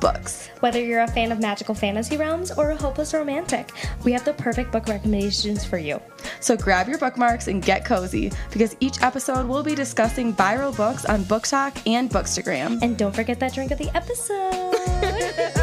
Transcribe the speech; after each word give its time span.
books. 0.00 0.48
Whether 0.60 0.80
you're 0.80 1.02
a 1.02 1.08
fan 1.08 1.32
of 1.32 1.40
magical 1.40 1.74
fantasy 1.74 2.16
realms 2.16 2.50
or 2.50 2.70
a 2.70 2.76
hopeless 2.76 3.14
romantic, 3.14 3.70
we 4.04 4.12
have 4.12 4.24
the 4.24 4.32
perfect 4.32 4.72
book 4.72 4.86
recommendations 4.88 5.64
for 5.64 5.78
you. 5.78 6.00
So 6.40 6.56
grab 6.56 6.88
your 6.88 6.98
bookmarks 6.98 7.48
and 7.48 7.62
get 7.62 7.84
cozy 7.84 8.32
because 8.50 8.76
each 8.80 9.02
episode 9.02 9.46
we'll 9.46 9.62
be 9.62 9.74
discussing 9.74 10.34
viral 10.34 10.76
books 10.76 11.04
on 11.04 11.24
BookTok 11.24 11.86
and 11.86 12.10
Bookstagram. 12.10 12.82
And 12.82 12.96
don't 12.96 13.14
forget 13.14 13.40
that 13.40 13.54
drink 13.54 13.70
of 13.70 13.78
the 13.78 13.94
episode. 13.96 15.54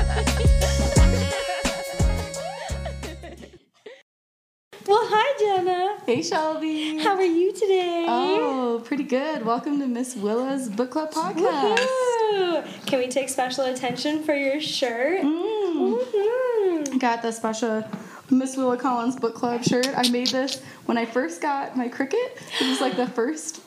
well, 4.87 5.01
hi, 5.09 5.37
Jenna. 5.39 5.97
Hey, 6.05 6.21
Shelby. 6.21 6.97
How 6.99 7.15
are 7.15 7.23
you 7.23 7.51
today? 7.53 8.05
Oh, 8.07 8.81
pretty 8.85 9.03
good. 9.03 9.43
Welcome 9.45 9.79
to 9.79 9.87
Miss 9.87 10.15
Willa's 10.15 10.69
Book 10.69 10.91
Club 10.91 11.11
podcast. 11.11 11.77
Woohoo! 11.77 12.85
Can 12.85 12.99
we 12.99 13.07
take 13.07 13.29
special 13.29 13.65
attention 13.65 14.23
for 14.23 14.33
your 14.35 14.61
shirt? 14.61 15.21
Mm. 15.23 15.99
Mhm. 16.05 16.99
Got 16.99 17.21
the 17.23 17.31
special 17.31 17.83
Miss 18.29 18.55
Willa 18.57 18.77
Collins 18.77 19.15
Book 19.15 19.33
Club 19.35 19.63
shirt. 19.63 19.87
I 19.95 20.07
made 20.09 20.27
this 20.27 20.61
when 20.85 20.97
I 20.97 21.05
first 21.05 21.41
got 21.41 21.75
my 21.75 21.89
Cricut. 21.89 22.37
It 22.61 22.69
was 22.69 22.79
like 22.81 22.95
the 22.95 23.07
first 23.07 23.61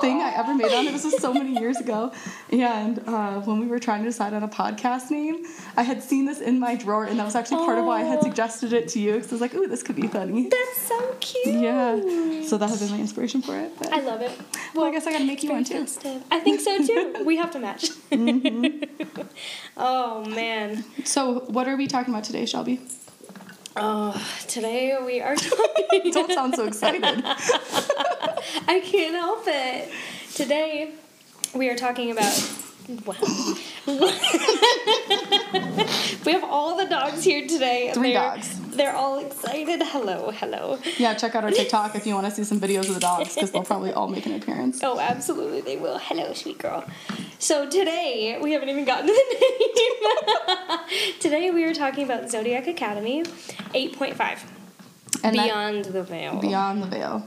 thing 0.00 0.20
I 0.20 0.32
ever 0.36 0.54
made 0.54 0.72
on 0.72 0.86
it. 0.86 0.92
This 0.92 1.04
was 1.04 1.18
so 1.18 1.32
many 1.32 1.58
years 1.58 1.78
ago. 1.78 2.12
And 2.50 2.98
uh, 3.06 3.40
when 3.42 3.58
we 3.60 3.66
were 3.66 3.78
trying 3.78 4.02
to 4.02 4.08
decide 4.08 4.32
on 4.34 4.42
a 4.42 4.48
podcast 4.48 5.10
name, 5.10 5.44
I 5.76 5.82
had 5.82 6.02
seen 6.02 6.24
this 6.26 6.40
in 6.40 6.58
my 6.58 6.74
drawer, 6.74 7.04
and 7.04 7.18
that 7.18 7.24
was 7.24 7.34
actually 7.34 7.64
part 7.64 7.78
of 7.78 7.84
why 7.84 8.00
I 8.00 8.04
had 8.04 8.18
Oh. 8.18 8.22
suggested 8.22 8.72
it 8.72 8.88
to 8.90 9.00
you 9.00 9.14
because 9.14 9.30
I 9.32 9.34
was 9.34 9.40
like, 9.40 9.54
ooh, 9.54 9.66
this 9.66 9.82
could 9.82 9.96
be 9.96 10.06
funny. 10.08 10.48
That's 10.48 10.78
so 10.88 11.16
cute. 11.20 11.60
Yeah. 11.60 12.42
So 12.46 12.58
that 12.58 12.68
has 12.70 12.80
been 12.80 12.90
my 12.90 13.00
inspiration 13.00 13.42
for 13.42 13.58
it. 13.58 13.72
But 13.78 13.92
I 13.92 14.00
love 14.00 14.20
it. 14.22 14.32
well, 14.74 14.84
I 14.84 14.90
guess 14.90 15.06
I 15.06 15.12
gotta 15.12 15.24
make 15.24 15.42
you 15.42 15.50
one 15.50 15.64
too. 15.64 15.80
festive. 15.80 16.22
I 16.30 16.40
think 16.40 16.60
so 16.60 16.84
too. 16.86 17.22
we 17.24 17.36
have 17.36 17.50
to 17.52 17.58
match. 17.58 17.90
Mm-hmm. 18.10 19.22
oh 19.76 20.24
man. 20.26 20.84
So, 21.04 21.40
what 21.48 21.68
are 21.68 21.76
we 21.76 21.86
talking 21.86 22.12
about 22.12 22.24
today, 22.24 22.46
Shelby? 22.46 22.80
Oh, 23.76 24.14
today 24.48 24.96
we 25.04 25.20
are 25.20 25.36
talking. 25.36 26.12
Don't 26.12 26.32
sound 26.32 26.54
so 26.54 26.66
excited. 26.66 27.02
I 27.04 28.80
can't 28.84 29.14
help 29.14 29.44
it. 29.46 29.90
Today 30.34 30.92
we 31.54 31.68
are 31.68 31.76
talking 31.76 32.10
about. 32.10 32.58
Wow. 33.06 33.14
we 36.26 36.32
have 36.32 36.42
all 36.42 36.76
the 36.76 36.86
dogs 36.90 37.22
here 37.22 37.46
today. 37.46 37.92
Three 37.94 38.12
they're, 38.12 38.22
dogs. 38.22 38.58
They're 38.70 38.94
all 38.94 39.24
excited. 39.24 39.80
Hello, 39.84 40.32
hello. 40.32 40.80
Yeah, 40.98 41.14
check 41.14 41.36
out 41.36 41.44
our 41.44 41.52
TikTok 41.52 41.94
if 41.94 42.08
you 42.08 42.14
want 42.14 42.26
to 42.26 42.32
see 42.32 42.42
some 42.42 42.58
videos 42.60 42.88
of 42.88 42.94
the 42.94 43.00
dogs 43.00 43.34
because 43.34 43.52
they'll 43.52 43.62
probably 43.62 43.92
all 43.92 44.08
make 44.08 44.26
an 44.26 44.34
appearance. 44.34 44.80
Oh, 44.82 44.98
absolutely, 44.98 45.60
they 45.60 45.76
will. 45.76 45.98
Hello, 45.98 46.32
sweet 46.32 46.58
girl. 46.58 46.84
So 47.38 47.70
today, 47.70 48.38
we 48.42 48.52
haven't 48.52 48.68
even 48.68 48.84
gotten 48.84 49.06
to 49.06 49.12
the 49.12 50.56
name. 50.58 50.78
today, 51.20 51.50
we 51.52 51.62
are 51.64 51.74
talking 51.74 52.04
about 52.04 52.30
Zodiac 52.30 52.66
Academy 52.66 53.22
8.5 53.74 54.38
And 55.24 55.36
that- 55.36 55.44
Beyond 55.44 55.84
the 55.86 56.02
Veil. 56.02 56.40
Beyond 56.40 56.82
the 56.82 56.86
Veil, 56.86 57.26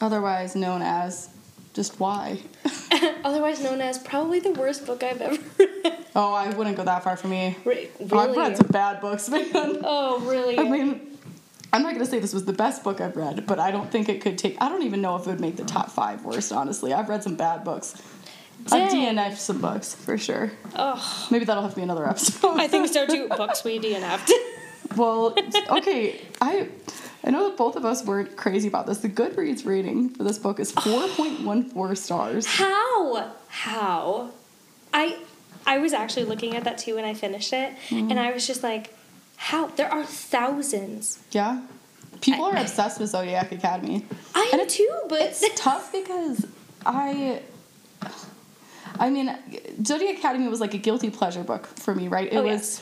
otherwise 0.00 0.54
known 0.56 0.82
as 0.82 1.30
just 1.74 1.98
why. 1.98 2.38
Otherwise 3.24 3.60
known 3.60 3.80
as 3.80 3.98
probably 3.98 4.38
the 4.38 4.52
worst 4.52 4.86
book 4.86 5.02
I've 5.02 5.20
ever 5.20 5.36
read. 5.58 5.96
Oh, 6.14 6.32
I 6.32 6.48
wouldn't 6.50 6.76
go 6.76 6.84
that 6.84 7.02
far 7.02 7.16
for 7.16 7.26
me. 7.26 7.56
Re- 7.64 7.88
Oh, 7.98 8.04
I've 8.18 8.28
really? 8.28 8.38
read 8.38 8.56
some 8.56 8.68
bad 8.68 9.00
books, 9.00 9.28
man. 9.30 9.50
Oh, 9.82 10.20
really? 10.20 10.56
I 10.56 10.62
mean, 10.62 11.18
I'm 11.72 11.82
not 11.82 11.92
gonna 11.94 12.06
say 12.06 12.20
this 12.20 12.32
was 12.32 12.44
the 12.44 12.52
best 12.52 12.84
book 12.84 13.00
I've 13.00 13.16
read, 13.16 13.46
but 13.46 13.58
I 13.58 13.72
don't 13.72 13.90
think 13.90 14.08
it 14.08 14.20
could 14.20 14.38
take. 14.38 14.56
I 14.60 14.68
don't 14.68 14.82
even 14.84 15.00
know 15.00 15.16
if 15.16 15.22
it 15.22 15.30
would 15.30 15.40
make 15.40 15.56
the 15.56 15.64
top 15.64 15.90
five 15.90 16.24
worst. 16.24 16.52
Honestly, 16.52 16.92
I've 16.92 17.08
read 17.08 17.24
some 17.24 17.34
bad 17.34 17.64
books. 17.64 18.00
I've 18.70 18.92
DNF'd 18.92 19.38
some 19.38 19.60
books 19.60 19.94
for 19.96 20.16
sure. 20.16 20.52
oh, 20.76 21.26
Maybe 21.32 21.44
that'll 21.44 21.62
have 21.64 21.72
to 21.72 21.76
be 21.76 21.82
another 21.82 22.08
episode. 22.08 22.56
I 22.60 22.68
think 22.68 22.86
so 22.88 23.04
too. 23.06 23.26
Books 23.28 23.64
we 23.64 23.80
DNF'd. 23.80 24.32
Well, 24.96 25.34
okay, 25.70 26.20
I 26.40 26.68
I 27.24 27.30
know 27.30 27.48
that 27.48 27.56
both 27.56 27.76
of 27.76 27.84
us 27.84 28.04
weren't 28.04 28.36
crazy 28.36 28.68
about 28.68 28.86
this. 28.86 28.98
The 28.98 29.08
Goodreads 29.08 29.64
rating 29.66 30.10
for 30.10 30.24
this 30.24 30.38
book 30.38 30.60
is 30.60 30.72
4.14 30.72 31.96
stars. 31.96 32.46
How? 32.46 33.32
How? 33.48 34.30
I 34.92 35.16
I 35.66 35.78
was 35.78 35.92
actually 35.92 36.26
looking 36.26 36.54
at 36.54 36.64
that 36.64 36.78
too 36.78 36.96
when 36.96 37.04
I 37.04 37.14
finished 37.14 37.52
it, 37.52 37.72
Mm-hmm. 37.88 38.10
and 38.10 38.20
I 38.20 38.32
was 38.32 38.46
just 38.46 38.62
like, 38.62 38.94
how? 39.36 39.68
There 39.68 39.90
are 39.90 40.04
thousands. 40.04 41.18
Yeah, 41.32 41.62
people 42.20 42.44
are 42.44 42.56
obsessed 42.56 43.00
with 43.00 43.10
Zodiac 43.10 43.50
Academy. 43.52 44.04
I 44.34 44.50
And 44.52 44.60
am 44.60 44.66
it- 44.66 44.70
too, 44.70 44.90
but 45.08 45.22
It's 45.22 45.44
tough 45.56 45.90
because 45.92 46.46
I. 46.84 47.40
I 49.00 49.10
mean, 49.10 49.36
Zodiac 49.84 50.18
Academy 50.18 50.46
was 50.46 50.60
like 50.60 50.72
a 50.74 50.78
guilty 50.78 51.10
pleasure 51.10 51.42
book 51.42 51.66
for 51.66 51.94
me, 51.96 52.06
right? 52.06 52.32
It 52.32 52.36
Oh, 52.36 52.42
was 52.44 52.80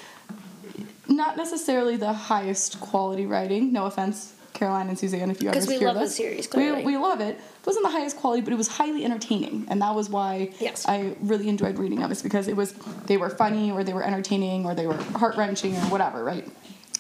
not 1.09 1.37
necessarily 1.37 1.97
the 1.97 2.13
highest 2.13 2.81
quality 2.81 3.27
writing. 3.27 3.73
No 3.73 3.87
offense, 3.87 4.33
Caroline 4.53 4.89
and 4.89 4.99
Susanne, 4.99 5.31
if 5.31 5.43
you 5.43 5.49
ever 5.49 5.59
'Cause 5.59 5.67
we 5.69 5.79
hear 5.79 5.89
love 5.89 5.99
the 6.01 6.09
series, 6.09 6.47
We, 6.47 6.51
clearly. 6.53 6.85
we 6.85 6.97
love 6.97 7.21
it. 7.21 7.37
It 7.39 7.67
wasn't 7.67 7.85
the 7.87 7.91
highest 7.93 8.17
quality, 8.17 8.43
but 8.43 8.53
it 8.53 8.57
was 8.57 8.69
highly 8.69 9.05
entertaining, 9.05 9.67
and 9.69 9.81
that 9.83 9.95
was 9.95 10.09
why 10.11 10.51
Yes. 10.61 10.85
I 10.87 11.17
really 11.23 11.49
enjoyed 11.49 11.79
reading 11.79 12.01
them. 12.01 12.11
It's 12.13 12.23
because 12.23 12.49
it 12.49 12.57
was 12.57 12.75
they 13.07 13.17
were 13.17 13.31
funny, 13.31 13.71
or 13.71 13.83
they 13.85 13.93
were 13.95 14.03
entertaining, 14.05 14.65
or 14.67 14.75
they 14.75 14.87
were 14.87 14.97
heart 15.17 15.37
wrenching, 15.37 15.75
or 15.77 15.81
whatever, 15.87 16.23
right? 16.25 16.47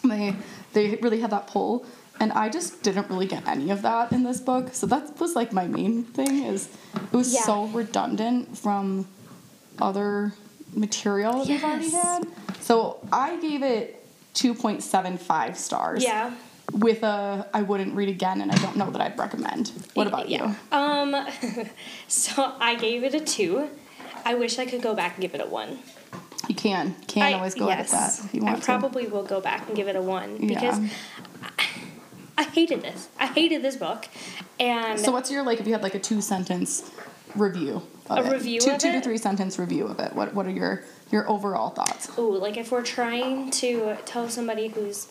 They 0.04 0.34
they 0.72 0.96
really 1.02 1.20
had 1.20 1.30
that 1.30 1.46
pull, 1.46 1.84
and 2.18 2.32
I 2.32 2.48
just 2.48 2.82
didn't 2.82 3.08
really 3.10 3.26
get 3.26 3.46
any 3.46 3.70
of 3.70 3.82
that 3.82 4.10
in 4.12 4.22
this 4.24 4.40
book. 4.40 4.70
So 4.74 4.86
that 4.86 5.20
was 5.20 5.36
like 5.36 5.52
my 5.52 5.66
main 5.66 6.04
thing 6.04 6.42
is 6.44 6.68
it 6.96 7.12
was 7.16 7.32
Yeah. 7.34 7.42
so 7.42 7.64
redundant 7.66 8.56
from 8.58 9.06
other 9.80 10.32
material 10.72 11.44
that 11.44 11.48
they've 11.48 11.64
already 11.64 11.90
had. 11.90 12.26
So 12.60 12.98
I 13.12 13.36
gave 13.40 13.62
it 13.62 14.04
2.75 14.34 15.56
stars. 15.56 16.02
yeah. 16.02 16.34
With 16.72 17.02
a 17.02 17.46
I 17.52 17.60
wouldn't 17.62 17.94
read 17.94 18.08
again 18.08 18.40
and 18.40 18.50
I 18.50 18.54
don't 18.56 18.76
know 18.76 18.90
that 18.92 19.00
I'd 19.02 19.18
recommend. 19.18 19.72
What 19.92 20.06
about 20.06 20.30
yeah. 20.30 20.54
you? 20.72 20.78
Um, 20.78 21.26
so 22.08 22.54
I 22.60 22.76
gave 22.76 23.04
it 23.04 23.12
a 23.14 23.20
two. 23.20 23.68
I 24.24 24.34
wish 24.36 24.58
I 24.58 24.64
could 24.64 24.80
go 24.80 24.94
back 24.94 25.14
and 25.14 25.22
give 25.22 25.34
it 25.34 25.42
a 25.42 25.46
one. 25.46 25.80
You 26.48 26.54
can. 26.54 26.94
Can 27.08 27.22
I- 27.24 27.32
always 27.34 27.54
go 27.54 27.68
ahead 27.68 27.80
with 27.84 27.90
that 27.90 28.18
if 28.24 28.32
you 28.34 28.40
I 28.42 28.52
want 28.52 28.64
probably 28.64 29.06
will 29.06 29.22
go 29.24 29.40
back 29.40 29.66
and 29.66 29.76
give 29.76 29.86
it 29.88 29.96
a 29.96 30.00
one 30.02 30.38
because 30.38 30.78
Yeah. 30.78 30.88
I, 31.58 31.66
I 32.38 32.42
hated 32.44 32.80
this. 32.80 33.08
I 33.20 33.26
hated 33.26 33.60
this 33.62 33.76
book, 33.76 34.08
and. 34.58 34.98
So 34.98 35.12
what's 35.12 35.30
your 35.30 35.42
like 35.42 35.60
if 35.60 35.66
you 35.66 35.74
had 35.74 35.82
like 35.82 35.94
a 35.94 35.98
two 36.00 36.22
sentence 36.22 36.90
review 37.34 37.82
A 38.10 38.24
it? 38.24 38.32
review 38.32 38.60
two 38.60 38.72
of 38.72 38.78
two 38.78 38.92
to 38.92 39.00
three 39.00 39.16
sentence 39.16 39.58
review 39.58 39.86
of 39.86 39.98
it. 40.00 40.12
What 40.14 40.34
what 40.34 40.46
are 40.46 40.50
your 40.50 40.82
your 41.10 41.28
overall 41.30 41.70
thoughts? 41.70 42.10
Ooh, 42.18 42.36
like 42.36 42.56
if 42.56 42.72
we're 42.72 42.82
trying 42.82 43.50
to 43.52 43.96
tell 44.04 44.28
somebody 44.28 44.68
who's 44.68 45.06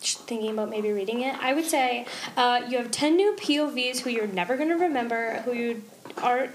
thinking 0.00 0.50
about 0.50 0.70
maybe 0.70 0.92
reading 0.92 1.22
it, 1.22 1.34
I 1.42 1.52
would 1.52 1.66
say 1.66 2.06
uh, 2.36 2.62
you 2.68 2.78
have 2.78 2.90
10 2.90 3.16
new 3.16 3.34
POVs 3.36 4.00
who 4.00 4.10
you're 4.10 4.26
never 4.26 4.56
going 4.56 4.70
to 4.70 4.76
remember, 4.76 5.42
who 5.44 5.52
you 5.52 5.82
aren't 6.22 6.52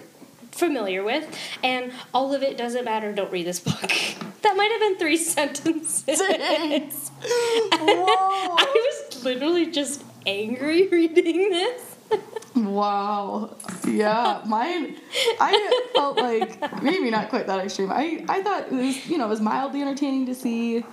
familiar 0.52 1.04
with, 1.04 1.28
and 1.64 1.92
all 2.14 2.34
of 2.34 2.42
it 2.42 2.58
doesn't 2.58 2.86
matter. 2.86 3.12
Don't 3.14 3.32
read 3.32 3.46
this 3.46 3.60
book. 3.60 3.82
that 4.42 4.56
might 4.56 4.72
have 4.72 4.80
been 4.80 4.98
three 4.98 5.18
sentences. 5.36 6.06
Whoa. 6.08 8.56
I 8.58 9.02
was 9.12 9.24
literally 9.24 9.68
just 9.72 10.04
angry 10.26 10.88
reading 10.88 11.50
this. 11.50 11.96
Wow. 12.56 13.56
Yeah, 13.88 14.42
mine. 14.46 14.96
I 15.40 15.90
felt 15.94 16.18
like 16.18 16.82
maybe 16.82 17.10
not 17.12 17.30
quite 17.30 17.48
that 17.48 17.60
extreme. 17.60 17.92
I 17.92 18.24
I 18.30 18.42
thought 18.42 18.68
it 18.68 18.72
was 18.72 19.06
you 19.08 19.18
know 19.18 19.26
it 19.26 19.30
was 19.30 19.42
mildly 19.42 19.82
entertaining 19.82 20.26
to 20.28 20.36
see 20.36 20.84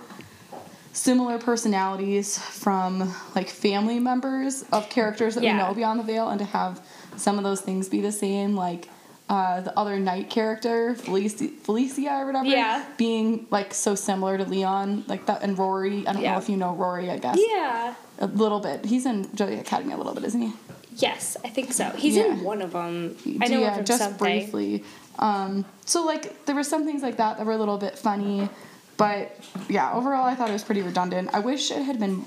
similar 0.91 1.39
personalities 1.39 2.37
from 2.37 3.11
like 3.35 3.49
family 3.49 3.99
members 3.99 4.63
of 4.71 4.89
characters 4.89 5.35
that 5.35 5.43
Yeah. 5.43 5.53
we 5.53 5.57
know 5.69 5.73
beyond 5.73 5.99
the 5.99 6.03
veil, 6.03 6.29
and 6.29 6.39
to 6.39 6.45
have 6.45 6.81
some 7.17 7.37
of 7.37 7.43
those 7.43 7.61
things 7.61 7.89
be 7.89 8.01
the 8.01 8.11
same, 8.11 8.55
like. 8.55 8.89
Uh, 9.29 9.61
the 9.61 9.75
other 9.79 9.97
Night 9.99 10.29
character, 10.29 10.95
Felicia, 10.95 11.47
Felicia 11.63 12.09
or 12.19 12.25
whatever, 12.25 12.45
Yeah. 12.45 12.83
being 12.97 13.47
like 13.49 13.73
so 13.73 13.95
similar 13.95 14.37
to 14.37 14.43
Leon, 14.43 15.05
like 15.07 15.25
that, 15.27 15.41
and 15.43 15.57
Rory. 15.57 16.05
I 16.05 16.11
don't 16.11 16.21
Yeah. 16.21 16.33
know 16.33 16.37
if 16.39 16.49
you 16.49 16.57
know 16.57 16.73
Rory. 16.75 17.09
I 17.09 17.17
guess 17.19 17.37
Yeah. 17.39 17.93
a 18.19 18.27
little 18.27 18.59
bit. 18.59 18.83
He's 18.85 19.05
in 19.05 19.35
Zodiac 19.35 19.61
Academy 19.61 19.93
a 19.93 19.97
little 19.97 20.13
bit, 20.13 20.25
isn't 20.25 20.41
he? 20.41 20.51
Yes, 20.97 21.37
I 21.43 21.49
think 21.49 21.73
so. 21.73 21.89
He's 21.91 22.15
Yeah. 22.15 22.25
in 22.25 22.43
one 22.43 22.61
of 22.61 22.71
them. 22.73 23.15
I 23.41 23.47
know 23.47 23.59
yeah, 23.61 23.81
just 23.81 23.99
something. 24.01 24.17
briefly. 24.17 24.83
Um, 25.19 25.65
so 25.85 26.03
like 26.05 26.45
there 26.45 26.55
were 26.55 26.63
some 26.63 26.85
things 26.85 27.01
like 27.03 27.17
that 27.17 27.37
that 27.37 27.45
were 27.45 27.53
a 27.53 27.57
little 27.57 27.77
bit 27.77 27.97
funny, 27.97 28.49
but 28.97 29.35
yeah, 29.69 29.93
overall 29.93 30.25
I 30.25 30.35
thought 30.35 30.49
it 30.49 30.53
was 30.53 30.63
pretty 30.63 30.81
redundant. 30.81 31.29
I 31.33 31.39
wish 31.39 31.71
it 31.71 31.81
had 31.83 31.99
been 31.99 32.25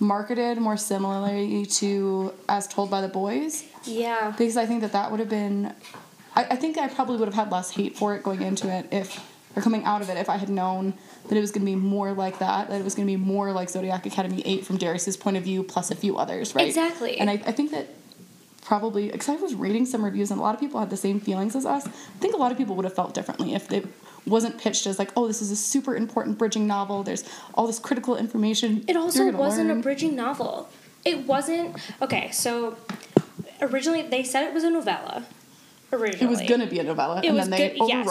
marketed 0.00 0.58
more 0.58 0.76
similarly 0.76 1.64
to 1.66 2.32
As 2.48 2.66
Told 2.66 2.90
by 2.90 3.00
the 3.00 3.08
Boys 3.08 3.64
Yeah. 3.84 4.30
because 4.36 4.56
I 4.56 4.66
think 4.66 4.80
that 4.82 4.92
that 4.92 5.10
would 5.10 5.20
have 5.20 5.28
been 5.28 5.72
I, 6.34 6.44
I 6.44 6.56
think 6.56 6.76
I 6.78 6.88
probably 6.88 7.18
would 7.18 7.28
have 7.28 7.34
had 7.34 7.52
less 7.52 7.70
hate 7.70 7.96
for 7.96 8.14
it 8.16 8.22
going 8.22 8.42
into 8.42 8.68
it 8.68 8.88
if 8.90 9.20
or 9.54 9.62
coming 9.62 9.84
out 9.84 10.00
of 10.02 10.08
it 10.08 10.16
if 10.16 10.28
I 10.28 10.38
had 10.38 10.48
known 10.48 10.94
that 11.28 11.36
it 11.36 11.40
was 11.40 11.50
going 11.50 11.64
to 11.64 11.70
be 11.70 11.76
more 11.76 12.12
like 12.12 12.38
that, 12.40 12.68
that 12.68 12.80
it 12.80 12.84
was 12.84 12.94
going 12.94 13.06
to 13.06 13.12
be 13.12 13.16
more 13.16 13.52
like 13.52 13.70
Zodiac 13.70 14.06
Academy 14.06 14.42
8 14.44 14.66
from 14.66 14.76
Darius's 14.76 15.16
point 15.16 15.36
of 15.36 15.44
view, 15.44 15.62
plus 15.62 15.90
a 15.90 15.94
few 15.94 16.18
others, 16.18 16.54
right? 16.54 16.66
Exactly. 16.66 17.18
And 17.18 17.30
I, 17.30 17.34
I 17.34 17.52
think 17.52 17.70
that 17.70 17.88
probably, 18.62 19.10
because 19.10 19.28
I 19.28 19.36
was 19.36 19.54
reading 19.54 19.86
some 19.86 20.04
reviews 20.04 20.30
and 20.30 20.40
a 20.40 20.42
lot 20.42 20.54
of 20.54 20.60
people 20.60 20.80
had 20.80 20.90
the 20.90 20.96
same 20.96 21.20
feelings 21.20 21.54
as 21.56 21.66
us, 21.66 21.86
I 21.86 21.90
think 22.20 22.34
a 22.34 22.38
lot 22.38 22.52
of 22.52 22.58
people 22.58 22.74
would 22.76 22.84
have 22.84 22.94
felt 22.94 23.14
differently 23.14 23.54
if 23.54 23.70
it 23.72 23.86
wasn't 24.26 24.58
pitched 24.58 24.86
as 24.86 24.98
like, 24.98 25.10
oh, 25.16 25.26
this 25.26 25.42
is 25.42 25.50
a 25.50 25.56
super 25.56 25.96
important 25.96 26.38
bridging 26.38 26.66
novel, 26.66 27.02
there's 27.02 27.24
all 27.54 27.66
this 27.66 27.78
critical 27.78 28.16
information. 28.16 28.84
It 28.88 28.96
also 28.96 29.30
wasn't 29.32 29.68
learn. 29.68 29.78
a 29.78 29.82
bridging 29.82 30.14
novel. 30.16 30.68
It 31.04 31.26
wasn't. 31.26 31.76
Okay, 32.00 32.30
so 32.30 32.76
originally 33.60 34.02
they 34.02 34.22
said 34.22 34.46
it 34.46 34.54
was 34.54 34.64
a 34.64 34.70
novella. 34.70 35.24
Originally. 35.92 36.24
It 36.24 36.38
was 36.38 36.48
going 36.48 36.60
to 36.60 36.66
be 36.66 36.78
a 36.78 36.84
novella, 36.84 37.20
It 37.22 37.28
and 37.28 37.38
then 37.38 37.50
they 37.50 37.70
good- 37.70 37.88
yes. 37.88 38.06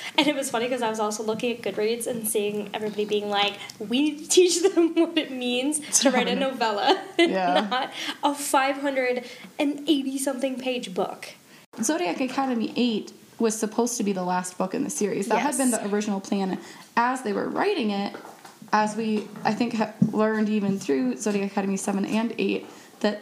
And 0.18 0.26
it 0.26 0.34
was 0.34 0.50
funny 0.50 0.66
because 0.66 0.82
I 0.82 0.88
was 0.90 1.00
also 1.00 1.22
looking 1.22 1.56
at 1.56 1.62
Goodreads 1.62 2.06
and 2.06 2.26
seeing 2.26 2.70
everybody 2.72 3.04
being 3.04 3.28
like, 3.28 3.54
we 3.78 4.02
need 4.02 4.18
to 4.18 4.28
teach 4.28 4.62
them 4.62 4.94
what 4.94 5.16
it 5.18 5.30
means 5.30 5.80
to 6.00 6.10
write 6.10 6.28
a 6.28 6.34
novella, 6.34 7.02
Yeah. 7.18 7.66
not 7.70 7.92
a 8.22 8.34
580 8.34 10.18
something 10.18 10.58
page 10.58 10.94
book. 10.94 11.28
Zodiac 11.82 12.20
Academy 12.20 12.72
8 12.76 13.12
was 13.38 13.58
supposed 13.58 13.96
to 13.98 14.04
be 14.04 14.12
the 14.12 14.24
last 14.24 14.56
book 14.56 14.74
in 14.74 14.82
the 14.84 14.90
series. 14.90 15.28
That 15.28 15.40
had 15.40 15.58
been 15.58 15.70
the 15.70 15.86
original 15.88 16.20
plan. 16.20 16.58
As 16.96 17.22
they 17.22 17.32
were 17.34 17.48
writing 17.48 17.90
it, 17.90 18.14
as 18.72 18.96
we, 18.96 19.28
I 19.44 19.52
think, 19.52 19.74
have 19.74 19.94
learned 20.12 20.48
even 20.48 20.78
through 20.78 21.16
Zodiac 21.18 21.50
Academy 21.52 21.76
7 21.76 22.04
and 22.06 22.34
8, 22.38 22.66
that 23.00 23.20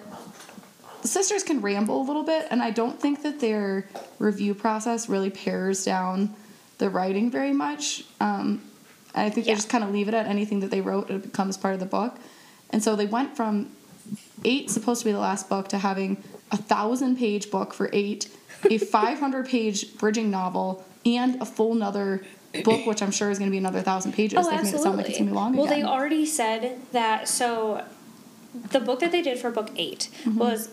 sisters 1.03 1.43
can 1.43 1.61
ramble 1.61 2.01
a 2.01 2.05
little 2.05 2.23
bit, 2.23 2.47
and 2.51 2.63
I 2.63 2.71
don't 2.71 2.99
think 3.01 3.23
that 3.23 3.41
their 3.41 3.89
review 4.19 4.55
process 4.55 5.09
really 5.09 5.31
pares 5.31 5.85
down 5.85 6.35
the 6.79 6.91
writing 6.91 7.31
very 7.31 7.53
much. 7.53 8.05
Um, 8.21 8.63
I 9.15 9.31
think 9.31 9.47
Yeah. 9.47 9.53
they 9.53 9.57
just 9.57 9.69
kind 9.69 9.85
of 9.85 9.91
leave 9.91 10.09
it 10.09 10.15
at 10.15 10.27
anything 10.27 10.61
that 10.61 10.71
they 10.71 10.81
wrote, 10.81 11.09
it 11.11 11.23
becomes 11.23 11.57
part 11.57 11.75
of 11.75 11.81
the 11.81 11.87
book. 11.87 12.17
And 12.71 12.83
so 12.83 12.97
they 12.97 13.07
went 13.07 13.37
from 13.37 13.71
eight 14.45 14.71
supposed 14.71 15.01
to 15.03 15.05
be 15.07 15.13
the 15.13 15.19
last 15.19 15.49
book 15.49 15.69
to 15.69 15.79
having 15.79 16.23
a 16.51 16.57
thousand 16.57 17.17
page 17.17 17.51
book 17.51 17.73
for 17.73 17.89
eight, 17.93 18.29
a 18.69 18.79
500 18.99 19.47
page 19.49 19.97
bridging 19.99 20.31
novel, 20.31 20.85
and 21.07 21.41
a 21.41 21.47
full 21.47 21.73
another 21.73 22.25
book, 22.65 22.87
which 22.87 23.03
I'm 23.03 23.11
sure 23.11 23.31
is 23.31 23.39
going 23.39 23.51
to 23.51 23.53
be 23.53 23.59
another 23.59 23.81
thousand 23.83 24.13
pages. 24.13 24.39
Oh, 24.39 24.51
They've 24.51 24.63
made 24.63 24.75
it 24.75 24.79
sound 24.81 24.97
like 24.97 25.07
it's 25.09 25.19
going 25.19 25.27
to 25.29 25.33
be 25.33 25.37
long 25.37 25.55
well, 25.55 25.67
again. 25.67 25.81
they 25.81 25.85
already 25.87 26.27
said 26.27 26.79
that. 26.93 27.29
So, 27.29 27.85
the 28.71 28.79
book 28.81 29.01
that 29.01 29.11
they 29.11 29.21
did 29.21 29.39
for 29.39 29.51
book 29.51 29.71
8 29.77 30.09
was, 30.37 30.69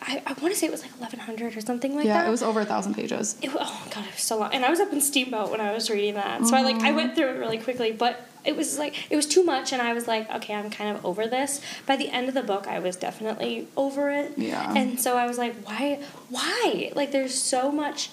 I, 0.00 0.22
I 0.26 0.32
want 0.40 0.54
to 0.54 0.54
say 0.54 0.66
it 0.66 0.72
was 0.72 0.80
like 0.82 0.92
1100 0.98 1.56
or 1.56 1.60
something 1.60 1.94
like 1.94 2.06
Mm-hmm. 2.06 2.08
yeah, 2.08 2.26
it 2.26 2.30
was 2.30 2.42
over 2.42 2.60
a 2.60 2.64
thousand 2.64 2.94
pages. 2.94 3.36
It, 3.42 3.50
oh 3.52 3.86
god, 3.94 4.04
it 4.06 4.12
was 4.14 4.22
so 4.22 4.38
long, 4.38 4.52
and 4.54 4.64
I 4.64 4.70
was 4.70 4.80
up 4.80 4.92
in 4.92 5.00
Steamboat 5.00 5.50
when 5.50 5.60
I 5.60 5.72
was 5.72 5.90
reading 5.90 6.14
that, 6.14 6.46
so 6.46 6.56
I 6.56 6.62
like 6.62 6.76
I 6.76 6.92
went 6.92 7.14
through 7.14 7.28
it 7.28 7.38
really 7.38 7.58
quickly. 7.58 7.92
But 7.92 8.26
it 8.44 8.56
was 8.56 8.78
like 8.78 9.10
it 9.10 9.16
was 9.16 9.26
too 9.26 9.44
much, 9.44 9.72
and 9.72 9.82
I 9.82 9.92
was 9.92 10.06
like, 10.08 10.30
okay, 10.36 10.54
I'm 10.54 10.70
kind 10.70 10.96
of 10.96 11.04
over 11.04 11.26
this. 11.26 11.60
By 11.84 11.96
the 11.96 12.08
end 12.08 12.28
of 12.28 12.34
the 12.34 12.42
book, 12.42 12.66
I 12.66 12.78
was 12.78 12.96
definitely 12.96 13.68
over 13.76 14.08
it. 14.10 14.32
Yeah. 14.38 14.72
And 14.74 14.98
so 15.00 15.16
I 15.18 15.26
was 15.26 15.36
like, 15.36 15.54
why, 15.64 16.00
why? 16.30 16.92
Like, 16.94 17.10
there's 17.12 17.34
so 17.34 17.70
much. 17.70 18.10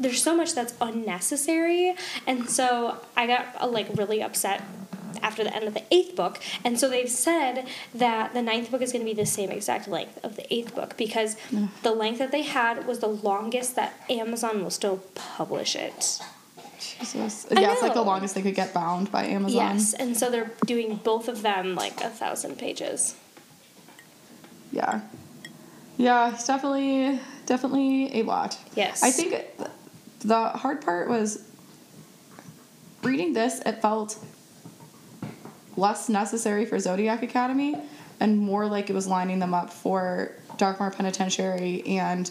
There's 0.00 0.22
so 0.22 0.36
much 0.36 0.54
that's 0.54 0.74
unnecessary, 0.80 1.94
and 2.26 2.50
so 2.50 2.98
I 3.16 3.26
got 3.26 3.46
uh, 3.60 3.68
like 3.68 3.86
really 3.94 4.20
upset 4.22 4.62
after 5.22 5.44
the 5.44 5.54
end 5.54 5.64
of 5.64 5.74
the 5.74 5.84
eighth 5.90 6.16
book. 6.16 6.40
And 6.64 6.78
so 6.78 6.88
they've 6.88 7.08
said 7.08 7.66
that 7.94 8.34
the 8.34 8.42
ninth 8.42 8.70
book 8.70 8.82
is 8.82 8.92
going 8.92 9.04
to 9.04 9.10
be 9.10 9.14
the 9.14 9.26
same 9.26 9.50
exact 9.50 9.88
length 9.88 10.22
of 10.24 10.36
the 10.36 10.52
eighth 10.52 10.74
book 10.74 10.96
because 10.96 11.36
mm. 11.50 11.68
the 11.82 11.92
length 11.92 12.18
that 12.18 12.32
they 12.32 12.42
had 12.42 12.86
was 12.86 12.98
the 13.00 13.08
longest 13.08 13.76
that 13.76 13.94
Amazon 14.10 14.62
will 14.62 14.70
still 14.70 14.98
publish 15.14 15.76
it. 15.76 16.20
Jesus. 16.78 17.46
Yeah, 17.50 17.72
it's 17.72 17.82
like 17.82 17.94
the 17.94 18.02
longest 18.02 18.34
they 18.34 18.42
could 18.42 18.54
get 18.54 18.74
bound 18.74 19.10
by 19.12 19.24
Amazon. 19.26 19.56
Yes, 19.56 19.94
and 19.94 20.16
so 20.16 20.30
they're 20.30 20.50
doing 20.66 20.96
both 20.96 21.28
of 21.28 21.42
them 21.42 21.74
like 21.74 22.00
a 22.00 22.08
thousand 22.08 22.58
pages. 22.58 23.14
Yeah. 24.72 25.02
Yeah, 25.96 26.32
it's 26.32 26.46
definitely, 26.46 27.20
definitely 27.46 28.20
a 28.20 28.22
lot. 28.24 28.58
Yes. 28.74 29.02
I 29.02 29.10
think 29.10 29.44
the 30.20 30.48
hard 30.48 30.80
part 30.80 31.08
was 31.08 31.44
reading 33.02 33.32
this, 33.32 33.60
it 33.60 33.82
felt 33.82 34.18
less 35.76 36.08
necessary 36.08 36.64
for 36.66 36.78
Zodiac 36.78 37.22
Academy 37.22 37.76
and 38.20 38.38
more 38.38 38.66
like 38.66 38.90
it 38.90 38.92
was 38.92 39.06
lining 39.06 39.38
them 39.38 39.54
up 39.54 39.72
for 39.72 40.32
Darkmoor 40.58 40.90
Penitentiary 40.94 41.82
and 41.86 42.30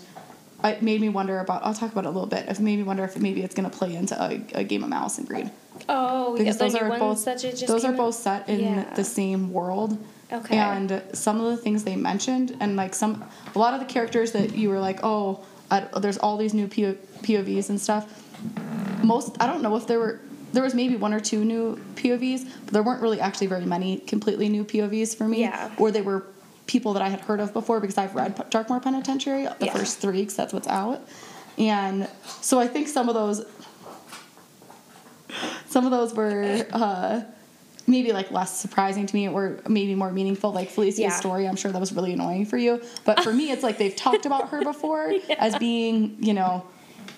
it 0.64 0.84
made 0.84 1.02
me 1.02 1.10
wonder 1.10 1.40
about 1.40 1.64
I'll 1.66 1.74
talk 1.74 1.92
about 1.92 2.06
it 2.06 2.10
a 2.10 2.12
little 2.12 2.28
bit. 2.28 2.48
It 2.48 2.60
made 2.60 2.78
me 2.78 2.84
wonder 2.84 3.04
if 3.04 3.18
maybe 3.18 3.42
it's 3.42 3.56
gonna 3.56 3.70
play 3.72 3.96
into 3.96 4.16
a, 4.22 4.60
a 4.60 4.64
game 4.64 4.84
of 4.84 4.90
Malice 4.90 5.18
and 5.18 5.28
Greed. 5.28 5.50
Oh, 5.90 6.38
Because 6.38 6.56
yeah, 6.56 6.68
those 6.68 6.76
are 6.76 6.90
both 7.00 7.26
those 7.26 7.84
are 7.86 7.92
out? 7.92 7.98
both 7.98 8.16
set 8.16 8.48
in 8.48 8.60
Yeah. 8.60 8.94
the 8.94 9.04
same 9.04 9.52
world. 9.52 9.98
Okay. 10.32 10.56
And 10.58 11.02
some 11.14 11.42
of 11.42 11.48
the 11.48 11.58
things 11.58 11.84
they 11.84 11.96
mentioned, 11.98 12.56
and 12.62 12.78
like 12.78 12.94
some, 12.94 13.26
a 13.54 13.60
lot 13.60 13.74
of 13.74 13.82
the 13.82 13.86
characters 13.86 14.32
that 14.32 14.56
you 14.56 14.70
were 14.70 14.80
like, 14.80 15.00
oh, 15.04 15.44
I, 15.70 15.82
there's 16.00 16.18
all 16.18 16.38
these 16.38 16.54
new 16.54 16.68
PO, 16.68 16.94
POVs 17.22 17.70
and 17.70 17.82
stuff. 17.82 18.06
Most, 19.04 19.36
I 19.42 19.48
don't 19.48 19.62
know 19.62 19.76
if 19.76 19.88
there 19.88 20.00
were, 20.00 20.22
there 20.54 20.64
was 20.64 20.74
maybe 20.74 20.96
one 20.96 21.14
or 21.14 21.20
two 21.20 21.44
new 21.46 21.78
POVs, 21.96 22.46
but 22.66 22.74
there 22.74 22.84
weren't 22.84 23.02
really 23.02 23.20
actually 23.20 23.48
very 23.48 23.66
many 23.66 23.98
completely 24.00 24.50
new 24.50 24.64
POVs 24.66 25.16
for 25.16 25.28
me. 25.28 25.42
Yeah. 25.42 25.72
Or 25.78 25.92
they 25.92 26.02
were 26.02 26.26
people 26.68 26.94
that 26.94 27.02
I 27.02 27.10
had 27.10 27.22
heard 27.22 27.40
of 27.40 27.54
before 27.54 27.80
because 27.80 27.98
I've 27.98 28.16
read 28.16 28.36
Darkmoor 28.50 28.82
Penitentiary, 28.82 29.44
the 29.60 29.66
Yeah. 29.66 29.74
first 29.74 30.00
three, 30.00 30.22
because 30.22 30.36
that's 30.36 30.54
what's 30.54 30.68
out. 30.68 31.02
And 31.58 32.08
so 32.42 32.60
I 32.60 32.68
think 32.68 32.88
some 32.88 33.10
of 33.10 33.16
those, 33.16 33.46
some 35.70 35.86
of 35.86 35.92
those 35.92 36.14
were 36.14 36.66
uh, 36.72 37.22
maybe 37.88 38.12
like 38.14 38.32
less 38.32 38.60
surprising 38.60 39.06
to 39.06 39.16
me 39.16 39.28
or 39.28 39.60
maybe 39.68 39.96
more 39.96 40.12
meaningful 40.12 40.52
like 40.52 40.70
felicia's 40.70 41.00
Yeah. 41.00 41.10
story 41.10 41.48
i'm 41.48 41.56
sure 41.56 41.72
that 41.72 41.80
was 41.80 41.92
really 41.92 42.14
annoying 42.14 42.46
for 42.46 42.56
you 42.58 42.82
but 43.06 43.22
for 43.24 43.34
me 43.34 43.52
it's 43.52 43.64
like 43.64 43.78
they've 43.78 43.96
talked 43.96 44.26
about 44.26 44.50
her 44.50 44.62
before 44.64 45.12
as 45.38 45.56
being 45.58 46.16
you 46.20 46.34
know 46.34 46.64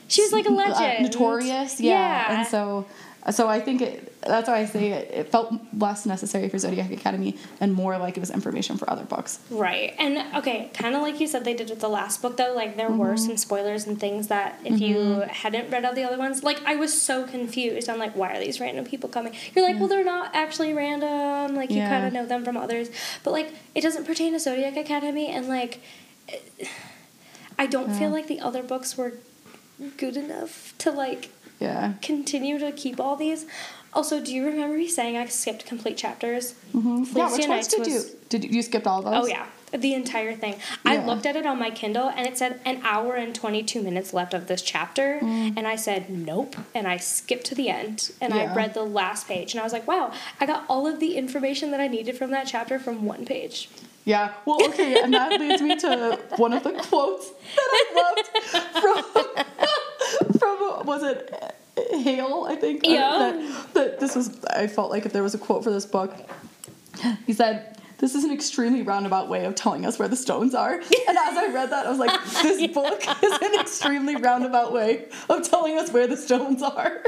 she 0.07 0.21
was 0.21 0.31
like 0.31 0.45
a 0.45 0.49
uh, 0.49 0.53
legend. 0.53 1.03
notorious 1.03 1.79
yeah. 1.81 1.91
Yeah. 2.29 2.37
and 2.39 2.47
so 2.47 2.85
so 3.31 3.47
i 3.47 3.59
think 3.59 3.81
it 3.81 4.09
that's 4.21 4.47
why 4.49 4.57
i 4.59 4.65
say 4.65 4.91
it, 4.91 5.11
it 5.11 5.31
felt 5.31 5.53
less 5.77 6.05
necessary 6.05 6.49
for 6.49 6.57
zodiac 6.57 6.91
academy 6.91 7.37
and 7.61 7.73
more 7.73 7.97
like 7.97 8.17
it 8.17 8.19
was 8.19 8.29
information 8.31 8.77
for 8.77 8.89
other 8.89 9.03
books 9.05 9.39
Right. 9.49 9.93
And 9.99 10.35
okay, 10.39 10.69
kind 10.73 10.95
of 10.95 11.01
like 11.01 11.19
you 11.19 11.27
said 11.27 11.45
they 11.45 11.53
did 11.53 11.69
with 11.69 11.79
the 11.79 11.89
last 11.89 12.21
book 12.21 12.35
though, 12.37 12.53
like 12.53 12.75
there 12.77 12.89
Mm-hmm. 12.89 12.97
were 12.97 13.17
some 13.17 13.37
spoilers 13.37 13.85
and 13.87 13.99
things 13.99 14.27
that 14.27 14.59
if 14.65 14.79
you 14.81 15.21
hadn't 15.29 15.69
read 15.71 15.85
all 15.85 15.93
the 15.93 16.03
other 16.03 16.17
ones, 16.17 16.43
like 16.43 16.59
I 16.65 16.75
was 16.75 16.91
so 17.09 17.25
confused. 17.25 17.87
I'm 17.89 17.99
like, 17.99 18.15
why 18.15 18.33
are 18.35 18.39
these 18.39 18.59
random 18.59 18.83
people 18.85 19.09
coming? 19.09 19.33
You're 19.55 19.65
like, 19.65 19.77
well, 19.79 19.87
they're 19.87 20.03
not 20.03 20.33
actually 20.35 20.73
random. 20.73 21.55
Like 21.55 21.69
you 21.69 21.77
Yeah. 21.77 21.89
kind 21.89 22.05
of 22.07 22.13
know 22.13 22.25
them 22.25 22.43
from 22.43 22.57
others, 22.57 22.89
but 23.23 23.31
like 23.31 23.53
it 23.75 23.81
doesn't 23.81 24.05
pertain 24.05 24.33
to 24.33 24.39
Zodiac 24.39 24.75
Academy 24.77 25.27
and 25.27 25.47
like 25.47 25.79
it- 26.27 26.67
I 27.57 27.65
don't 27.67 27.91
feel 27.93 28.09
like 28.09 28.27
the 28.27 28.39
other 28.39 28.63
books 28.63 28.97
were 28.97 29.13
good 29.97 30.17
enough 30.17 30.73
to 30.79 30.91
like 30.91 31.29
yeah 31.59 31.93
continue 32.01 32.57
to 32.59 32.71
keep 32.71 32.99
all 32.99 33.15
these. 33.15 33.45
Also, 33.95 34.19
do 34.19 34.33
you 34.33 34.43
remember 34.45 34.75
me 34.75 34.87
saying 34.87 35.15
I 35.17 35.25
skipped 35.27 35.65
complete 35.67 35.97
chapters? 35.97 36.55
Mhm. 36.73 37.05
yeah 37.15 37.31
which 37.31 37.47
ones 37.47 37.67
did 37.67 37.79
Nights 37.79 37.87
you 37.87 38.19
did 38.29 38.43
you, 38.45 38.49
you 38.57 38.61
skipped 38.63 38.87
all 38.87 39.01
those 39.03 39.13
Oh 39.15 39.27
yeah, 39.27 39.45
the 39.71 39.93
entire 39.93 40.33
thing. 40.33 40.55
I 40.83 40.97
looked 41.05 41.27
at 41.27 41.35
it 41.35 41.45
on 41.45 41.59
my 41.59 41.69
Kindle 41.69 42.09
and 42.09 42.25
it 42.25 42.35
said 42.37 42.59
an 42.65 42.81
hour 42.83 43.13
and 43.13 43.35
22 43.35 43.83
minutes 43.83 44.11
left 44.11 44.33
of 44.33 44.47
this 44.47 44.61
chapter 44.63 45.19
Mm. 45.21 45.53
and 45.57 45.67
I 45.67 45.75
said 45.75 46.09
nope 46.09 46.55
and 46.73 46.87
I 46.87 46.97
skipped 46.97 47.45
to 47.47 47.55
the 47.55 47.69
end 47.69 48.11
and 48.19 48.33
Yeah. 48.33 48.51
I 48.51 48.55
read 48.55 48.73
the 48.73 48.83
last 48.83 49.27
page 49.27 49.53
and 49.53 49.61
I 49.61 49.63
was 49.63 49.73
like, 49.73 49.87
"Wow, 49.87 50.11
I 50.41 50.47
got 50.47 50.63
all 50.67 50.87
of 50.87 50.99
the 50.99 51.15
information 51.15 51.69
that 51.71 51.79
I 51.79 51.87
needed 51.87 52.17
from 52.17 52.31
that 52.31 52.47
chapter 52.47 52.79
from 52.79 53.05
one 53.05 53.25
page." 53.25 53.69
Yeah, 54.05 54.31
well, 54.45 54.57
okay, 54.69 54.99
and 55.01 55.13
that 55.13 55.39
leads 55.39 55.61
me 55.61 55.77
to 55.77 56.19
one 56.35 56.51
of 56.51 56.63
the 56.63 56.71
quotes 56.73 57.29
that 57.29 57.69
I 57.79 57.83
loved 58.01 58.27
from, 58.81 59.45
from 60.39 60.85
was 60.85 61.03
it 61.03 61.53
Hail, 61.75 62.45
I 62.47 62.55
think? 62.55 62.85
Yeah. 62.85 63.09
That, 63.09 63.73
that 63.73 63.99
this 63.99 64.15
was, 64.15 64.43
I 64.45 64.67
felt 64.67 64.91
like 64.91 65.05
if 65.05 65.13
there 65.13 65.23
was 65.23 65.33
a 65.33 65.39
quote 65.39 65.63
for 65.63 65.71
this 65.71 65.85
book, 65.85 66.13
he 67.25 67.33
said, 67.33 67.77
this 67.97 68.15
is 68.15 68.23
an 68.23 68.31
extremely 68.31 68.81
roundabout 68.81 69.29
way 69.29 69.45
of 69.45 69.55
telling 69.55 69.85
us 69.85 69.97
where 69.97 70.07
the 70.07 70.15
stones 70.15 70.53
are. 70.53 70.73
And 71.07 71.17
as 71.17 71.37
I 71.37 71.51
read 71.53 71.69
that, 71.69 71.85
I 71.85 71.89
was 71.89 71.99
like, 71.99 72.23
this 72.41 72.67
book 72.73 73.01
is 73.23 73.33
an 73.41 73.59
extremely 73.59 74.15
roundabout 74.15 74.73
way 74.73 75.07
of 75.29 75.47
telling 75.49 75.77
us 75.77 75.91
where 75.91 76.07
the 76.07 76.17
stones 76.17 76.61
are. 76.61 77.01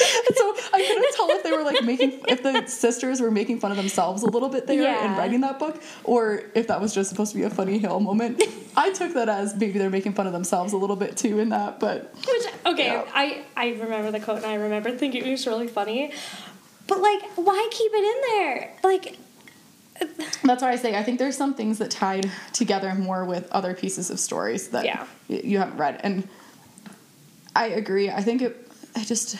And 0.00 0.36
so 0.36 0.54
I 0.72 0.82
couldn't 0.86 1.14
tell 1.16 1.30
if 1.30 1.42
they 1.42 1.52
were 1.52 1.62
like 1.62 1.84
making 1.84 2.22
if 2.26 2.42
the 2.42 2.66
sisters 2.66 3.20
were 3.20 3.30
making 3.30 3.60
fun 3.60 3.70
of 3.72 3.76
themselves 3.76 4.22
a 4.22 4.26
little 4.26 4.48
bit 4.48 4.66
there 4.66 5.04
in 5.04 5.12
writing 5.18 5.42
that 5.42 5.58
book, 5.58 5.82
or 6.04 6.44
if 6.54 6.66
that 6.68 6.80
was 6.80 6.94
just 6.94 7.10
supposed 7.10 7.32
to 7.32 7.38
be 7.38 7.44
a 7.44 7.50
funny 7.50 7.78
Hail 7.78 8.00
moment. 8.00 8.42
I 8.76 8.90
took 8.92 9.12
that 9.14 9.28
as 9.28 9.54
maybe 9.54 9.78
they're 9.78 9.90
making 9.90 10.14
fun 10.14 10.26
of 10.26 10.32
themselves 10.32 10.72
a 10.72 10.78
little 10.78 10.96
bit 10.96 11.16
too 11.18 11.38
in 11.38 11.50
that, 11.50 11.78
but 11.78 12.14
Which 12.26 12.42
okay, 12.64 12.86
Yeah. 12.86 13.04
I 13.12 13.44
I 13.54 13.72
remember 13.72 14.10
the 14.10 14.20
quote 14.20 14.38
and 14.38 14.46
I 14.46 14.54
remember 14.54 14.90
thinking 14.92 15.26
it 15.26 15.30
was 15.30 15.46
really 15.46 15.68
funny. 15.68 16.12
But 16.86 17.00
like, 17.00 17.22
why 17.34 17.68
keep 17.70 17.92
it 17.94 18.04
in 18.16 18.20
there? 18.40 18.74
Like 18.82 19.18
uh, 20.00 20.06
that's 20.44 20.62
why 20.62 20.70
I 20.72 20.76
say 20.76 20.96
I 20.96 21.02
think 21.02 21.18
there's 21.18 21.36
some 21.36 21.52
things 21.54 21.78
that 21.78 21.90
tied 21.90 22.30
together 22.54 22.94
more 22.94 23.26
with 23.26 23.50
other 23.52 23.74
pieces 23.74 24.08
of 24.10 24.18
stories 24.18 24.68
that 24.68 24.86
Yeah. 24.86 25.06
you 25.28 25.58
haven't 25.58 25.76
read. 25.76 26.00
And 26.02 26.26
I 27.54 27.66
agree. 27.68 28.08
I 28.10 28.22
think 28.22 28.40
it. 28.40 28.68
I 28.96 29.04
just 29.04 29.36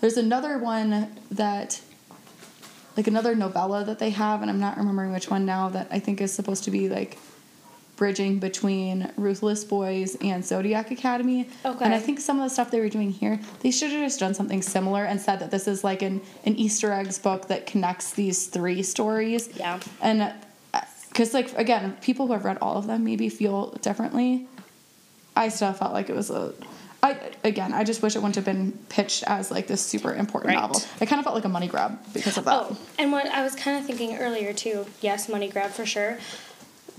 there's 0.00 0.16
another 0.16 0.58
one 0.58 1.08
that 1.30 1.80
like 2.96 3.06
another 3.06 3.34
novella 3.34 3.84
that 3.84 3.98
they 3.98 4.10
have, 4.10 4.42
and 4.42 4.50
I'm 4.50 4.60
not 4.60 4.76
remembering 4.76 5.12
which 5.12 5.30
one 5.30 5.46
now. 5.46 5.68
That 5.68 5.88
I 5.90 5.98
think 5.98 6.20
is 6.20 6.32
supposed 6.32 6.64
to 6.64 6.70
be 6.70 6.88
like 6.88 7.18
bridging 7.96 8.38
between 8.38 9.12
Ruthless 9.16 9.62
Boys 9.62 10.16
and 10.22 10.42
Zodiac 10.42 10.90
Academy. 10.90 11.46
Okay. 11.66 11.84
And 11.84 11.94
I 11.94 11.98
think 11.98 12.18
some 12.18 12.38
of 12.38 12.44
the 12.44 12.48
stuff 12.48 12.70
they 12.70 12.80
were 12.80 12.88
doing 12.88 13.10
here, 13.10 13.38
they 13.60 13.70
should 13.70 13.90
have 13.90 14.00
just 14.00 14.18
done 14.18 14.32
something 14.32 14.62
similar 14.62 15.04
and 15.04 15.20
said 15.20 15.38
that 15.40 15.50
this 15.50 15.68
is 15.68 15.84
like 15.84 16.00
an, 16.00 16.22
an 16.46 16.56
Easter 16.56 16.92
eggs 16.92 17.18
book 17.18 17.48
that 17.48 17.66
connects 17.66 18.14
these 18.14 18.46
three 18.46 18.82
stories. 18.82 19.50
Yeah. 19.54 19.80
And 20.00 20.22
uh, 20.22 20.80
because, 21.10 21.34
like, 21.34 21.56
again, 21.58 21.98
people 22.00 22.26
who 22.26 22.32
have 22.32 22.46
read 22.46 22.56
all 22.62 22.78
of 22.78 22.86
them 22.86 23.04
maybe 23.04 23.28
feel 23.28 23.72
differently. 23.82 24.46
I 25.36 25.50
still 25.50 25.74
felt 25.74 25.92
like 25.92 26.08
it 26.08 26.16
was 26.16 26.30
a. 26.30 26.54
I 27.02 27.16
again, 27.44 27.72
I 27.72 27.82
just 27.84 28.02
wish 28.02 28.14
it 28.14 28.18
wouldn't 28.18 28.34
have 28.36 28.44
been 28.44 28.72
pitched 28.90 29.24
as 29.26 29.50
like 29.50 29.66
this 29.66 29.80
super 29.80 30.12
important 30.14 30.54
Right. 30.54 30.60
novel. 30.60 30.82
It 31.00 31.06
kind 31.06 31.18
of 31.18 31.24
felt 31.24 31.34
like 31.34 31.44
a 31.46 31.48
money 31.48 31.66
grab 31.66 31.98
because 32.12 32.36
of 32.36 32.44
that. 32.44 32.52
Oh, 32.54 32.76
and 32.98 33.10
what 33.12 33.26
I 33.26 33.42
was 33.42 33.54
kind 33.54 33.78
of 33.78 33.86
thinking 33.86 34.16
earlier 34.18 34.52
too. 34.52 34.86
Yes, 35.00 35.28
money 35.28 35.48
grab 35.48 35.70
for 35.70 35.86
sure, 35.86 36.18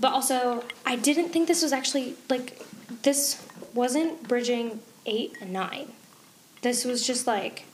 but 0.00 0.12
also 0.12 0.64
I 0.84 0.96
didn't 0.96 1.28
think 1.28 1.46
this 1.48 1.62
was 1.62 1.72
actually 1.72 2.14
like 2.28 2.60
this 3.02 3.46
wasn't 3.74 4.26
bridging 4.26 4.80
eight 5.06 5.36
and 5.40 5.52
nine. 5.52 5.92
This 6.62 6.84
was 6.84 7.06
just 7.06 7.26
like, 7.26 7.64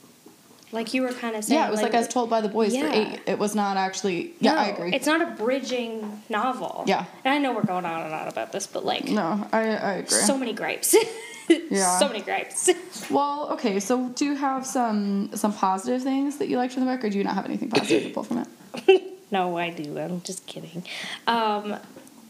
like 0.71 0.93
you 0.93 1.01
were 1.01 1.11
kind 1.13 1.35
of 1.35 1.43
saying. 1.43 1.59
yeah, 1.59 1.67
it 1.67 1.71
was 1.71 1.81
like, 1.81 1.93
as 1.93 2.07
told 2.07 2.29
by 2.29 2.41
the 2.41 2.47
boys 2.49 2.75
for 2.75 2.85
eight. 2.87 3.21
It 3.27 3.37
was 3.39 3.53
not 3.55 3.75
actually. 3.77 4.33
Yeah, 4.39 4.53
I 4.53 4.65
agree. 4.67 4.93
It's 4.93 5.05
not 5.07 5.21
a 5.21 5.27
bridging 5.31 6.21
novel. 6.29 6.83
Yeah. 6.87 7.05
and 7.23 7.33
I 7.33 7.37
know 7.39 7.53
we're 7.53 7.63
going 7.63 7.85
on 7.85 8.01
and 8.03 8.13
on 8.13 8.27
about 8.27 8.51
this, 8.51 8.67
but 8.67 8.85
like, 8.85 9.05
no, 9.05 9.47
I 9.51 9.59
I 9.59 9.91
agree. 9.93 10.09
so 10.09 10.37
many 10.37 10.53
gripes. 10.53 10.95
Yeah. 11.71 11.99
so 11.99 12.07
many 12.07 12.21
gripes. 12.21 12.69
well, 13.11 13.49
okay. 13.53 13.79
So, 13.79 14.09
do 14.09 14.25
you 14.25 14.35
have 14.35 14.65
some 14.65 15.31
some 15.35 15.53
positive 15.53 16.03
things 16.03 16.37
that 16.37 16.47
you 16.47 16.57
liked 16.57 16.73
from 16.73 16.85
the 16.85 16.91
book, 16.91 17.03
or 17.03 17.09
do 17.09 17.17
you 17.17 17.23
not 17.23 17.35
have 17.35 17.45
anything 17.45 17.69
positive 17.69 18.03
to 18.03 18.09
pull 18.09 18.23
from 18.23 18.45
it? 18.45 19.03
no, 19.31 19.57
I 19.57 19.69
do. 19.71 19.97
I'm 19.97 20.21
just 20.21 20.45
kidding. 20.45 20.83
Um, 21.27 21.75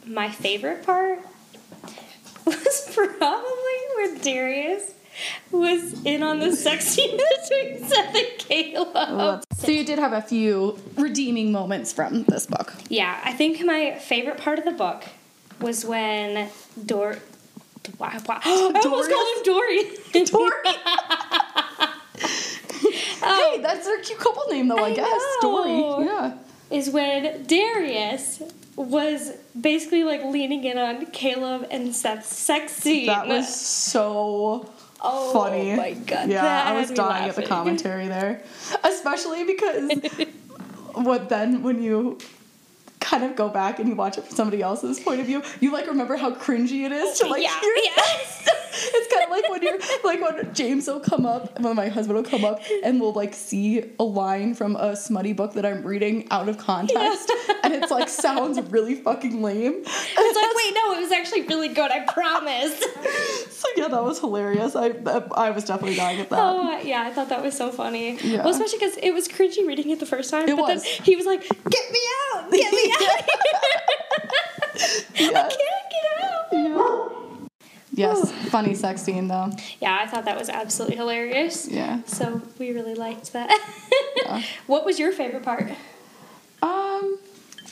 my 0.05 0.29
favorite 0.29 0.85
part 0.85 1.19
was 2.45 2.91
probably 2.95 3.79
where 3.95 4.17
Darius 4.19 4.93
was 5.51 6.03
in 6.05 6.23
on 6.23 6.39
the 6.39 6.55
sex 6.55 6.85
scene 6.85 7.17
between 7.17 7.87
Seth 7.87 8.15
and 8.15 8.37
Caleb. 8.37 9.43
So 9.53 9.71
you 9.71 9.83
did 9.83 9.99
have 9.99 10.13
a 10.13 10.21
few 10.21 10.79
redeeming 10.95 11.51
moments 11.51 11.91
from 11.91 12.23
this 12.23 12.45
book. 12.45 12.73
Yeah, 12.87 13.19
I 13.23 13.33
think 13.33 13.61
my 13.65 13.95
favorite 13.99 14.37
part 14.37 14.59
of 14.59 14.65
the 14.65 14.71
book 14.71 15.03
was 15.59 15.83
when 15.85 16.49
Dor. 16.85 17.17
Wow, 17.97 18.11
wow. 18.27 18.39
I 18.43 18.49
almost 18.51 19.09
called 19.09 19.37
him 19.37 19.43
Dory. 19.43 19.83
Dory. 20.25 20.51
hey, 23.21 23.61
that's 23.61 23.85
their 23.85 24.01
cute 24.01 24.19
couple 24.19 24.43
name, 24.49 24.67
though. 24.67 24.77
I, 24.77 24.89
I 24.89 24.93
guess 24.93 25.21
know. 25.41 25.97
Dory. 25.97 26.05
Yeah. 26.05 26.37
is 26.69 26.89
when 26.89 27.43
Darius 27.43 28.41
was 28.75 29.33
basically 29.59 30.03
like 30.05 30.23
leaning 30.23 30.63
in 30.63 30.77
on 30.77 31.05
Caleb 31.07 31.67
and 31.69 31.93
Seth's 31.93 32.33
sex 32.33 32.71
scene. 32.73 33.07
That 33.07 33.27
was 33.27 33.53
so 33.53 34.71
oh 35.01 35.33
funny. 35.33 35.75
my 35.75 35.93
god. 35.93 36.29
Yeah, 36.29 36.41
that 36.41 36.67
I 36.67 36.79
was 36.79 36.91
dying 36.91 37.29
at 37.29 37.35
the 37.35 37.43
commentary 37.43 38.07
there, 38.07 38.41
especially 38.83 39.43
because 39.43 39.91
what 40.93 41.27
then 41.27 41.61
when 41.61 41.83
you 41.83 42.17
kind 43.09 43.23
of 43.23 43.35
go 43.35 43.49
back 43.49 43.79
and 43.79 43.87
you 43.89 43.95
watch 43.95 44.17
it 44.17 44.25
from 44.25 44.35
somebody 44.35 44.61
else's 44.61 44.99
point 44.99 45.19
of 45.19 45.25
view, 45.25 45.41
you 45.59 45.71
like 45.71 45.87
remember 45.87 46.15
how 46.15 46.31
cringy 46.33 46.85
it 46.85 46.91
is 46.91 47.19
to 47.19 47.27
like 47.27 47.41
Yeah, 47.43 47.59
hear 47.59 47.73
yeah. 47.83 47.95
this. 47.95 48.47
It's 48.81 49.13
kind 49.13 49.25
of 49.25 49.31
like 49.31 49.49
when 49.49 49.61
you're 49.63 49.77
like 50.05 50.21
when 50.21 50.53
James 50.53 50.87
will 50.87 51.01
come 51.01 51.25
up, 51.25 51.59
when 51.59 51.75
my 51.75 51.89
husband 51.89 52.15
will 52.17 52.23
come 52.23 52.45
up 52.45 52.61
and 52.83 53.01
we'll 53.01 53.11
like 53.11 53.33
see 53.33 53.83
a 53.99 54.03
line 54.03 54.53
from 54.53 54.77
a 54.77 54.95
smutty 54.95 55.33
book 55.33 55.53
that 55.53 55.65
I'm 55.65 55.83
reading 55.83 56.27
out 56.31 56.47
of 56.47 56.57
context, 56.59 57.29
and 57.63 57.73
it's 57.73 57.91
like 57.91 58.07
sounds 58.07 58.57
really 58.71 58.95
fucking 58.95 59.41
lame. 59.41 59.73
And 59.73 59.83
it's 59.85 60.35
like, 60.37 60.55
wait, 60.55 60.73
no, 60.75 60.93
it 60.93 61.01
was 61.01 61.11
actually 61.11 61.41
really 61.47 61.69
good, 61.69 61.91
I 61.91 62.01
promise. 62.05 62.81
So 63.59 63.67
yeah, 63.75 63.89
that 63.89 64.03
was 64.05 64.19
hilarious. 64.21 64.73
I 64.73 64.87
I 65.35 65.49
was 65.51 65.65
definitely 65.65 65.97
dying 65.97 66.21
at 66.21 66.29
that. 66.29 66.39
Oh 66.39 66.79
yeah, 66.79 67.01
I 67.03 67.11
thought 67.11 67.27
that 67.27 67.43
was 67.43 67.57
so 67.57 67.71
funny. 67.73 68.17
Yeah. 68.21 68.37
Well, 68.37 68.51
especially 68.51 68.79
because 68.79 68.95
it 68.97 69.11
was 69.13 69.27
cringy 69.27 69.67
reading 69.67 69.89
it 69.89 69.99
the 69.99 70.05
first 70.05 70.29
time. 70.31 70.47
It 70.47 70.55
but 70.55 70.61
was. 70.75 70.81
then 70.83 71.03
he 71.03 71.17
was 71.17 71.25
like, 71.25 71.41
"Get 71.41 71.91
me 71.91 71.99
out! 72.35 72.49
Get 72.51 72.71
me 72.71 72.91
out! 72.93 72.98
Yeah. 72.99 73.07
I 75.15 75.49
can't 75.49 75.89
get 75.91 76.23
out!" 76.23 76.45
Yeah. 76.51 77.45
Yes, 77.91 78.31
funny 78.49 78.75
sex 78.75 79.01
scene 79.01 79.27
though. 79.27 79.51
Yeah, 79.81 79.97
I 80.01 80.07
thought 80.07 80.25
that 80.25 80.37
was 80.37 80.49
absolutely 80.49 80.95
hilarious. 80.95 81.67
Yeah. 81.67 82.01
So 82.05 82.41
we 82.57 82.71
really 82.71 82.95
liked 82.95 83.33
that. 83.33 83.49
Yeah. 84.15 84.41
What 84.67 84.85
was 84.85 84.99
your 84.99 85.11
favorite 85.11 85.43
part? 85.43 85.69
Um, 86.61 87.17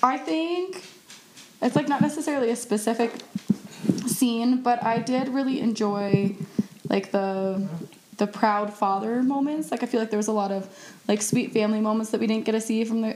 I 0.02 0.18
think 0.18 0.84
it's 1.62 1.76
like 1.76 1.88
not 1.88 2.02
necessarily 2.02 2.50
a 2.50 2.56
specific 2.56 3.12
scene, 4.08 4.62
but 4.62 4.84
I 4.84 5.00
did 5.00 5.30
really 5.30 5.60
enjoy 5.62 6.36
like 6.90 7.12
the 7.12 7.68
the 8.18 8.28
proud 8.28 8.74
father 8.74 9.22
moments. 9.22 9.72
Like 9.72 9.84
I 9.84 9.86
feel 9.86 10.00
like 10.00 10.10
there 10.10 10.18
was 10.18 10.28
a 10.28 10.32
lot 10.34 10.52
of 10.52 10.68
like 11.08 11.22
sweet 11.22 11.52
family 11.54 11.82
moments 11.82 12.12
that 12.12 12.20
we 12.20 12.28
didn't 12.28 12.46
get 12.46 12.54
to 12.54 12.62
see 12.62 12.84
from 12.84 13.02
the 13.02 13.16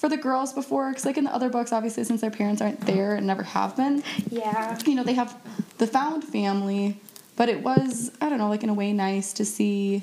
for 0.00 0.08
the 0.08 0.16
girls 0.16 0.52
before. 0.54 0.88
Because 0.88 1.04
like 1.04 1.18
in 1.18 1.24
the 1.24 1.34
other 1.34 1.50
books, 1.50 1.72
obviously 1.72 2.04
since 2.04 2.22
their 2.22 2.30
parents 2.30 2.62
aren't 2.62 2.80
there 2.80 3.14
and 3.14 3.26
never 3.26 3.42
have 3.42 3.76
been, 3.76 4.02
Yeah. 4.30 4.78
you 4.86 4.94
know 4.94 5.04
they 5.04 5.12
have 5.14 5.36
the 5.78 5.86
found 5.86 6.24
family, 6.24 6.98
but 7.36 7.48
it 7.48 7.62
was 7.62 8.10
I 8.20 8.28
don't 8.30 8.38
know 8.38 8.48
like 8.48 8.62
in 8.64 8.70
a 8.70 8.74
way 8.74 8.92
nice 8.92 9.32
to 9.34 9.44
see 9.44 10.02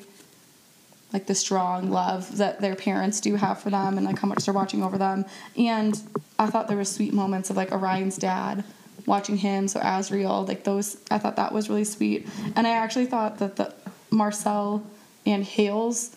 like 1.13 1.25
the 1.25 1.35
strong 1.35 1.89
love 1.89 2.37
that 2.37 2.59
their 2.61 2.75
parents 2.75 3.21
do 3.21 3.35
have 3.35 3.59
for 3.61 3.69
them 3.69 3.97
and 3.97 4.05
like 4.05 4.19
how 4.19 4.27
much 4.27 4.45
they're 4.45 4.53
watching 4.53 4.83
over 4.83 4.97
them. 4.97 5.25
And 5.57 5.99
I 6.37 6.47
thought 6.47 6.67
there 6.67 6.77
were 6.77 6.85
sweet 6.85 7.13
moments 7.13 7.49
of 7.49 7.55
like 7.57 7.71
Orion's 7.71 8.17
dad 8.17 8.63
watching 9.07 9.37
him, 9.37 9.67
so 9.69 9.79
Azriel, 9.79 10.47
like 10.47 10.63
those 10.63 10.97
I 11.09 11.17
thought 11.17 11.37
that 11.37 11.53
was 11.53 11.69
really 11.69 11.85
sweet. 11.85 12.27
And 12.55 12.67
I 12.67 12.71
actually 12.71 13.05
thought 13.07 13.39
that 13.39 13.55
the 13.55 13.73
Marcel 14.11 14.83
and 15.25 15.43
Hail's 15.43 16.15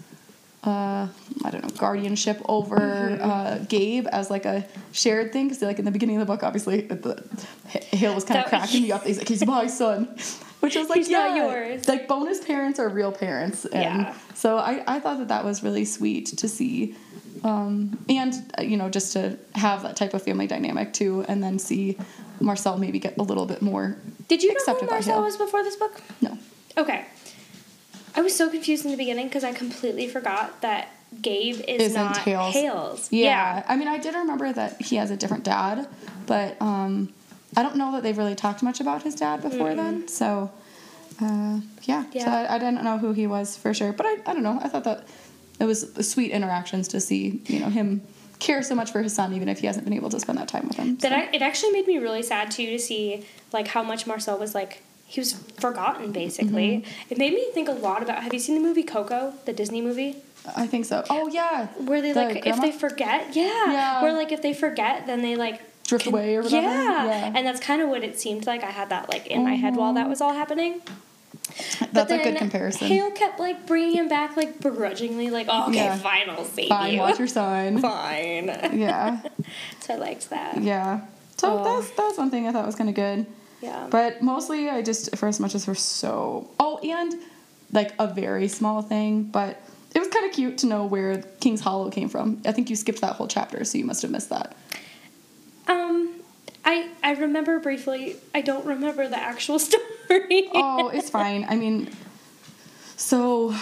uh, 0.63 1.09
I 1.45 1.51
don't 1.51 1.63
know, 1.63 1.71
guardianship 1.79 2.41
over 2.47 3.19
uh, 3.21 3.59
Gabe 3.69 4.07
as 4.13 4.31
like 4.31 4.45
a 4.45 4.67
shared 4.93 5.33
thing. 5.33 5.49
Because 5.49 5.63
like 5.63 5.79
in 5.79 5.85
the 5.85 5.91
beginning 5.91 6.17
of 6.17 6.27
the 6.27 6.33
book, 6.33 6.43
obviously, 6.43 6.83
the, 6.83 7.23
Hail 7.69 8.15
was 8.15 8.25
kind 8.25 8.41
of 8.41 8.47
cracking 8.47 8.83
me 8.83 8.93
up. 8.93 9.05
He's 9.05 9.19
like, 9.19 9.29
he's 9.29 9.45
my 9.47 9.67
son, 9.67 10.05
which 10.61 10.77
was 10.77 10.89
like, 10.89 10.99
He's 10.99 11.09
yeah, 11.09 11.29
not 11.29 11.37
yours. 11.37 11.89
Like 11.89 12.07
bonus 12.09 12.45
parents 12.45 12.79
are 12.79 12.89
real 12.89 13.13
parents, 13.13 13.65
and 13.65 14.03
Yeah. 14.03 14.15
so 14.35 14.59
I 14.59 14.83
I 14.87 15.01
thought 15.01 15.19
that 15.19 15.29
that 15.29 15.45
was 15.45 15.63
really 15.63 15.85
sweet 15.85 16.27
to 16.27 16.49
see. 16.49 16.95
Um, 17.43 17.99
and 18.11 18.35
uh, 18.59 18.63
you 18.63 18.77
know, 18.77 18.91
just 18.91 19.15
to 19.15 19.39
have 19.55 19.83
that 19.85 19.97
type 19.97 20.13
of 20.13 20.23
family 20.23 20.47
dynamic 20.47 20.93
too, 20.93 21.25
and 21.27 21.43
then 21.43 21.59
see 21.59 21.97
Marcel 22.39 22.77
maybe 22.77 22.99
get 22.99 23.17
a 23.17 23.23
little 23.23 23.47
bit 23.47 23.63
more. 23.63 23.97
Did 24.29 24.43
you 24.43 24.53
know 24.53 24.75
who 24.75 24.87
Marcel 24.87 25.23
was 25.23 25.39
before 25.39 25.63
this 25.63 25.77
book? 25.77 26.03
No, 26.21 26.37
Okay. 26.77 27.07
I 28.15 28.23
was 28.23 28.37
so 28.37 28.49
confused 28.51 28.85
in 28.85 28.91
the 28.91 28.97
beginning 28.97 29.29
because 29.29 29.45
I 29.45 29.53
completely 29.53 30.09
forgot 30.09 30.61
that 30.63 30.89
Gabe 31.23 31.57
is 31.67 31.83
Isn't 31.83 31.95
not 31.95 32.19
Hail's. 32.19 32.55
Hail's. 32.55 33.13
Yeah. 33.13 33.65
I 33.69 33.77
mean, 33.77 33.89
I 33.89 33.99
did 33.99 34.15
remember 34.15 34.53
that 34.53 34.81
he 34.81 34.97
has 34.97 35.11
a 35.11 35.17
different 35.17 35.45
dad, 35.45 35.89
but 36.27 36.61
um, 36.63 37.13
I 37.57 37.63
don't 37.63 37.77
know 37.77 37.93
that 37.93 38.03
they've 38.03 38.17
really 38.17 38.35
talked 38.35 38.63
much 38.63 38.81
about 38.81 39.03
his 39.03 39.15
dad 39.15 39.43
before 39.43 39.75
then. 39.75 40.09
So, 40.09 40.51
uh, 41.21 41.61
yeah. 41.83 42.05
So 42.13 42.31
I, 42.31 42.55
I 42.55 42.59
didn't 42.59 42.85
know 42.85 42.99
who 42.99 43.13
he 43.13 43.27
was 43.27 43.57
for 43.57 43.75
sure, 43.75 43.93
but 43.93 44.07
I, 44.07 44.19
I 44.27 44.35
don't 44.35 44.43
know. 44.43 44.59
I 44.63 44.69
thought 44.69 44.85
that 44.85 45.07
it 45.59 45.65
was 45.65 45.93
sweet 46.09 46.31
interactions 46.31 46.89
to 46.89 47.01
see, 47.01 47.43
you 47.47 47.59
know, 47.59 47.69
him 47.69 48.03
care 48.39 48.63
so 48.63 48.75
much 48.75 48.91
for 48.91 49.03
his 49.03 49.13
son, 49.13 49.35
even 49.35 49.49
if 49.49 49.59
he 49.61 49.67
hasn't 49.67 49.85
been 49.85 49.93
able 49.93 50.11
to 50.11 50.19
spend 50.19 50.39
that 50.39 50.49
time 50.49 50.67
with 50.67 50.77
him. 50.77 50.97
That 50.99 51.11
so. 51.11 51.17
I, 51.17 51.29
it 51.35 51.43
actually 51.43 51.73
made 51.73 51.87
me 51.87 51.99
really 51.99 52.23
sad 52.23 52.51
too 52.51 52.67
to 52.67 52.79
see 52.79 53.27
like 53.53 53.69
how 53.69 53.83
much 53.83 54.07
Marcel 54.07 54.39
was 54.39 54.55
like 54.55 54.83
he 55.11 55.21
was 55.21 55.33
forgotten 55.59 56.13
basically. 56.13 56.69
Mm-hmm. 56.79 57.13
It 57.13 57.19
made 57.19 57.33
me 57.35 57.51
think 57.53 57.69
a 57.69 57.73
lot 57.73 58.03
about. 58.03 58.23
Have 58.23 58.33
you 58.33 58.39
seen 58.39 58.55
the 58.55 58.61
movie 58.69 58.85
Coco, 58.85 59.35
the 59.45 59.53
Disney 59.53 59.81
movie? 59.83 60.17
I 60.57 60.67
think 60.67 60.85
so. 60.87 61.05
Oh 61.11 61.29
yeah, 61.29 61.67
Where 61.89 62.01
they 62.01 62.13
The 62.13 62.23
like 62.25 62.47
if 62.47 62.61
they 62.61 62.73
forget, 62.73 63.35
yeah, 63.35 63.73
Yeah. 63.73 64.03
Where 64.03 64.13
like 64.13 64.31
if 64.33 64.41
they 64.41 64.55
forget, 64.55 65.07
then 65.07 65.21
they 65.23 65.35
like 65.37 65.61
drift 65.87 66.05
can- 66.05 66.13
away 66.15 66.37
or 66.37 66.43
whatever. 66.43 66.67
Yeah. 66.67 67.05
Yeah. 67.07 67.33
and 67.35 67.45
that's 67.47 67.61
kind 67.61 67.83
of 67.83 67.89
what 67.89 68.03
it 68.05 68.19
seemed 68.21 68.47
like. 68.47 68.63
I 68.63 68.71
had 68.71 68.89
that 68.91 69.09
like 69.13 69.27
in 69.27 69.43
my 69.45 69.55
head 69.57 69.75
while 69.77 69.93
that 69.95 70.09
was 70.09 70.21
all 70.21 70.33
happening. 70.33 70.81
That's 71.93 72.11
a 72.13 72.17
then 72.17 72.23
good 72.25 72.37
comparison. 72.39 72.87
Hail 72.87 73.11
kept 73.11 73.41
like 73.41 73.67
bringing 73.67 73.97
him 73.97 74.09
back 74.09 74.37
like 74.37 74.61
begrudgingly, 74.61 75.31
like, 75.31 75.47
oh, 75.51 75.69
okay, 75.69 75.77
Yeah. 75.77 75.97
fine, 75.97 76.31
I'll 76.31 76.45
save 76.45 76.69
Fine, 76.69 76.95
you. 76.95 77.01
watch 77.01 77.19
your 77.19 77.27
sign. 77.29 77.79
Fine. 77.81 78.47
yeah, 78.75 79.21
so 79.81 79.95
I 79.95 79.97
liked 79.97 80.31
that. 80.31 80.63
yeah. 80.63 81.01
So 81.39 81.59
Oh. 81.59 81.65
that's 81.65 81.91
that's 81.97 82.17
one 82.19 82.31
thing 82.31 82.47
I 82.47 82.53
thought 82.53 82.65
was 82.67 82.77
kind 82.77 82.89
of 82.89 82.95
good. 82.95 83.27
Yeah. 83.61 83.89
But 83.91 84.23
mostly, 84.23 84.69
I 84.69 84.83
just 84.83 85.17
for 85.17 85.29
as 85.29 85.39
much 85.41 85.55
as 85.55 85.67
we're 85.67 85.75
so 85.75 86.49
oh, 86.59 86.79
and 86.79 87.15
like 87.73 87.93
a 87.99 88.07
very 88.07 88.49
small 88.49 88.83
thing, 88.83 89.25
but 89.25 89.61
it 89.95 89.99
was 89.99 90.09
kind 90.09 90.25
of 90.27 90.33
cute 90.33 90.59
to 90.59 90.67
know 90.67 90.85
where 90.87 91.23
King's 91.41 91.61
Hollow 91.61 91.91
came 91.91 92.09
from. 92.09 92.41
I 92.47 92.53
think 92.53 92.71
you 92.71 92.77
skipped 92.77 93.01
that 93.03 93.15
whole 93.17 93.29
chapter, 93.29 93.65
so 93.65 93.77
you 93.79 93.85
must 93.85 94.03
have 94.03 94.11
missed 94.11 94.31
that. 94.31 94.57
um, 95.69 96.15
I 96.65 96.89
I 97.03 97.13
remember 97.13 97.59
briefly. 97.61 98.17
I 98.35 98.41
don't 98.41 98.65
remember 98.67 99.09
the 99.09 99.19
actual 99.19 99.59
story. 99.69 100.49
Oh, 100.55 100.89
it's 100.89 101.11
fine. 101.11 101.45
I 101.49 101.57
mean, 101.57 101.91
So, 102.97 103.55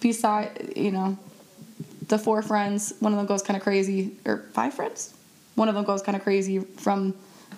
beside 0.00 0.72
you 0.76 0.90
know, 0.92 1.18
the 2.08 2.18
four 2.18 2.42
friends, 2.42 2.92
one 3.00 3.12
of 3.12 3.18
them 3.18 3.26
goes 3.26 3.42
kind 3.42 3.56
of 3.56 3.62
crazy, 3.62 4.12
or 4.24 4.44
five 4.52 4.74
friends, 4.74 5.14
one 5.54 5.68
of 5.68 5.74
them 5.74 5.84
goes 5.84 6.02
kind 6.02 6.16
of 6.16 6.22
crazy 6.22 6.60
from 6.60 7.14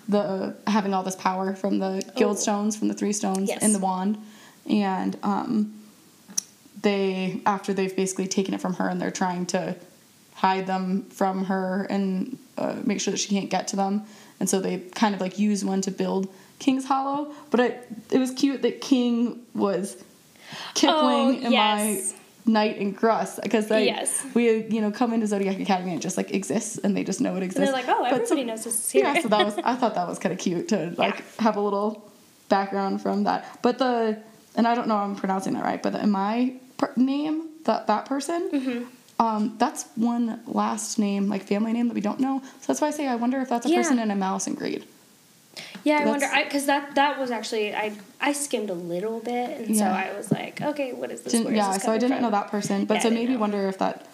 the 0.07 0.55
having 0.67 0.93
all 0.93 1.03
this 1.03 1.15
power 1.15 1.53
from 1.55 1.79
the 1.79 2.03
guild 2.15 2.37
Oh. 2.37 2.39
stones, 2.39 2.75
from 2.77 2.87
the 2.87 2.93
three 2.93 3.13
stones 3.13 3.49
Yes. 3.49 3.61
in 3.63 3.73
the 3.73 3.79
wand, 3.79 4.17
and 4.69 5.17
um, 5.23 5.73
they 6.81 7.41
after 7.45 7.73
they've 7.73 7.95
basically 7.95 8.27
taken 8.27 8.53
it 8.53 8.61
from 8.61 8.75
her 8.75 8.87
and 8.87 9.01
they're 9.01 9.11
trying 9.11 9.45
to 9.47 9.75
hide 10.35 10.67
them 10.67 11.03
from 11.09 11.45
her 11.45 11.85
and 11.89 12.37
uh, 12.57 12.75
make 12.85 13.01
sure 13.01 13.11
that 13.11 13.17
she 13.17 13.29
can't 13.29 13.49
get 13.49 13.67
to 13.69 13.75
them, 13.75 14.03
and 14.39 14.49
so 14.49 14.59
they 14.59 14.77
kind 14.95 15.13
of 15.15 15.21
like 15.21 15.39
use 15.39 15.65
one 15.65 15.81
to 15.81 15.91
build 15.91 16.27
King's 16.59 16.85
Hollow. 16.85 17.33
But 17.49 17.59
it 17.59 17.87
it 18.11 18.19
was 18.19 18.31
cute 18.31 18.61
that 18.61 18.81
King 18.81 19.41
was 19.53 19.97
Kipling 20.75 20.95
Oh, 20.95 21.29
and 21.43 21.51
yes. 21.51 22.13
my 22.13 22.19
Night 22.47 22.79
and 22.79 22.97
Grus 22.97 23.41
because 23.41 23.67
they 23.67 23.85
Yes. 23.85 24.25
we 24.33 24.63
you 24.67 24.81
know 24.81 24.91
come 24.91 25.13
into 25.13 25.27
Zodiac 25.27 25.59
Academy 25.59 25.91
and 25.91 25.99
it 25.99 26.03
just 26.03 26.17
like 26.17 26.31
exists 26.33 26.77
and 26.77 26.95
they 26.95 27.03
just 27.03 27.19
know 27.21 27.35
it 27.35 27.43
exists. 27.43 27.57
And 27.57 27.67
they're 27.67 27.73
like, 27.73 27.87
oh, 27.89 28.03
But 28.03 28.13
everybody 28.21 28.41
some- 28.41 28.47
knows 28.47 28.63
this 28.63 28.75
is 28.85 28.89
here. 28.91 29.03
yeah, 29.03 29.21
so 29.21 29.27
that 29.27 29.45
was 29.45 29.57
I 29.63 29.75
thought 29.75 29.95
that 29.95 30.07
was 30.07 30.17
kind 30.19 30.31
of 30.33 30.39
cute 30.39 30.69
to 30.69 30.93
like 30.97 31.23
have 31.39 31.57
a 31.57 31.61
little 31.61 32.09
background 32.49 33.01
from 33.01 33.23
that. 33.25 33.45
But 33.61 33.77
the 33.79 34.17
and 34.55 34.67
I 34.67 34.73
don't 34.75 34.87
know 34.87 34.95
if 34.95 35.01
I'm 35.03 35.15
pronouncing 35.15 35.53
that 35.53 35.63
right, 35.63 35.81
but 35.83 35.93
the, 35.93 36.01
in 36.01 36.09
my 36.11 36.53
per- 36.77 36.93
name 36.95 37.49
that 37.65 37.87
that 37.87 38.05
person, 38.05 38.49
Mm-hmm. 38.51 38.83
um, 39.25 39.55
that's 39.57 39.85
one 39.95 40.39
last 40.47 40.97
name 40.97 41.27
like 41.27 41.43
family 41.43 41.73
name 41.73 41.87
that 41.89 41.93
we 41.93 42.01
don't 42.01 42.19
know. 42.19 42.41
So 42.61 42.67
that's 42.67 42.81
why 42.81 42.87
I 42.87 42.91
say 42.91 43.07
I 43.07 43.15
wonder 43.15 43.39
if 43.41 43.49
that's 43.49 43.65
a 43.65 43.69
Yeah. 43.69 43.77
person 43.81 43.99
in 43.99 44.09
a 44.09 44.15
Malice 44.15 44.47
and 44.47 44.55
Greed. 44.57 44.85
Yeah, 45.83 45.95
I 45.95 46.03
That's- 46.05 46.21
wonder 46.31 46.45
because 46.45 46.65
that 46.67 46.95
that 46.95 47.19
was 47.19 47.31
actually 47.31 47.73
I 47.75 47.93
I 48.19 48.33
skimmed 48.33 48.69
a 48.69 48.73
little 48.73 49.19
bit, 49.19 49.59
and 49.67 49.75
so 49.77 49.85
I 49.85 50.13
was 50.15 50.31
like, 50.31 50.61
okay, 50.61 50.93
what 50.93 51.11
is 51.11 51.21
this? 51.21 51.33
Didn't- 51.33 51.55
yeah, 51.55 51.73
this 51.73 51.83
so 51.83 51.91
I 51.91 51.97
didn't 51.97 52.17
from? 52.17 52.23
know 52.23 52.31
that 52.31 52.49
person, 52.49 52.85
but 52.85 52.95
Yeah, 52.95 53.01
so 53.01 53.09
maybe 53.11 53.35
wonder 53.37 53.67
if 53.67 53.77
that. 53.79 54.07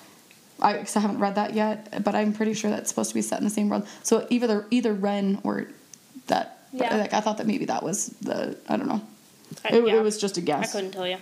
I, 0.62 0.78
cause 0.78 0.96
I 0.96 1.00
haven't 1.02 1.20
read 1.20 1.36
that 1.36 1.54
yet, 1.56 2.04
but 2.06 2.16
I'm 2.16 2.32
pretty 2.32 2.54
sure 2.54 2.70
that's 2.72 2.88
supposed 2.90 3.10
to 3.10 3.16
be 3.16 3.22
set 3.22 3.40
in 3.40 3.44
the 3.44 3.50
same 3.50 3.68
world. 3.70 3.86
So 4.04 4.26
either 4.30 4.66
either 4.72 4.94
Ren 4.94 5.40
or 5.44 5.68
that. 6.28 6.60
Yeah. 6.72 6.96
Like 6.98 7.14
I 7.14 7.20
thought 7.20 7.38
that 7.38 7.48
maybe 7.48 7.66
that 7.66 7.84
was 7.84 8.08
the 8.22 8.58
I 8.70 8.78
don't 8.78 8.88
know. 8.88 9.02
I- 9.66 9.76
It, 9.76 9.88
yeah, 9.88 9.96
it 9.96 10.02
was 10.04 10.18
just 10.20 10.38
a 10.38 10.42
guess. 10.42 10.70
I 10.70 10.72
couldn't 10.78 10.92
tell 10.92 11.08
you. 11.08 11.18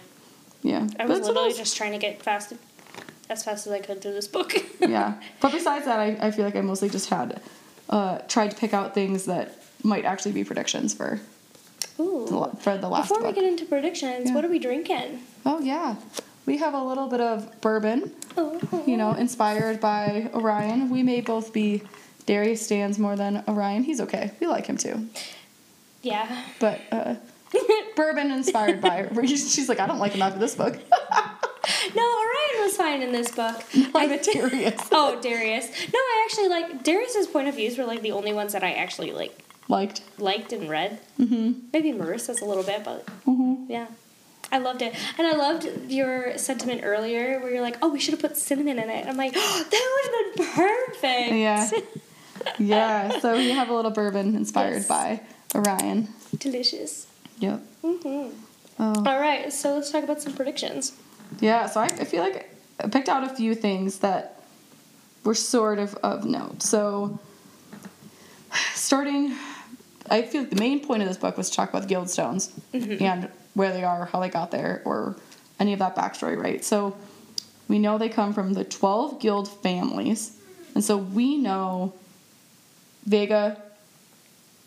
Yeah. 0.64 0.88
I 1.00 1.06
was 1.06 1.22
literally 1.22 1.50
nice. 1.50 1.58
just 1.58 1.76
trying 1.76 1.92
to 1.94 1.98
get 1.98 2.22
fast, 2.22 2.54
as 3.30 3.44
fast 3.44 3.66
as 3.68 3.74
I 3.74 3.80
could 3.80 4.02
through 4.02 4.14
this 4.14 4.28
book. 4.28 4.54
yeah. 4.80 5.16
But 5.40 5.52
besides 5.60 5.86
that, 5.86 6.00
I, 6.00 6.18
I 6.22 6.32
feel 6.32 6.46
like 6.46 6.56
I 6.56 6.62
mostly 6.62 6.90
just 6.90 7.10
had 7.10 7.42
uh, 7.90 8.20
tried 8.28 8.52
to 8.52 8.58
pick 8.58 8.74
out 8.74 8.94
things 8.94 9.26
that 9.26 9.61
might 9.84 10.06
actually 10.06 10.32
be 10.34 10.44
predictions 10.44 10.94
for 10.94 11.20
the, 11.98 12.04
Ooh. 12.04 12.58
for 12.60 12.78
the 12.78 12.88
last 12.88 13.10
Before 13.10 13.26
we 13.26 13.34
get 13.34 13.44
into 13.44 13.66
predictions, 13.66 14.30
Yeah. 14.30 14.36
what 14.36 14.46
are 14.46 14.50
we 14.50 14.60
drinking? 14.60 15.22
oh 15.46 15.60
yeah, 15.60 15.96
we 16.46 16.58
have 16.58 16.74
a 16.74 16.84
little 16.84 17.08
bit 17.08 17.22
of 17.22 17.60
bourbon. 17.62 18.12
Oh, 18.38 18.84
You 18.88 18.98
know, 18.98 19.14
inspired 19.14 19.80
by 19.82 20.30
Orion. 20.34 20.90
We 20.90 21.04
may 21.04 21.22
both 21.22 21.52
be 21.54 21.84
Darius 22.26 22.62
stands 22.64 22.98
more 22.98 23.16
than 23.16 23.44
Orion. 23.48 23.84
He's 23.84 24.00
okay. 24.02 24.32
We 24.40 24.48
like 24.48 24.66
him 24.68 24.78
too. 24.78 25.08
yeah. 26.02 26.44
But 26.60 26.80
uh, 26.92 27.16
bourbon 27.96 28.32
inspired 28.32 28.80
by. 28.82 29.10
She's 29.26 29.68
like, 29.70 29.80
I 29.80 29.86
don't 29.88 30.00
like 30.00 30.14
him 30.14 30.22
after 30.22 30.40
this 30.40 30.56
book. 30.56 30.78
No, 31.96 32.02
Orion 32.04 32.66
was 32.66 32.76
fine 32.78 33.02
in 33.02 33.12
this 33.12 33.32
book. 33.32 33.64
I 33.94 34.08
meant 34.08 34.24
Darius. 34.24 34.82
Oh, 34.92 35.20
Darius. 35.22 35.68
No, 35.94 36.00
I 36.00 36.26
actually 36.28 36.48
like 36.48 36.84
Darius's 36.84 37.28
point 37.28 37.48
of 37.50 37.56
views 37.56 37.78
were 37.78 37.84
like 37.86 38.02
the 38.02 38.12
only 38.14 38.34
ones 38.34 38.54
that 38.54 38.64
I 38.64 38.72
actually 38.74 39.12
like 39.12 39.38
Liked. 39.68 40.02
liked 40.18 40.52
and 40.54 40.70
read. 40.70 41.00
Mm-hmm. 41.20 41.52
Maybe 41.72 41.92
Marissa's 41.94 42.42
a 42.42 42.46
little 42.46 42.64
bit, 42.64 42.84
but 42.84 43.06
Mm-hmm. 43.26 43.72
yeah. 43.72 43.88
I 44.54 44.58
loved 44.58 44.82
it. 44.82 44.94
And 45.18 45.26
I 45.26 45.32
loved 45.38 45.66
your 45.90 46.38
sentiment 46.38 46.82
earlier 46.84 47.40
where 47.40 47.52
you're 47.54 47.62
like, 47.62 47.78
oh, 47.82 47.88
we 47.90 48.00
should 48.02 48.12
have 48.14 48.20
put 48.20 48.36
cinnamon 48.36 48.80
in 48.80 48.90
it. 48.90 49.08
I'm 49.08 49.16
like, 49.16 49.32
oh, 49.36 49.66
that 49.72 50.36
would 50.36 50.46
have 50.46 50.56
been 50.58 50.66
perfect. 50.66 51.32
Yeah. 51.34 51.70
Yeah. 52.58 53.20
So 53.20 53.38
we 53.38 53.52
have 53.52 53.70
a 53.70 53.74
little 53.74 53.92
bourbon 53.92 54.36
inspired 54.36 54.78
Yes. 54.78 54.88
by 54.88 55.22
Orion. 55.54 56.08
Delicious. 56.40 57.06
Yep. 57.38 57.60
hmm 57.84 58.30
Oh. 58.80 59.04
All 59.06 59.20
right, 59.20 59.54
so 59.54 59.76
let's 59.76 59.92
talk 59.92 60.04
about 60.04 60.24
some 60.24 60.34
predictions. 60.34 60.94
Yeah, 61.40 61.68
so 61.68 61.82
I, 61.82 61.86
I 61.86 62.04
feel 62.04 62.24
like 62.24 62.50
I 62.84 62.88
picked 62.88 63.10
out 63.10 63.24
a 63.24 63.30
few 63.30 63.54
things 63.54 64.00
that 64.00 64.42
were 65.24 65.36
sort 65.36 65.78
of 65.78 65.94
of 66.02 66.26
note. 66.26 66.64
So, 66.64 67.20
starting, 68.74 69.36
I 70.12 70.22
feel 70.24 70.42
like 70.42 70.50
the 70.52 70.58
main 70.60 70.86
point 70.86 71.02
of 71.02 71.08
this 71.08 71.18
book 71.18 71.38
was 71.38 71.50
to 71.50 71.56
talk 71.56 71.70
about 71.70 71.88
the 71.88 71.94
Guildstones 71.96 72.52
and 72.74 73.30
where 73.54 73.72
they 73.74 73.84
are, 73.84 74.06
how 74.06 74.20
they 74.20 74.30
got 74.30 74.52
there, 74.52 74.82
or 74.86 75.16
any 75.60 75.74
of 75.74 75.80
that 75.80 75.96
backstory, 75.96 76.38
right? 76.38 76.64
So, 76.64 76.96
we 77.68 77.80
know 77.80 77.98
they 77.98 78.10
come 78.10 78.34
from 78.34 78.54
the 78.54 78.66
12 78.66 79.20
guild 79.22 79.48
families, 79.48 80.38
and 80.76 80.84
so 80.84 80.98
we 80.98 81.38
know 81.38 81.94
Vega, 83.06 83.58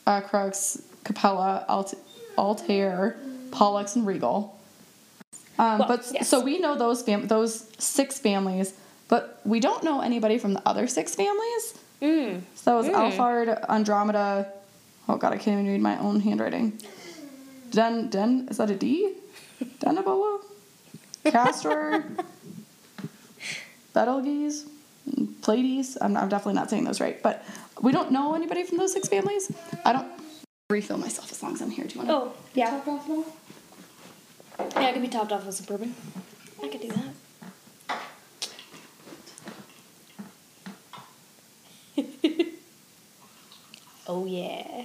Acrux, 0.06 0.82
Capella, 1.04 1.64
Alt- 1.68 1.94
Altair, 2.38 3.16
Pollux, 3.50 3.96
and 3.96 4.06
Rigel. 4.06 4.58
Um, 5.58 5.78
Well, 5.78 5.88
but 5.88 6.10
yes. 6.12 6.28
so 6.28 6.40
we 6.40 6.58
know 6.58 6.76
those 6.76 7.02
fam- 7.02 7.28
those 7.28 7.68
six 7.78 8.18
families, 8.18 8.72
but 9.08 9.40
we 9.44 9.60
don't 9.60 9.84
know 9.84 10.00
anybody 10.00 10.38
from 10.38 10.54
the 10.54 10.62
other 10.66 10.86
six 10.86 11.14
families. 11.14 11.74
Mm. 12.02 12.40
So 12.54 12.70
that 12.70 12.76
was 12.76 12.86
Mm. 12.86 13.16
Alphard, 13.16 13.64
Andromeda. 13.68 14.48
Oh 15.08 15.16
god, 15.16 15.32
I 15.32 15.36
can't 15.36 15.60
even 15.60 15.66
read 15.66 15.80
my 15.80 15.98
own 15.98 16.20
handwriting. 16.20 16.78
Den 17.70 18.08
Den 18.10 18.48
is 18.50 18.56
that 18.58 18.70
a 18.70 18.74
D? 18.74 19.14
Denaboa? 19.80 20.40
Castor? 21.24 22.04
Betelgeuse? 23.94 24.66
Pleiades? 25.42 25.98
I'm, 26.00 26.16
I'm 26.16 26.28
definitely 26.28 26.54
not 26.54 26.70
saying 26.70 26.84
those 26.84 27.00
right, 27.00 27.22
but 27.22 27.44
we 27.80 27.92
don't 27.92 28.10
know 28.10 28.34
anybody 28.34 28.64
from 28.64 28.78
those 28.78 28.92
six 28.92 29.08
families. 29.08 29.52
I 29.84 29.92
don't 29.92 30.08
refill 30.70 30.98
myself 30.98 31.30
as 31.30 31.42
long 31.42 31.54
as 31.54 31.60
I'm 31.60 31.70
here. 31.70 31.84
Do 31.84 31.98
you 31.98 32.04
want 32.06 32.08
to? 32.08 32.14
Oh, 32.14 32.32
yeah. 32.54 32.70
Top 32.70 32.88
off 32.88 33.08
now? 33.08 33.24
Yeah, 34.80 34.88
it 34.88 34.92
could 34.94 35.02
be 35.02 35.08
topped 35.08 35.32
off 35.32 35.44
with 35.44 35.54
some 35.54 35.66
bourbon. 35.66 35.94
I 36.62 36.68
could 36.68 36.80
do 36.80 36.88
that. 36.88 37.14
oh 44.06 44.26
yeah, 44.26 44.84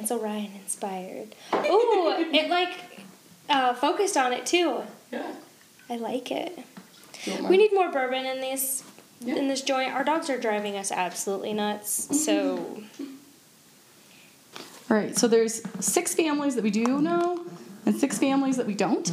Lance 0.00 0.12
Orion 0.12 0.50
inspired. 0.62 1.34
Ooh, 1.54 2.14
it 2.32 2.48
like 2.48 3.02
uh, 3.50 3.74
focused 3.74 4.16
on 4.16 4.32
it 4.32 4.46
too. 4.46 4.80
Yeah. 5.12 5.30
I 5.90 5.96
like 5.96 6.30
it. 6.30 6.58
Do 7.24 7.30
you 7.30 7.36
want 7.38 7.50
We 7.50 7.56
need 7.58 7.72
more 7.74 7.90
bourbon 7.92 8.24
in 8.24 8.40
this 8.40 8.82
Yeah. 9.20 9.34
in 9.36 9.48
this 9.48 9.60
joint. 9.60 9.92
Our 9.92 10.02
dogs 10.04 10.30
are 10.30 10.38
driving 10.38 10.76
us 10.78 10.90
absolutely 10.90 11.52
nuts. 11.52 12.08
So 12.24 12.82
All 14.90 14.96
right, 14.96 15.16
so 15.16 15.28
there's 15.28 15.62
six 15.84 16.14
families 16.14 16.54
that 16.54 16.64
we 16.64 16.70
do 16.70 17.00
know 17.02 17.44
and 17.84 17.94
six 17.94 18.16
families 18.18 18.56
that 18.56 18.66
we 18.66 18.74
don't. 18.74 19.10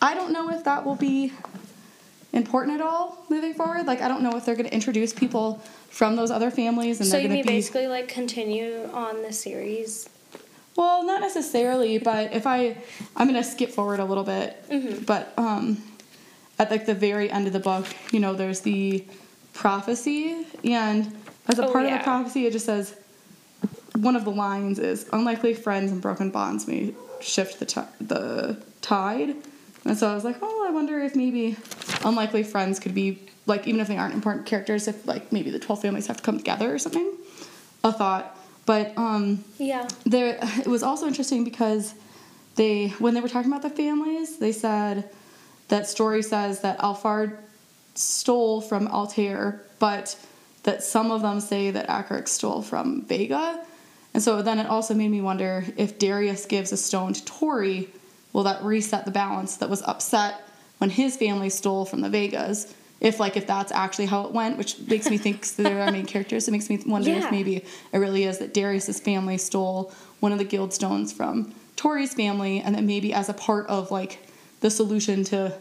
I 0.00 0.14
don't 0.14 0.32
know 0.32 0.48
if 0.50 0.64
that 0.64 0.84
will 0.86 0.96
be 0.96 1.32
important 2.32 2.80
at 2.80 2.84
all 2.84 3.24
moving 3.28 3.52
forward. 3.54 3.86
Like, 3.86 4.00
I 4.00 4.08
don't 4.08 4.22
know 4.22 4.36
if 4.36 4.44
they're 4.46 4.56
going 4.56 4.66
to 4.68 4.74
introduce 4.74 5.12
people 5.12 5.62
from 5.90 6.16
those 6.16 6.30
other 6.30 6.50
families 6.50 6.98
and 7.00 7.06
so 7.06 7.12
they're 7.12 7.20
you 7.20 7.28
going 7.28 7.36
mean 7.36 7.44
to 7.44 7.48
be. 7.50 7.54
basically 7.58 7.86
like 7.86 8.08
continue 8.08 8.88
on 8.94 9.22
the 9.22 9.32
series. 9.32 10.08
Well, 10.76 11.04
not 11.04 11.20
necessarily, 11.20 11.98
but 11.98 12.32
if 12.32 12.46
I, 12.46 12.78
I'm 13.16 13.28
going 13.28 13.42
to 13.42 13.48
skip 13.48 13.70
forward 13.70 14.00
a 14.00 14.04
little 14.04 14.24
bit. 14.24 14.56
Mm-hmm. 14.70 15.04
But 15.04 15.32
um, 15.36 15.82
at 16.58 16.70
like 16.70 16.86
the 16.86 16.94
very 16.94 17.30
end 17.30 17.46
of 17.46 17.52
the 17.52 17.60
book, 17.60 17.86
you 18.10 18.20
know, 18.20 18.34
there's 18.34 18.60
the 18.60 19.04
prophecy, 19.52 20.46
and 20.64 21.14
as 21.46 21.58
a 21.58 21.66
Oh, 21.66 21.72
part 21.72 21.84
of 21.84 21.92
the 21.92 21.98
prophecy, 21.98 22.46
it 22.46 22.52
just 22.52 22.64
says 22.64 22.96
one 23.96 24.16
of 24.16 24.24
the 24.24 24.30
lines 24.30 24.78
is 24.78 25.06
unlikely 25.12 25.52
friends 25.54 25.92
and 25.92 26.00
broken 26.00 26.30
bonds 26.30 26.66
may 26.66 26.94
shift 27.20 27.58
the 27.58 27.66
ti 27.66 27.82
the 28.00 28.56
tide. 28.80 29.36
And 29.84 29.98
so 29.98 30.08
I 30.08 30.14
was 30.14 30.24
like, 30.24 30.36
oh, 30.40 30.66
I 30.66 30.70
wonder 30.70 31.00
if 31.00 31.14
maybe 31.14 31.56
unlikely 32.04 32.44
friends 32.44 32.80
could 32.80 32.94
be 32.94 33.18
like 33.46 33.66
even 33.66 33.80
if 33.80 33.88
they 33.88 33.98
aren't 33.98 34.14
important 34.14 34.46
characters, 34.46 34.88
if 34.88 35.06
like 35.06 35.32
maybe 35.32 35.50
the 35.50 35.58
twelve 35.58 35.82
families 35.82 36.06
have 36.06 36.16
to 36.16 36.22
come 36.22 36.38
together 36.38 36.72
or 36.72 36.78
something. 36.78 37.12
A 37.84 37.92
thought, 37.92 38.38
but 38.66 38.96
um, 38.96 39.44
Yeah. 39.58 39.88
there 40.04 40.38
it 40.58 40.66
was 40.66 40.82
also 40.82 41.06
interesting 41.06 41.44
because 41.44 41.94
they 42.56 42.88
when 42.98 43.14
they 43.14 43.20
were 43.20 43.28
talking 43.28 43.50
about 43.50 43.62
the 43.62 43.70
families 43.70 44.38
they 44.38 44.52
said 44.52 45.08
that 45.68 45.88
story 45.88 46.22
says 46.22 46.60
that 46.60 46.78
alphard 46.78 47.38
stole 47.94 48.60
from 48.60 48.88
altair 48.88 49.62
but 49.78 50.16
that 50.64 50.82
some 50.82 51.10
of 51.10 51.22
them 51.22 51.40
say 51.40 51.70
that 51.70 51.88
Acrux 51.88 52.28
stole 52.28 52.62
from 52.62 53.02
vega 53.02 53.64
and 54.14 54.22
so 54.22 54.42
then 54.42 54.58
it 54.58 54.66
also 54.66 54.94
made 54.94 55.08
me 55.10 55.20
wonder 55.20 55.64
if 55.76 55.98
darius 55.98 56.46
gives 56.46 56.72
a 56.72 56.76
stone 56.76 57.12
to 57.14 57.24
tori 57.24 57.88
will 58.32 58.44
that 58.44 58.62
reset 58.62 59.04
the 59.04 59.10
balance 59.10 59.56
that 59.56 59.68
was 59.70 59.82
upset 59.82 60.42
when 60.78 60.90
his 60.90 61.16
family 61.16 61.48
stole 61.50 61.84
from 61.84 62.00
the 62.00 62.08
vegas 62.10 62.74
if 63.02 63.20
like 63.20 63.36
if 63.36 63.46
that's 63.46 63.70
actually 63.72 64.06
how 64.06 64.24
it 64.26 64.32
went 64.32 64.56
which 64.56 64.78
makes 64.88 65.10
me 65.10 65.18
think 65.18 65.46
they're 65.56 65.80
our 65.82 65.90
main 65.92 66.06
characters 66.06 66.48
it 66.48 66.52
makes 66.52 66.68
me 66.70 66.80
wonder 66.86 67.10
Yeah. 67.10 67.24
if 67.26 67.30
maybe 67.30 67.56
it 67.92 67.98
really 67.98 68.24
is 68.24 68.38
that 68.38 68.54
Darius's 68.54 68.98
family 69.00 69.36
stole 69.38 69.92
one 70.20 70.32
of 70.32 70.38
the 70.38 70.44
guild 70.44 70.72
stones 70.72 71.12
from 71.12 71.52
Tori's 71.76 72.14
family, 72.14 72.60
and 72.60 72.74
that 72.76 72.84
maybe 72.84 73.12
as 73.12 73.28
a 73.28 73.34
part 73.34 73.66
of 73.66 73.90
like 73.90 74.12
the 74.60 74.70
solution 74.70 75.24
to 75.24 75.52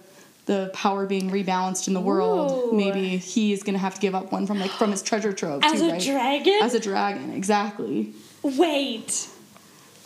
the 0.45 0.69
power 0.73 1.07
being 1.07 1.31
rebalanced 1.31 1.87
in 1.87 1.93
the 1.95 1.99
world, 2.01 2.51
Ooh. 2.51 2.77
maybe 2.77 3.17
he's 3.17 3.63
gonna 3.63 3.79
have 3.79 3.95
to 3.95 4.01
give 4.01 4.13
up 4.13 4.31
one 4.31 4.45
from 4.45 4.59
like 4.59 4.69
from 4.71 4.91
his 4.91 5.01
treasure 5.01 5.33
trove 5.33 5.63
As 5.63 5.79
too, 5.79 5.87
a 5.87 5.91
right? 5.93 6.01
dragon? 6.01 6.59
As 6.61 6.73
a 6.75 6.79
dragon, 6.79 7.33
exactly. 7.33 8.13
Wait. 8.43 9.29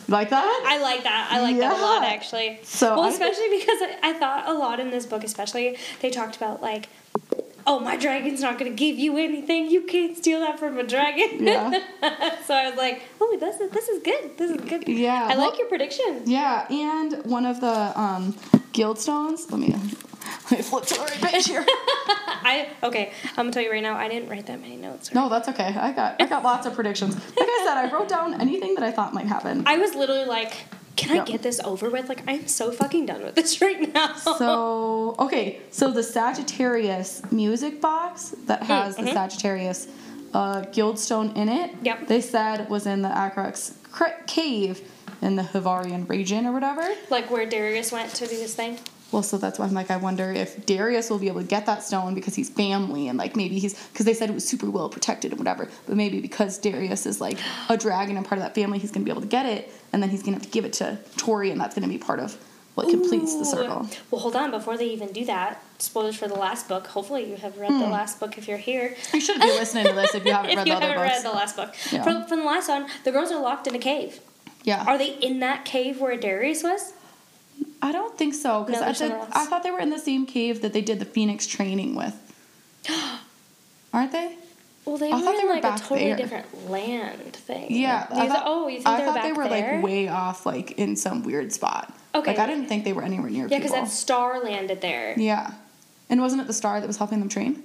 Like 0.08 0.30
that? 0.30 0.64
I 0.66 0.80
like 0.80 1.02
that. 1.02 1.28
I 1.32 1.40
like 1.42 1.58
that 1.58 1.76
a 1.76 1.82
lot 1.82 2.04
actually. 2.04 2.60
So 2.62 2.94
well, 2.94 3.04
I- 3.04 3.08
especially 3.10 3.48
because 3.58 3.78
I, 3.82 3.98
I 4.04 4.12
thought 4.14 4.48
a 4.48 4.54
lot 4.54 4.78
in 4.78 4.90
this 4.90 5.04
book, 5.04 5.24
especially 5.24 5.76
they 6.00 6.10
talked 6.10 6.36
about 6.36 6.62
like, 6.62 6.88
oh, 7.66 7.80
my 7.80 7.96
dragon's 7.96 8.40
not 8.40 8.58
gonna 8.58 8.70
give 8.70 8.98
you 8.98 9.16
anything. 9.18 9.70
You 9.70 9.82
can't 9.82 10.16
steal 10.16 10.40
that 10.40 10.58
from 10.58 10.78
a 10.78 10.84
dragon. 10.84 11.44
Yeah. 11.44 11.70
so 12.46 12.54
I 12.54 12.68
was 12.68 12.76
like, 12.76 13.02
oh, 13.20 13.36
this 13.38 13.60
is 13.60 13.70
this 13.70 13.88
is 13.88 14.02
good. 14.02 14.36
This 14.38 14.50
is 14.50 14.60
good. 14.62 14.86
Yeah, 14.88 15.28
I 15.30 15.36
well- 15.36 15.50
like 15.50 15.58
your 15.58 15.68
prediction. 15.68 16.22
Yeah, 16.26 16.66
and 16.70 17.24
one 17.24 17.46
of 17.46 17.60
the 17.60 18.00
um, 18.00 18.36
guild 18.72 18.98
stones. 18.98 19.50
Let 19.50 19.60
me 19.60 19.74
let 20.50 20.50
me 20.52 20.62
flip 20.62 20.84
to 20.86 20.94
the 20.94 21.00
right 21.00 21.32
page 21.32 21.46
here. 21.46 21.64
I 22.46 22.68
okay. 22.82 23.12
I'm 23.30 23.36
gonna 23.36 23.52
tell 23.52 23.62
you 23.62 23.70
right 23.70 23.82
now. 23.82 23.96
I 23.96 24.08
didn't 24.08 24.28
write 24.28 24.46
that 24.46 24.60
many 24.60 24.76
notes. 24.76 25.12
No, 25.12 25.28
that's 25.28 25.48
okay. 25.48 25.74
I 25.76 25.92
got 25.92 26.20
I 26.20 26.26
got 26.26 26.44
lots 26.44 26.66
of 26.66 26.74
predictions. 26.74 27.14
Like 27.14 27.48
I 27.48 27.62
said, 27.64 27.76
I 27.76 27.92
wrote 27.92 28.08
down 28.08 28.40
anything 28.40 28.74
that 28.76 28.84
I 28.84 28.92
thought 28.92 29.12
might 29.14 29.26
happen. 29.26 29.64
I 29.66 29.78
was 29.78 29.94
literally 29.94 30.24
like, 30.24 30.54
can 30.96 31.20
I 31.20 31.24
get 31.24 31.42
this 31.42 31.60
over 31.60 31.90
with? 31.90 32.08
Like, 32.08 32.22
I'm 32.26 32.46
so 32.48 32.72
fucking 32.72 33.06
done 33.06 33.22
with 33.22 33.34
this 33.34 33.60
right 33.60 33.92
now. 33.92 34.14
So 34.14 35.14
okay, 35.18 35.60
so 35.70 35.90
the 35.90 36.02
Sagittarius 36.02 37.22
music 37.30 37.80
box 37.80 38.34
that 38.46 38.62
has 38.64 38.96
the 38.96 39.02
mhm. 39.02 39.12
Sagittarius 39.12 39.88
uh, 40.34 40.62
guildstone 40.62 41.36
in 41.36 41.48
it. 41.48 41.70
Yep. 41.82 42.08
They 42.08 42.20
said 42.20 42.68
was 42.68 42.86
in 42.86 43.02
the 43.02 43.08
Acrux 43.08 43.74
cave 44.26 44.82
in 45.22 45.36
the 45.36 45.42
Havarian 45.42 46.08
region 46.08 46.46
or 46.46 46.52
whatever. 46.52 46.86
like 47.10 47.30
where 47.30 47.46
Darius 47.46 47.92
went 47.92 48.12
to 48.14 48.26
do 48.26 48.36
this 48.36 48.54
thing. 48.54 48.78
Well, 49.12 49.22
so 49.22 49.38
that's 49.38 49.58
why 49.58 49.66
I'm 49.66 49.72
like, 49.72 49.90
I 49.90 49.96
wonder 49.96 50.32
if 50.32 50.66
Darius 50.66 51.10
will 51.10 51.18
be 51.18 51.28
able 51.28 51.40
to 51.40 51.46
get 51.46 51.66
that 51.66 51.84
stone 51.84 52.14
because 52.14 52.34
he's 52.34 52.50
family 52.50 53.08
and 53.08 53.16
like 53.16 53.36
maybe 53.36 53.58
he's 53.58 53.74
because 53.88 54.04
they 54.04 54.14
said 54.14 54.30
it 54.30 54.34
was 54.34 54.46
super 54.46 54.68
well 54.68 54.88
protected 54.88 55.30
and 55.30 55.38
whatever. 55.38 55.68
But 55.86 55.96
maybe 55.96 56.20
because 56.20 56.58
Darius 56.58 57.06
is 57.06 57.20
like 57.20 57.38
a 57.68 57.76
dragon 57.76 58.16
and 58.16 58.26
part 58.26 58.38
of 58.38 58.44
that 58.44 58.54
family, 58.54 58.78
he's 58.78 58.90
gonna 58.90 59.04
be 59.04 59.10
able 59.10 59.22
to 59.22 59.28
get 59.28 59.46
it, 59.46 59.72
and 59.92 60.02
then 60.02 60.10
he's 60.10 60.22
gonna 60.22 60.36
have 60.36 60.42
to 60.42 60.50
give 60.50 60.64
it 60.64 60.72
to 60.74 60.98
Tori, 61.16 61.50
and 61.50 61.60
that's 61.60 61.74
gonna 61.74 61.88
be 61.88 61.98
part 61.98 62.18
of 62.18 62.36
what 62.76 62.90
completes 62.90 63.34
the 63.36 63.44
circle. 63.44 63.88
Well, 64.10 64.20
hold 64.20 64.36
on. 64.36 64.50
Before 64.50 64.76
they 64.76 64.86
even 64.90 65.10
do 65.10 65.24
that, 65.24 65.62
spoilers 65.78 66.16
for 66.16 66.28
the 66.28 66.34
last 66.34 66.68
book. 66.68 66.86
Hopefully, 66.88 67.30
you 67.30 67.36
have 67.36 67.56
read 67.56 67.72
the 67.72 67.86
hmm. 67.86 67.90
last 67.90 68.20
book 68.20 68.36
if 68.36 68.46
you're 68.46 68.58
here. 68.58 68.94
You 69.14 69.20
should 69.20 69.40
be 69.40 69.46
listening 69.46 69.86
to 69.86 69.94
this 69.94 70.14
if 70.14 70.26
you 70.26 70.32
haven't 70.34 70.50
if 70.50 70.56
read 70.58 70.66
you 70.66 70.74
the 70.74 70.80
haven't 70.80 71.00
read 71.00 71.24
the 71.24 71.30
last 71.30 71.56
book. 71.56 71.74
Yeah. 71.90 72.02
From, 72.02 72.26
from 72.26 72.40
the 72.40 72.44
last 72.44 72.68
one, 72.68 72.86
the 73.04 73.12
girls 73.12 73.32
are 73.32 73.40
locked 73.40 73.66
in 73.66 73.74
a 73.74 73.78
cave. 73.78 74.20
yeah, 74.64 74.84
Are 74.86 74.98
they 74.98 75.14
in 75.14 75.40
that 75.40 75.64
cave 75.64 76.00
where 76.00 76.16
Darius 76.18 76.62
was? 76.62 76.92
I 77.82 77.92
don't 77.92 78.16
think 78.16 78.34
so 78.34 78.64
because 78.64 79.00
No, 79.00 79.28
I, 79.32 79.42
I 79.42 79.46
thought 79.46 79.62
they 79.62 79.70
were 79.70 79.80
in 79.80 79.90
the 79.90 79.98
same 79.98 80.26
cave 80.26 80.62
that 80.62 80.72
they 80.72 80.80
did 80.80 80.98
the 80.98 81.04
Phoenix 81.04 81.46
training 81.46 81.94
with. 81.94 82.14
Aren't 83.92 84.12
they? 84.12 84.36
Well, 84.84 84.98
they 84.98 85.10
I 85.10 85.16
were 85.16 85.22
thought 85.22 85.32
they 85.34 85.40
in 85.42 85.46
were 85.48 85.54
like 85.54 85.64
a 85.64 85.78
totally 85.78 86.04
there. 86.08 86.16
different 86.16 86.70
land 86.70 87.34
thing. 87.34 87.66
Yeah, 87.70 88.06
You 88.14 88.20
I 88.22 88.28
thought, 88.28 88.42
oh, 88.46 88.68
you 88.68 88.76
think 88.76 88.86
I 88.86 88.96
they 88.98 89.00
were 89.00 89.06
thought 89.06 89.14
back 89.16 89.24
they 89.24 89.32
were 89.32 89.48
there? 89.48 89.74
like 89.76 89.84
way 89.84 90.08
off, 90.08 90.46
like 90.46 90.72
in 90.72 90.94
some 90.96 91.24
weird 91.24 91.52
spot. 91.52 91.92
Okay. 92.14 92.30
Like 92.30 92.38
I 92.38 92.46
didn't 92.46 92.66
think 92.68 92.84
they 92.84 92.92
were 92.92 93.02
anywhere 93.02 93.28
near 93.30 93.48
yeah, 93.48 93.58
because 93.58 93.72
that 93.72 93.88
star 93.88 94.42
landed 94.42 94.80
there. 94.80 95.14
Yeah, 95.18 95.52
and 96.08 96.20
wasn't 96.20 96.42
it 96.42 96.46
the 96.46 96.52
star 96.54 96.80
that 96.80 96.86
was 96.86 96.98
helping 96.98 97.18
them 97.18 97.28
train? 97.28 97.62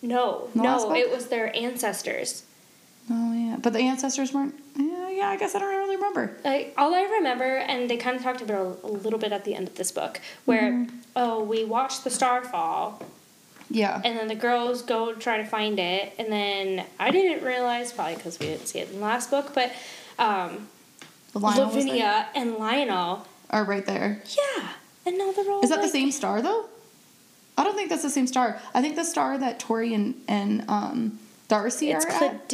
No, 0.00 0.48
The 0.54 0.62
no, 0.62 0.94
it 0.94 1.10
was 1.10 1.26
their 1.28 1.54
ancestors. 1.56 2.44
Oh 3.10 3.32
yeah, 3.34 3.56
but 3.60 3.72
the 3.74 3.80
ancestors 3.80 4.32
weren't. 4.32 4.54
Yeah, 4.76 4.93
yeah. 5.14 5.28
I 5.28 5.36
guess 5.36 5.54
I 5.54 5.58
don't 5.58 5.68
really 5.74 5.96
remember. 5.96 6.36
Like 6.44 6.74
all 6.76 6.94
I 6.94 7.02
remember, 7.02 7.56
and 7.56 7.88
they 7.90 7.96
kind 7.96 8.16
of 8.16 8.22
talked 8.22 8.40
about 8.40 8.78
it 8.78 8.84
a 8.84 8.86
little 8.88 9.18
bit 9.18 9.32
at 9.32 9.44
the 9.44 9.54
end 9.54 9.68
of 9.68 9.74
this 9.76 9.90
book, 9.92 10.20
where 10.44 10.72
Mm-hmm. 10.72 10.96
oh, 11.16 11.42
we 11.42 11.64
watched 11.64 12.04
the 12.04 12.10
star 12.10 12.42
fall, 12.44 13.02
Yeah. 13.70 14.00
and 14.04 14.18
then 14.18 14.28
the 14.28 14.34
girls 14.34 14.82
go 14.82 15.14
try 15.14 15.36
to 15.38 15.44
find 15.44 15.78
it, 15.78 16.12
and 16.18 16.30
then 16.32 16.84
I 16.98 17.10
didn't 17.10 17.44
realize 17.44 17.92
probably 17.92 18.16
because 18.16 18.38
we 18.38 18.46
didn't 18.46 18.66
see 18.66 18.80
it 18.80 18.88
in 18.90 18.96
the 18.96 19.02
last 19.04 19.30
book, 19.30 19.52
but 19.54 19.72
um, 20.18 20.68
Lionel. 21.34 21.66
Lavinia 21.68 22.28
and 22.34 22.54
Lionel, 22.56 23.26
are 23.50 23.64
right 23.64 23.84
there. 23.86 24.22
yeah, 24.26 24.68
and 25.06 25.18
now 25.18 25.32
they're 25.32 25.50
all 25.50 25.62
Is 25.62 25.70
that 25.70 25.82
the 25.82 25.88
same 25.88 26.10
star 26.10 26.40
though? 26.42 26.66
I 27.56 27.62
don't 27.62 27.76
think 27.76 27.88
that's 27.88 28.02
the 28.02 28.10
same 28.10 28.26
star. 28.26 28.58
I 28.74 28.82
think 28.82 28.96
the 28.96 29.04
star 29.04 29.38
that 29.38 29.60
Tori 29.60 29.94
and 29.94 30.14
and 30.26 30.64
um, 30.68 31.18
Darcy 31.48 31.90
It's 31.92 32.04
are 32.04 32.10
at. 32.10 32.48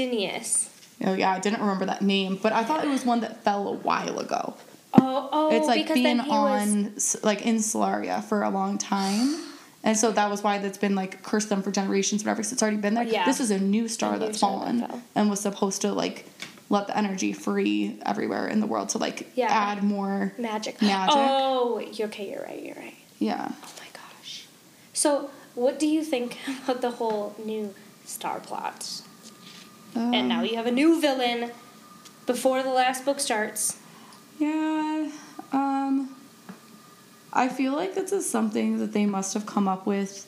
Oh 1.04 1.14
yeah, 1.14 1.30
I 1.32 1.38
didn't 1.40 1.60
remember 1.60 1.86
that 1.86 2.02
name, 2.02 2.38
but 2.42 2.52
I 2.52 2.62
thought 2.64 2.84
it 2.84 2.88
was 2.88 3.04
one 3.04 3.20
that 3.20 3.42
fell 3.42 3.68
a 3.68 3.72
while 3.72 4.18
ago. 4.18 4.54
Oh, 4.92 5.28
oh, 5.32 5.56
it's 5.56 5.66
like 5.66 5.82
because 5.84 5.94
being 5.94 6.18
was. 6.18 6.26
on 6.28 6.92
s 6.96 7.16
like 7.22 7.42
in 7.46 7.56
Solaria 7.56 8.22
for 8.24 8.42
a 8.42 8.50
long 8.50 8.76
time. 8.78 9.36
And 9.82 9.96
so 9.96 10.10
that 10.12 10.28
was 10.28 10.42
why 10.42 10.58
that's 10.58 10.76
been 10.76 10.94
like 10.94 11.22
cursed 11.22 11.48
them 11.48 11.62
for 11.62 11.70
generations, 11.70 12.22
whatever. 12.22 12.38
Because 12.38 12.52
it's 12.52 12.62
already 12.62 12.76
been 12.76 12.94
there. 12.94 13.04
Yeah. 13.04 13.24
This 13.24 13.40
is 13.40 13.50
a 13.50 13.58
new 13.58 13.88
star 13.88 14.10
A 14.14 14.18
new 14.18 14.26
that's 14.26 14.36
star 14.38 14.50
that 14.50 14.58
fallen 14.64 14.80
fell. 14.80 15.02
and 15.14 15.30
was 15.30 15.40
supposed 15.40 15.80
to 15.82 15.92
like 15.92 16.26
let 16.68 16.86
the 16.86 16.96
energy 16.96 17.32
free 17.32 17.98
everywhere 18.04 18.46
in 18.46 18.60
the 18.60 18.66
world 18.66 18.90
to 18.90 18.98
like 18.98 19.30
Yeah. 19.36 19.46
add 19.48 19.82
more. 19.82 20.34
Magic. 20.38 20.82
Magic. 20.82 21.14
Oh, 21.16 21.80
okay? 21.98 22.30
You're 22.30 22.42
right. 22.42 22.62
You're 22.62 22.74
right. 22.76 22.94
Yeah. 23.18 23.46
Oh 23.50 23.72
my 23.78 23.88
gosh. 23.94 24.44
So, 24.92 25.30
what 25.54 25.78
do 25.78 25.86
you 25.86 26.04
think 26.04 26.36
about 26.64 26.82
the 26.82 26.90
whole 26.90 27.34
new 27.44 27.74
star 28.04 28.38
plot? 28.40 29.02
And 29.94 30.28
now 30.28 30.42
you 30.42 30.56
have 30.56 30.66
a 30.66 30.70
new 30.70 31.00
villain 31.00 31.50
before 32.26 32.62
the 32.62 32.70
last 32.70 33.04
book 33.04 33.20
starts. 33.20 33.78
Yeah. 34.38 35.10
Um 35.52 36.16
I 37.32 37.48
feel 37.48 37.74
like 37.74 37.94
this 37.94 38.12
is 38.12 38.28
something 38.28 38.78
that 38.78 38.92
they 38.92 39.06
must 39.06 39.34
have 39.34 39.46
come 39.46 39.68
up 39.68 39.86
with 39.86 40.26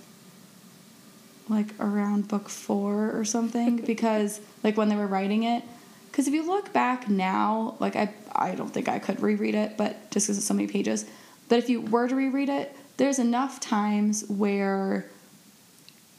like 1.48 1.68
around 1.80 2.28
book 2.28 2.48
4 2.48 3.10
or 3.12 3.24
something 3.24 3.76
because 3.92 4.40
like 4.62 4.76
when 4.76 4.88
they 4.88 4.96
were 4.96 5.06
writing 5.06 5.42
it 5.42 5.64
cuz 6.12 6.28
if 6.28 6.34
you 6.34 6.46
look 6.46 6.72
back 6.72 7.08
now 7.08 7.74
like 7.80 7.96
I 7.96 8.14
I 8.34 8.54
don't 8.54 8.72
think 8.72 8.88
I 8.88 8.98
could 8.98 9.20
reread 9.22 9.54
it 9.54 9.76
but 9.76 10.10
just 10.10 10.26
cuz 10.26 10.38
it's 10.38 10.46
so 10.46 10.54
many 10.54 10.68
pages 10.68 11.04
but 11.48 11.58
if 11.58 11.68
you 11.68 11.80
were 11.80 12.08
to 12.08 12.14
reread 12.14 12.48
it 12.48 12.76
there's 12.96 13.18
enough 13.18 13.58
times 13.60 14.24
where 14.28 15.06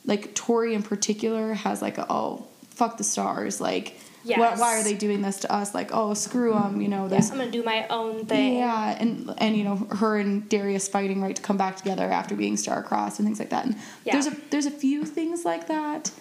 like 0.06 0.34
Tori 0.36 0.74
in 0.74 0.84
particular 0.84 1.54
has 1.54 1.82
like 1.82 1.98
a, 1.98 2.06
oh 2.10 2.48
fuck 2.76 2.98
the 2.98 3.04
stars 3.04 3.60
like 3.62 4.00
why, 4.26 4.56
why 4.56 4.80
are 4.80 4.84
they 4.84 4.94
doing 4.94 5.22
this 5.22 5.42
to 5.42 5.52
us 5.52 5.74
like 5.76 5.90
oh 5.94 6.14
screw 6.14 6.54
them 6.54 6.80
you 6.80 6.88
know 6.88 7.08
Yeah, 7.08 7.18
I'm 7.22 7.38
gonna 7.38 7.52
do 7.52 7.62
my 7.64 7.86
own 7.90 8.26
thing. 8.26 8.56
yeah, 8.58 8.96
and 9.00 9.34
and 9.38 9.58
you 9.58 9.66
know 9.66 9.76
her 9.76 10.18
and 10.18 10.48
Darius 10.48 10.88
fighting 10.88 11.22
right 11.22 11.36
to 11.36 11.42
come 11.42 11.58
back 11.58 11.76
together 11.76 12.06
after 12.10 12.34
being 12.34 12.56
star-crossed 12.56 13.20
and 13.20 13.28
things 13.28 13.40
like 13.40 13.50
that. 13.50 13.66
And 13.66 13.76
Yeah. 14.06 14.14
there's 14.14 14.28
a 14.28 14.36
there's 14.50 14.66
a 14.66 14.72
few 14.72 15.04
things 15.06 15.44
like 15.44 15.68
that 15.68 16.12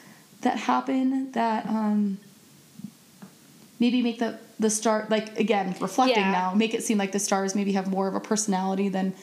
that 0.40 0.56
happen 0.58 1.30
that 1.32 1.64
um 1.66 2.18
maybe 3.78 4.02
make 4.02 4.18
the 4.18 4.38
the 4.58 4.70
star 4.70 5.06
like 5.10 5.38
again 5.38 5.74
reflecting 5.80 6.22
Yeah. 6.24 6.30
now 6.32 6.54
make 6.54 6.74
it 6.74 6.82
seem 6.84 6.98
like 6.98 7.12
the 7.12 7.18
stars 7.18 7.54
maybe 7.54 7.72
have 7.72 7.88
more 7.88 8.08
of 8.08 8.14
a 8.14 8.20
personality 8.20 8.88
than 8.88 9.14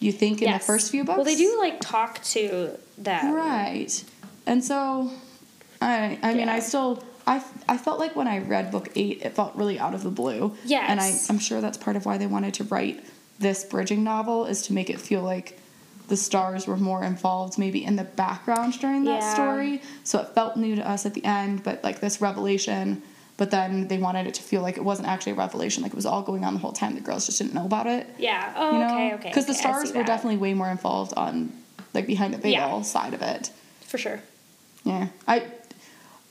you 0.00 0.12
think 0.12 0.42
in 0.42 0.48
Yes. 0.48 0.62
the 0.62 0.66
first 0.66 0.90
few 0.90 1.04
books. 1.04 1.16
Well, 1.16 1.24
they 1.24 1.36
do 1.36 1.56
like 1.58 1.80
talk 1.80 2.20
to 2.24 2.70
them. 2.98 3.32
Right. 3.32 4.02
And 4.46 4.62
so 4.64 5.10
I 5.84 6.18
I 6.22 6.34
mean 6.34 6.48
I 6.48 6.60
still 6.60 7.02
I, 7.26 7.42
I 7.68 7.78
felt 7.78 7.98
like 7.98 8.14
when 8.16 8.28
I 8.28 8.38
read 8.38 8.70
book 8.70 8.88
eight, 8.96 9.22
it 9.22 9.32
felt 9.34 9.54
really 9.56 9.78
out 9.78 9.94
of 9.94 10.02
the 10.02 10.10
blue. 10.10 10.54
And 10.90 11.00
I, 11.00 11.14
I'm 11.30 11.38
sure 11.38 11.60
that's 11.62 11.78
part 11.78 11.96
of 11.96 12.04
why 12.04 12.18
they 12.18 12.26
wanted 12.26 12.52
to 12.54 12.64
write 12.64 13.02
this 13.38 13.64
bridging 13.64 14.04
novel 14.04 14.44
is 14.46 14.62
to 14.66 14.72
make 14.74 14.90
it 14.90 15.00
feel 15.00 15.22
like 15.22 15.58
the 16.08 16.16
stars 16.18 16.66
were 16.66 16.76
more 16.76 17.02
involved 17.02 17.58
maybe 17.58 17.82
in 17.82 17.96
the 17.96 18.04
background 18.04 18.78
during 18.78 19.04
that 19.04 19.22
Yeah. 19.22 19.34
story. 19.34 19.80
So 20.04 20.18
it 20.20 20.28
felt 20.34 20.56
new 20.58 20.76
to 20.76 20.86
us 20.86 21.06
at 21.06 21.14
the 21.14 21.24
end, 21.24 21.64
but 21.64 21.82
like 21.82 22.00
this 22.00 22.20
revelation. 22.20 23.02
But 23.38 23.50
then 23.50 23.88
they 23.88 23.96
wanted 23.98 24.26
it 24.26 24.34
to 24.34 24.42
feel 24.42 24.60
like 24.62 24.76
it 24.76 24.84
wasn't 24.84 25.08
actually 25.08 25.32
a 25.32 25.36
revelation, 25.36 25.82
like 25.82 25.92
it 25.92 25.96
was 25.96 26.06
all 26.06 26.22
going 26.22 26.44
on 26.44 26.52
the 26.54 26.60
whole 26.60 26.72
time. 26.72 26.94
The 26.94 27.00
girls 27.00 27.24
just 27.26 27.38
didn't 27.38 27.54
know 27.54 27.64
about 27.64 27.86
it. 27.86 28.06
Yeah. 28.18 28.52
Oh, 28.54 28.72
you 28.72 28.78
know? 28.80 28.84
okay, 28.94 29.14
okay. 29.14 29.28
Because 29.30 29.46
the 29.46 29.52
okay, 29.52 29.60
I 29.60 29.72
stars 29.72 29.88
were 29.92 30.00
that. 30.02 30.06
definitely 30.06 30.36
way 30.36 30.52
more 30.52 30.68
involved 30.68 31.14
on 31.16 31.52
like 31.94 32.06
behind 32.06 32.34
the 32.34 32.38
veil 32.38 32.52
Yeah. 32.52 32.82
side 32.82 33.14
of 33.14 33.22
it. 33.22 33.50
for 33.86 33.96
sure. 33.98 34.20
Yeah, 34.84 35.08
I 35.26 35.44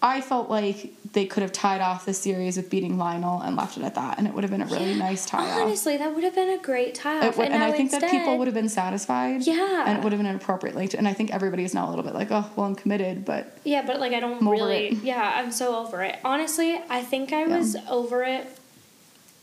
I 0.05 0.19
felt 0.19 0.49
like 0.49 0.93
they 1.13 1.25
could 1.25 1.43
have 1.43 1.53
tied 1.53 1.79
off 1.79 2.05
the 2.05 2.13
series 2.13 2.57
with 2.57 2.69
beating 2.69 2.97
Lionel 2.97 3.41
and 3.41 3.55
left 3.55 3.77
it 3.77 3.83
at 3.83 3.95
that, 3.95 4.17
and 4.17 4.27
it 4.27 4.33
would 4.33 4.43
have 4.43 4.51
been 4.51 4.61
a 4.61 4.65
really 4.65 4.95
nice 4.95 5.25
tie 5.25 5.49
off. 5.49 5.61
Honestly, 5.61 5.95
that 5.95 6.13
would 6.13 6.25
have 6.25 6.35
been 6.35 6.49
a 6.49 6.61
great 6.61 6.93
tie 6.93 7.25
off. 7.25 7.39
and 7.39 7.53
now 7.53 7.65
I 7.67 7.71
think 7.71 7.91
that 7.91 8.11
people 8.11 8.37
would 8.37 8.47
have 8.47 8.53
been 8.53 8.67
satisfied. 8.67 9.43
Yeah. 9.47 9.85
and 9.87 9.97
it 9.97 10.03
would 10.03 10.11
have 10.11 10.19
been 10.19 10.25
an 10.29 10.35
appropriate. 10.35 10.93
And 10.93 11.07
I 11.07 11.13
think 11.13 11.31
everybody 11.33 11.63
is 11.63 11.73
now 11.73 11.87
a 11.87 11.89
little 11.89 12.03
bit 12.03 12.13
like, 12.13 12.31
oh, 12.31 12.49
well, 12.57 12.65
I'm 12.65 12.75
committed, 12.75 13.23
but 13.23 13.57
Yeah, 13.63 13.83
but 13.85 14.01
like 14.01 14.11
I 14.11 14.19
don't 14.19 14.45
really. 14.45 14.87
it. 14.87 14.93
Yeah, 15.03 15.33
I'm 15.35 15.51
so 15.53 15.77
over 15.77 16.01
it. 16.03 16.19
Honestly, 16.25 16.77
I 16.89 17.01
think 17.01 17.31
I 17.31 17.45
Yeah. 17.45 17.57
was 17.57 17.77
over 17.89 18.23
it 18.23 18.45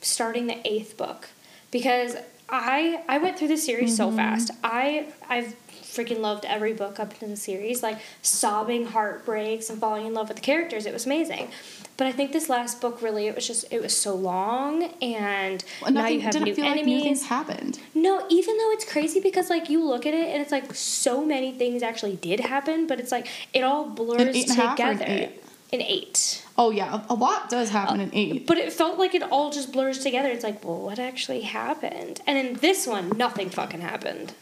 starting 0.02 0.46
the 0.46 0.58
eighth 0.70 0.96
book 0.98 1.28
because 1.70 2.16
I 2.50 3.02
I 3.08 3.16
went 3.18 3.38
through 3.38 3.48
the 3.48 3.56
series 3.56 3.98
Mm-hmm. 3.98 4.10
so 4.10 4.16
fast. 4.16 4.50
I 4.62 5.06
I've 5.28 5.54
freaking 5.90 6.20
loved 6.20 6.44
every 6.44 6.72
book 6.72 6.98
up 7.00 7.12
in 7.22 7.30
the 7.30 7.36
series, 7.36 7.82
like 7.82 7.98
sobbing 8.22 8.86
heartbreaks 8.86 9.68
and 9.70 9.78
falling 9.80 10.06
in 10.06 10.14
love 10.14 10.28
with 10.28 10.36
the 10.36 10.42
characters. 10.42 10.86
It 10.86 10.92
was 10.92 11.06
amazing. 11.06 11.48
But 11.96 12.06
I 12.06 12.12
think 12.12 12.32
this 12.32 12.48
last 12.48 12.80
book 12.80 13.02
really 13.02 13.26
it 13.26 13.34
was 13.34 13.46
just 13.46 13.70
it 13.70 13.82
was 13.82 13.94
so 13.96 14.14
long 14.14 14.84
and 15.02 15.62
Well, 15.82 15.92
now 15.92 16.00
nothing 16.02 16.14
you 16.14 16.20
have 16.22 16.32
didn't 16.32 16.44
new 16.46 16.54
feel 16.54 16.64
enemies. 16.64 16.86
like 16.86 16.94
new 16.96 17.02
things 17.02 17.26
happened. 17.26 17.78
No, 17.94 18.24
even 18.30 18.56
though 18.56 18.70
it's 18.72 18.90
crazy 18.90 19.20
because 19.20 19.50
like 19.50 19.68
you 19.68 19.84
look 19.84 20.06
at 20.06 20.14
it 20.14 20.28
and 20.28 20.40
it's 20.40 20.52
like 20.52 20.72
so 20.74 21.24
many 21.24 21.52
things 21.52 21.82
actually 21.82 22.16
did 22.16 22.40
happen, 22.40 22.86
but 22.86 22.98
it's 23.00 23.12
like 23.12 23.26
it 23.52 23.60
all 23.62 23.84
blurs 23.90 24.22
eight 24.34 24.48
and 24.48 24.58
a 24.58 24.62
half 24.62 24.80
or 24.80 24.92
together. 24.92 25.04
eight? 25.06 25.44
An 25.72 25.82
eight. 25.82 26.44
Oh 26.58 26.70
yeah, 26.70 27.02
a, 27.08 27.12
a 27.12 27.14
lot 27.14 27.48
does 27.50 27.68
happen 27.68 28.00
in 28.00 28.10
eight. 28.14 28.46
But 28.46 28.56
it 28.58 28.72
felt 28.72 28.98
like 28.98 29.14
it 29.14 29.22
all 29.22 29.50
just 29.50 29.70
blurs 29.72 29.98
together. 30.00 30.28
It's 30.28 30.42
like, 30.42 30.64
well, 30.64 30.80
what 30.80 30.98
actually 30.98 31.42
happened? 31.42 32.20
And 32.26 32.36
in 32.38 32.54
this 32.54 32.86
one, 32.86 33.10
nothing 33.10 33.50
fucking 33.50 33.80
happened. 33.82 34.32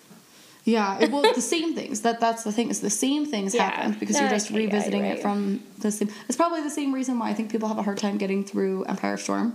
Yeah, 0.64 0.98
it, 1.00 1.10
well, 1.10 1.22
the 1.22 1.40
same 1.40 1.74
things. 1.74 2.02
That 2.02 2.20
that's 2.20 2.44
the 2.44 2.52
thing 2.52 2.68
is 2.70 2.80
the 2.80 2.90
same 2.90 3.24
things 3.24 3.54
Yeah. 3.54 3.70
happened 3.70 3.98
because 4.00 4.16
you're 4.16 4.26
Okay, 4.26 4.36
just 4.36 4.50
yeah, 4.50 4.58
you're 4.58 4.66
revisiting 4.66 5.02
right. 5.02 5.12
it 5.18 5.22
from 5.22 5.62
the 5.78 5.90
same. 5.90 6.10
It's 6.28 6.36
probably 6.36 6.62
the 6.62 6.70
same 6.70 6.92
reason 6.92 7.18
why 7.18 7.30
I 7.30 7.34
think 7.34 7.50
people 7.50 7.68
have 7.68 7.78
a 7.78 7.82
hard 7.82 7.98
time 7.98 8.18
getting 8.18 8.44
through 8.44 8.84
Empire 8.84 9.14
of 9.14 9.20
Storm. 9.20 9.54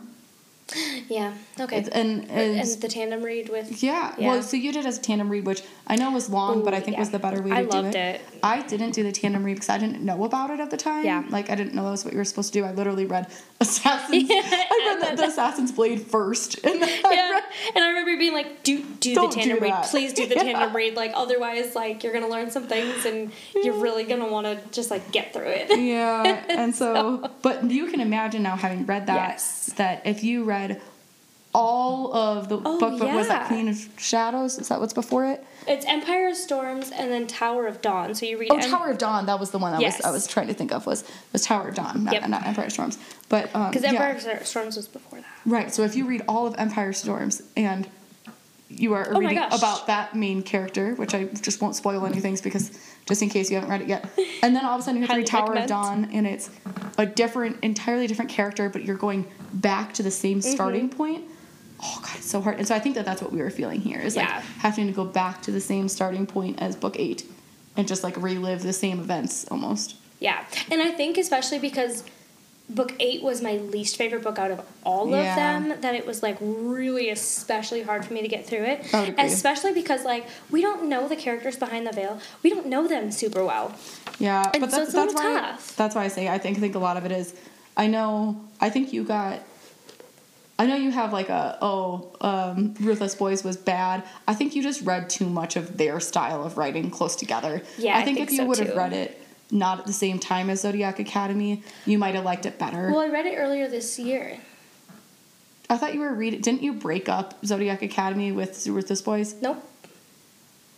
Yeah. 1.10 1.34
Okay. 1.60 1.78
It's- 1.80 1.89
and 1.93 2.23
it's, 2.32 2.73
and 2.73 2.82
the 2.82 2.88
tandem 2.88 3.21
read 3.21 3.49
with. 3.49 3.84
yeah, 3.84 4.15
Yeah. 4.17 4.28
well, 4.32 4.41
so 4.41 4.56
you 4.58 4.71
did 4.71 4.86
as 4.86 4.97
a 4.97 5.02
tandem 5.02 5.30
read, 5.30 5.45
which 5.45 5.62
I 5.86 5.97
know 5.97 6.10
was 6.12 6.30
long, 6.30 6.63
but 6.63 6.73
I 6.73 6.80
think 6.80 6.95
yeah. 6.95 7.02
was 7.02 7.10
the 7.12 7.19
better 7.19 7.41
way 7.41 7.49
to 7.49 7.56
I 7.56 7.62
do 7.63 7.69
loved 7.69 7.95
it. 7.95 8.21
it. 8.21 8.21
I 8.41 8.62
didn't 8.62 8.91
do 8.91 9.04
the 9.04 9.12
tandem 9.12 9.43
read 9.43 9.56
because 9.56 9.69
I 9.69 9.78
didn't 9.78 10.02
know 10.02 10.23
about 10.23 10.49
it 10.52 10.60
at 10.62 10.71
the 10.71 10.78
time. 10.78 11.06
Yeah. 11.06 11.23
like 11.30 11.49
I 11.49 11.56
didn't 11.56 11.73
know 11.76 11.84
that 11.84 11.91
was 11.91 12.06
what 12.06 12.13
you 12.13 12.17
were 12.17 12.23
supposed 12.26 12.54
to 12.54 12.60
do. 12.60 12.65
I 12.65 12.71
literally 12.71 13.06
read 13.06 13.28
Assassin's. 13.60 14.30
Yeah, 14.30 14.41
I 14.45 14.97
read 15.02 15.12
the, 15.17 15.21
the 15.23 15.28
Assassin's 15.28 15.71
Blade 15.71 16.02
first, 16.02 16.60
and 16.63 16.82
then 16.82 16.89
I 17.06 17.13
Yeah, 17.13 17.30
read 17.32 17.43
and 17.76 17.84
I 17.84 17.88
remember 17.89 18.17
being 18.17 18.34
like, 18.34 18.63
"Do 18.63 18.82
do 18.99 19.13
the 19.15 19.21
do 19.28 19.32
tandem 19.32 19.60
read, 19.60 19.84
please 19.84 20.13
do 20.13 20.26
the 20.28 20.36
Yeah. 20.36 20.43
tandem 20.43 20.76
read. 20.76 20.95
Like 20.95 21.12
otherwise, 21.13 21.76
like 21.76 22.04
you're 22.04 22.13
gonna 22.13 22.30
learn 22.30 22.49
some 22.52 22.67
things, 22.67 23.06
and 23.06 23.32
you're 23.54 23.76
really 23.80 24.06
gonna 24.06 24.28
want 24.28 24.47
to 24.47 24.60
just 24.71 24.89
like 24.89 25.12
get 25.12 25.34
through 25.34 25.49
it." 25.49 25.67
Yeah, 25.78 26.43
and 26.49 26.73
so, 26.76 27.30
but 27.41 27.69
you 27.69 27.88
can 27.88 27.99
imagine 27.99 28.43
now 28.43 28.56
having 28.56 28.86
read 28.86 29.08
that 29.08 29.30
Yes. 29.32 29.73
that 29.76 30.02
if 30.06 30.23
you 30.23 30.43
read 30.45 30.53
all 31.54 32.13
of 32.16 32.50
the 32.50 32.58
Oh, 32.58 32.80
book, 32.80 33.00
but 33.00 33.13
was 33.13 33.28
that. 33.28 33.48
Queen 33.48 33.68
of 33.68 33.78
Shadows? 33.98 34.58
Is 34.58 34.70
that 34.70 34.80
what's 34.80 34.94
before 34.94 35.26
it? 35.26 35.46
It's 35.68 35.86
Empire 35.86 36.28
of 36.30 36.36
Storms 36.36 36.89
and 36.92 37.12
then 37.12 37.28
Tower 37.28 37.68
of 37.68 37.80
Dawn. 37.82 38.16
So 38.16 38.26
you 38.26 38.38
read. 38.39 38.50
Oh, 38.52 38.58
Em- 38.58 38.70
Tower 38.72 38.89
of 38.89 38.98
Dawn. 38.98 39.28
That 39.28 39.39
was 39.39 39.52
the 39.52 39.60
one 39.60 39.74
I 39.74 39.80
Yes. 39.80 39.98
was 40.00 40.06
I 40.06 40.12
was 40.12 40.26
trying 40.28 40.48
to 40.48 40.54
think 40.56 40.72
of 40.72 40.86
was 40.88 41.04
was 41.32 41.44
Tower 41.46 41.68
of 41.70 41.76
Dawn, 41.76 42.04
not, 42.06 42.13
Yep. 42.16 42.28
not 42.30 42.46
Empire 42.48 42.70
Storms. 42.72 42.98
But 43.30 43.56
um, 43.56 43.70
Because 43.70 43.84
yeah. 43.84 43.89
Empire 43.92 44.38
of 44.39 44.48
Storms 44.48 44.76
was 44.76 44.88
before 44.88 45.20
that. 45.20 45.28
Right. 45.46 45.74
So 45.74 45.84
if 45.84 45.96
you 45.96 46.06
read 46.06 46.24
all 46.28 46.48
of 46.48 46.56
Empire 46.58 46.89
of 46.89 46.96
Storms 46.98 47.44
and 47.56 47.88
you 48.80 48.94
are 48.94 49.08
Oh 49.14 49.20
reading 49.20 49.38
about 49.38 49.88
that 49.88 50.16
main 50.16 50.42
character, 50.44 50.94
which 50.96 51.14
I 51.14 51.26
just 51.26 51.62
won't 51.62 51.76
spoil 51.76 52.06
any 52.06 52.20
things 52.20 52.42
because 52.42 52.72
just 53.06 53.22
in 53.22 53.30
case 53.30 53.50
you 53.50 53.56
haven't 53.56 53.70
read 53.70 53.82
it 53.82 53.88
yet. 53.88 54.10
And 54.42 54.56
then 54.56 54.66
all 54.66 54.76
of 54.76 54.82
a 54.82 54.84
sudden 54.84 55.02
you 55.02 55.08
have 55.08 55.14
to 55.16 55.18
read 55.18 55.28
Tower 55.28 55.56
of. 55.56 55.68
Dawn 55.68 56.10
and 56.14 56.26
it's 56.28 56.50
a 56.98 57.06
different, 57.06 57.64
entirely 57.64 58.08
different 58.08 58.32
character, 58.32 58.70
but 58.70 58.84
you're 58.84 58.98
going 58.98 59.26
back 59.54 59.94
to 59.96 60.04
the 60.04 60.12
same 60.12 60.40
Mm-hmm. 60.40 60.52
starting 60.52 60.90
point. 60.90 61.26
Oh 61.82 62.00
god, 62.02 62.16
it's 62.16 62.30
so 62.30 62.40
hard. 62.42 62.58
And 62.60 62.68
so 62.68 62.74
I 62.76 62.80
think 62.80 62.96
that 62.96 63.06
that's 63.06 63.22
what 63.22 63.32
we 63.34 63.40
were 63.42 63.50
feeling 63.50 63.82
here 63.82 64.00
is 64.00 64.16
like 64.16 64.28
having 64.30 64.88
to 64.88 64.94
go 64.94 65.04
back 65.04 65.42
to 65.44 65.52
the 65.52 65.60
same 65.62 65.90
starting 65.90 66.26
point 66.26 66.62
as 66.62 66.76
book 66.76 66.96
eight 66.98 67.26
and 67.76 67.88
just 67.88 68.04
like 68.04 68.16
relive 68.22 68.64
the 68.64 68.72
same 68.74 69.00
events 69.00 69.46
almost. 69.52 69.96
Yeah, 70.20 70.46
and 70.72 70.82
I 70.82 70.92
think 70.92 71.18
especially 71.18 71.60
because 71.60 72.04
book 72.69 72.93
eight 72.99 73.21
was 73.21 73.41
my 73.41 73.58
least 73.58 73.97
favorite 73.97 74.23
book 74.23 74.39
out 74.39 74.49
of 74.49 74.62
all 74.84 75.10
Yeah. 75.10 75.32
of 75.58 75.67
them, 75.69 75.82
that 75.82 75.95
it 75.95 76.06
was 76.08 76.23
like 76.23 76.38
really 76.41 77.10
especially 77.10 77.82
hard 77.82 78.06
for 78.06 78.13
me 78.13 78.21
to 78.21 78.28
get 78.28 78.45
through 78.47 78.63
it. 78.63 78.93
I 78.93 78.99
would 79.02 79.10
agree. 79.10 79.23
Especially 79.26 79.73
because 79.73 80.06
like 80.06 80.26
we 80.49 80.62
don't 80.62 80.88
know 80.88 81.08
the 81.08 81.15
characters 81.17 81.58
behind 81.58 81.86
the 81.86 81.91
veil. 81.91 82.19
We 82.41 82.49
don't 82.49 82.67
know 82.67 82.88
them 82.88 83.12
super 83.12 83.43
well. 83.43 83.76
Yeah, 84.19 84.49
And 84.54 84.62
but 84.62 84.71
so 84.71 84.78
that's, 84.78 84.89
it's 84.89 84.93
a 84.93 84.97
that's 84.97 85.13
little 85.13 85.32
why 85.34 85.39
tough. 85.41 85.76
that's 85.76 85.95
why 85.95 86.04
I 86.06 86.08
say 86.08 86.30
I 86.30 86.38
think 86.38 86.58
I 86.58 86.62
think 86.62 86.76
a 86.76 86.80
lot 86.80 86.97
of 86.97 87.06
it 87.06 87.12
is 87.12 87.36
I 87.76 87.88
know 87.88 88.39
I 88.62 88.69
think 88.69 88.93
you 88.93 89.04
got 89.04 89.41
I 90.58 90.67
know 90.67 90.76
you 90.76 90.91
have 90.91 91.12
like 91.12 91.30
a 91.30 91.58
oh 91.62 92.15
um, 92.21 92.76
Ruthless 92.80 93.15
Boys 93.15 93.43
was 93.43 93.58
bad. 93.58 94.04
I 94.28 94.36
think 94.36 94.56
you 94.56 94.62
just 94.63 94.82
read 94.84 95.10
too 95.10 95.28
much 95.28 95.56
of 95.56 95.78
their 95.78 95.99
style 95.99 96.43
of 96.43 96.58
writing 96.58 96.89
close 96.91 97.15
together. 97.15 97.63
Yeah, 97.78 97.97
I 97.97 98.02
I 98.02 98.04
think, 98.06 98.17
think 98.19 98.28
if 98.30 98.32
you 98.34 98.38
so, 98.38 98.45
would 98.45 98.60
have 98.60 98.76
read 98.76 98.93
it 98.93 99.19
not 99.54 99.80
at 99.80 99.86
the 99.86 99.94
same 99.94 100.20
time 100.20 100.50
as 100.50 100.62
Zodiac 100.62 101.00
Academy, 101.00 101.62
you 101.86 101.98
might 101.98 102.16
have 102.16 102.26
liked 102.26 102.46
it 102.46 102.58
better. 102.60 102.89
Well, 102.92 103.00
I 103.00 103.08
read 103.08 103.26
it 103.26 103.36
earlier 103.38 103.68
this 103.70 103.98
year. 104.00 104.39
I 105.70 105.78
thought 105.78 105.94
you 105.94 106.02
were 106.02 106.13
reading. 106.13 106.42
Didn't 106.42 106.63
you 106.63 106.74
break 106.74 107.08
up 107.08 107.46
Zodiac 107.46 107.82
Academy 107.82 108.32
with 108.32 108.68
Ruthless 108.68 109.02
Boys? 109.02 109.36
Nope. 109.42 109.63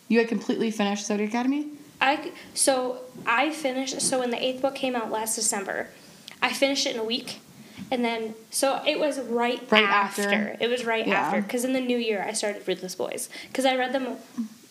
You 0.07 0.19
had 0.19 0.27
completely 0.27 0.69
finished 0.71 1.07
Zodiac 1.07 1.29
Academy. 1.29 1.67
I 2.01 2.31
so 2.53 2.99
I 3.25 3.49
finished 3.51 4.01
so 4.01 4.19
when 4.19 4.29
the 4.29 4.43
eighth 4.43 4.61
book 4.61 4.75
came 4.75 4.95
out 4.95 5.09
last 5.09 5.35
December, 5.35 5.87
I 6.41 6.51
finished 6.51 6.85
it 6.85 6.93
in 6.95 6.99
a 6.99 7.03
week, 7.03 7.39
and 7.89 8.03
then 8.03 8.35
so 8.51 8.81
it 8.85 8.99
was 8.99 9.19
right, 9.21 9.61
Right 9.71 9.83
after. 9.85 10.21
after. 10.23 10.57
It 10.59 10.67
was 10.69 10.85
right 10.85 11.07
Yeah. 11.07 11.15
after 11.15 11.41
because 11.41 11.63
in 11.63 11.71
the 11.73 11.79
new 11.81 11.97
year 11.97 12.23
I 12.27 12.33
started 12.33 12.67
Ruthless 12.67 12.95
Boys 12.95 13.29
because 13.47 13.65
I 13.65 13.75
read 13.77 13.93
them 13.93 14.17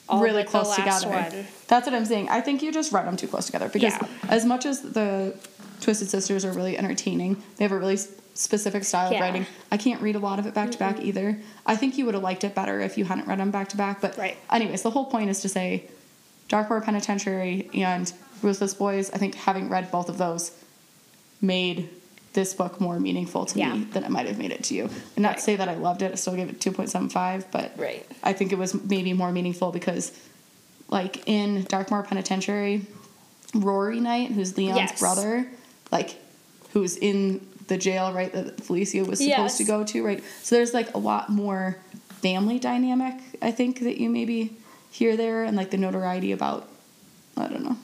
all 0.08 0.20
really 0.20 0.42
but 0.42 0.50
close 0.50 0.76
the 0.76 0.82
last 0.82 1.02
together. 1.04 1.36
one. 1.36 1.46
That's 1.68 1.86
what 1.86 1.94
I'm 1.94 2.04
saying. 2.04 2.28
I 2.28 2.40
think 2.40 2.62
you 2.62 2.70
just 2.72 2.92
read 2.92 3.06
them 3.06 3.16
too 3.16 3.26
close 3.28 3.46
together 3.46 3.68
because 3.68 3.94
Yeah. 3.94 4.06
as 4.28 4.44
much 4.44 4.66
as 4.66 4.80
the 4.82 5.34
Twisted 5.80 6.08
Sisters 6.10 6.44
are 6.44 6.52
really 6.52 6.76
entertaining, 6.78 7.42
they 7.56 7.64
have 7.64 7.72
a 7.72 7.78
really 7.78 7.98
specific 8.34 8.84
style 8.84 9.10
Yeah. 9.12 9.18
of 9.18 9.22
writing. 9.22 9.46
I 9.70 9.76
can't 9.76 10.00
read 10.02 10.16
a 10.16 10.18
lot 10.18 10.38
of 10.38 10.46
it 10.46 10.54
back 10.54 10.70
to 10.72 10.78
back 10.78 11.00
either. 11.00 11.38
I 11.66 11.76
think 11.76 11.96
you 11.96 12.04
would 12.04 12.14
have 12.14 12.22
liked 12.22 12.44
it 12.44 12.54
better 12.54 12.80
if 12.80 12.98
you 12.98 13.04
hadn't 13.04 13.26
read 13.28 13.38
them 13.38 13.50
back 13.50 13.68
to 13.70 13.76
back. 13.76 14.00
But 14.00 14.16
Right. 14.18 14.36
anyways, 14.50 14.82
the 14.82 14.90
whole 14.90 15.06
point 15.06 15.30
is 15.30 15.40
to 15.40 15.48
say 15.48 15.84
Darkmoor 16.48 16.80
Penitentiary 16.84 17.70
and 17.74 18.12
Ruthless 18.42 18.74
Boys, 18.74 19.10
I 19.12 19.18
think 19.18 19.34
having 19.36 19.68
read 19.68 19.90
both 19.90 20.08
of 20.08 20.18
those 20.18 20.50
made 21.40 21.88
this 22.34 22.52
book 22.52 22.80
more 22.80 23.00
meaningful 23.00 23.46
to 23.46 23.58
Yeah. 23.58 23.74
me 23.74 23.84
than 23.92 24.04
it 24.04 24.10
might 24.10 24.26
have 24.26 24.38
made 24.38 24.50
it 24.52 24.62
to 24.64 24.74
you. 24.74 24.90
And 25.16 25.22
not 25.22 25.36
to 25.38 25.42
say 25.42 25.56
that 25.56 25.68
I 25.68 25.74
loved 25.74 26.02
it, 26.02 26.12
I 26.12 26.14
still 26.16 26.34
gave 26.36 26.48
it 26.50 26.60
2.75, 26.60 27.46
but 27.50 27.72
Right. 27.78 28.04
I 28.22 28.32
think 28.32 28.52
it 28.52 28.58
was 28.58 28.74
maybe 28.74 29.12
more 29.12 29.32
meaningful 29.32 29.70
because, 29.72 30.12
like 30.88 31.22
in 31.26 31.64
Darkmoor 31.64 32.02
Penitentiary, 32.06 32.82
Rory 33.54 34.00
Night, 34.00 34.32
who's 34.32 34.56
Leon's 34.56 34.76
Yes. 34.76 34.98
brother, 35.00 35.46
like 35.92 36.16
who's 36.72 36.96
in 36.96 37.40
the 37.68 37.76
jail, 37.78 38.12
right, 38.12 38.32
that 38.32 38.60
Felicia 38.62 39.04
was 39.04 39.20
supposed 39.20 39.28
Yes. 39.28 39.56
to 39.58 39.64
go 39.64 39.84
to, 39.84 40.04
right? 40.04 40.22
So 40.42 40.56
there's 40.56 40.74
like 40.74 40.92
a 40.94 40.98
lot 40.98 41.30
more 41.30 41.78
family 42.20 42.58
dynamic, 42.58 43.14
I 43.40 43.52
think, 43.52 43.80
that 43.80 43.98
you 43.98 44.10
maybe 44.10 44.56
hear 44.90 45.16
there, 45.16 45.44
and 45.44 45.56
like 45.56 45.70
the 45.70 45.76
notoriety 45.78 46.32
about, 46.32 46.68
I 47.36 47.46
don't 47.46 47.62
know, 47.64 47.76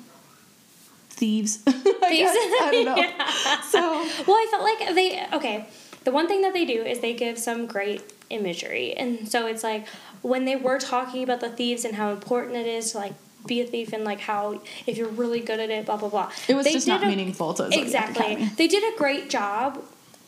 thieves. 1.21 1.53
I 1.67 1.71
Thieves. 1.73 2.33
guess. 2.33 2.63
I 2.63 2.71
don't 2.73 2.85
know. 2.91 2.97
Yeah. 3.05 3.61
So 3.75 3.81
Well, 4.27 4.37
I 4.45 4.47
felt 4.51 4.65
like 4.71 4.81
they 4.99 5.09
okay. 5.39 5.57
The 6.05 6.13
one 6.13 6.27
thing 6.31 6.41
that 6.43 6.55
they 6.55 6.65
do 6.65 6.81
is 6.91 7.01
they 7.01 7.13
give 7.15 7.39
some 7.39 7.67
great 7.67 8.01
imagery, 8.31 8.95
and 9.01 9.29
so 9.33 9.47
it's 9.47 9.63
like 9.63 9.87
when 10.23 10.45
they 10.47 10.57
were 10.57 10.79
talking 10.79 11.23
about 11.23 11.41
the 11.41 11.51
thieves 11.59 11.85
and 11.85 11.95
how 11.95 12.09
important 12.11 12.57
it 12.57 12.67
is 12.67 12.93
to 12.93 12.99
like 13.05 13.13
be 13.47 13.61
a 13.61 13.67
thief 13.67 13.93
and 13.93 14.03
like 14.05 14.21
how 14.21 14.61
if 14.87 14.97
you're 14.99 15.15
really 15.25 15.41
good 15.41 15.61
at 15.61 15.71
it, 15.71 15.85
blah 15.87 15.99
blah 15.99 16.09
blah. 16.09 16.31
it 16.49 16.55
was 16.55 16.65
They 16.67 16.73
just 16.73 16.89
not 16.89 17.03
a- 17.05 17.07
meaningful 17.07 17.53
to 17.55 17.69
Exactly. 17.79 18.49
They 18.57 18.67
did 18.67 18.83
a 18.95 18.97
great 18.97 19.29
job 19.31 19.79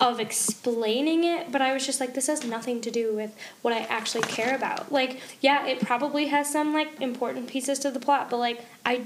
of 0.00 0.18
explaining 0.20 1.24
it, 1.24 1.52
but 1.52 1.62
I 1.62 1.72
was 1.72 1.86
just 1.86 2.00
like, 2.00 2.12
this 2.14 2.26
has 2.26 2.44
nothing 2.44 2.80
to 2.82 2.90
do 2.90 3.14
with 3.14 3.30
what 3.62 3.72
I 3.72 3.80
actually 3.98 4.22
care 4.38 4.54
about. 4.56 4.90
Like, 4.90 5.20
yeah, 5.40 5.64
it 5.66 5.80
probably 5.80 6.26
has 6.26 6.50
some 6.50 6.72
like 6.74 7.00
important 7.00 7.48
pieces 7.48 7.78
to 7.80 7.90
the 7.90 8.00
plot, 8.00 8.28
but 8.30 8.38
like 8.38 8.58
I 8.84 9.02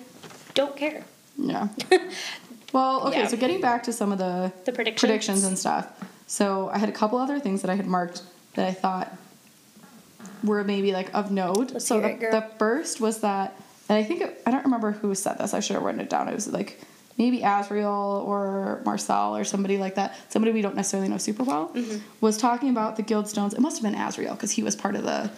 don't 0.55 0.77
care. 0.77 1.05
Yeah. 1.39 1.69
Well, 2.73 3.07
okay, 3.09 3.21
Yeah. 3.21 3.27
so 3.29 3.37
getting 3.39 3.61
back 3.63 3.85
to 3.85 3.93
some 3.93 4.13
of 4.13 4.19
the 4.19 4.53
The 4.67 4.73
predictions. 4.73 5.01
predictions 5.01 5.45
and 5.45 5.59
stuff. 5.59 5.87
So 6.27 6.69
I 6.69 6.77
had 6.79 6.89
a 6.91 6.93
couple 6.93 7.19
other 7.19 7.39
things 7.41 7.63
that 7.63 7.71
I 7.71 7.75
had 7.75 7.87
marked 7.87 8.23
that 8.55 8.67
I 8.69 8.73
thought 8.73 9.17
were 10.45 10.63
maybe 10.65 10.93
like 10.93 11.15
of 11.15 11.31
note. 11.31 11.71
Let's 11.73 11.87
so 11.87 12.01
hear 12.01 12.09
the, 12.09 12.15
it, 12.15 12.21
girl. 12.21 12.33
the 12.33 12.47
first 12.59 13.01
was 13.01 13.21
that, 13.21 13.55
and 13.89 13.97
I 13.97 14.03
think 14.03 14.21
it, 14.21 14.43
I 14.45 14.51
don't 14.51 14.65
remember 14.65 14.91
who 14.93 15.15
said 15.15 15.39
this. 15.39 15.55
I 15.55 15.61
should 15.61 15.75
have 15.75 15.85
written 15.85 16.01
it 16.01 16.11
down. 16.11 16.29
It 16.29 16.35
was 16.35 16.49
like 16.53 16.81
maybe 17.17 17.41
Azriel 17.41 18.25
or 18.27 18.83
Marcel 18.85 19.37
or 19.37 19.45
somebody 19.45 19.79
like 19.79 19.95
that. 19.95 20.15
Somebody 20.31 20.53
we 20.53 20.61
don't 20.61 20.77
necessarily 20.77 21.09
know 21.09 21.19
super 21.19 21.45
well 21.45 21.69
Mm-hmm. 21.75 21.99
was 22.21 22.37
talking 22.37 22.69
about 22.71 22.97
the 22.97 23.03
guild 23.03 23.29
stones. 23.29 23.55
It 23.55 23.61
must 23.61 23.81
have 23.81 23.91
been 23.91 23.99
Azriel 23.99 24.33
because 24.33 24.51
he 24.51 24.63
was 24.63 24.77
part 24.77 24.97
of 24.97 25.05
the 25.05 25.31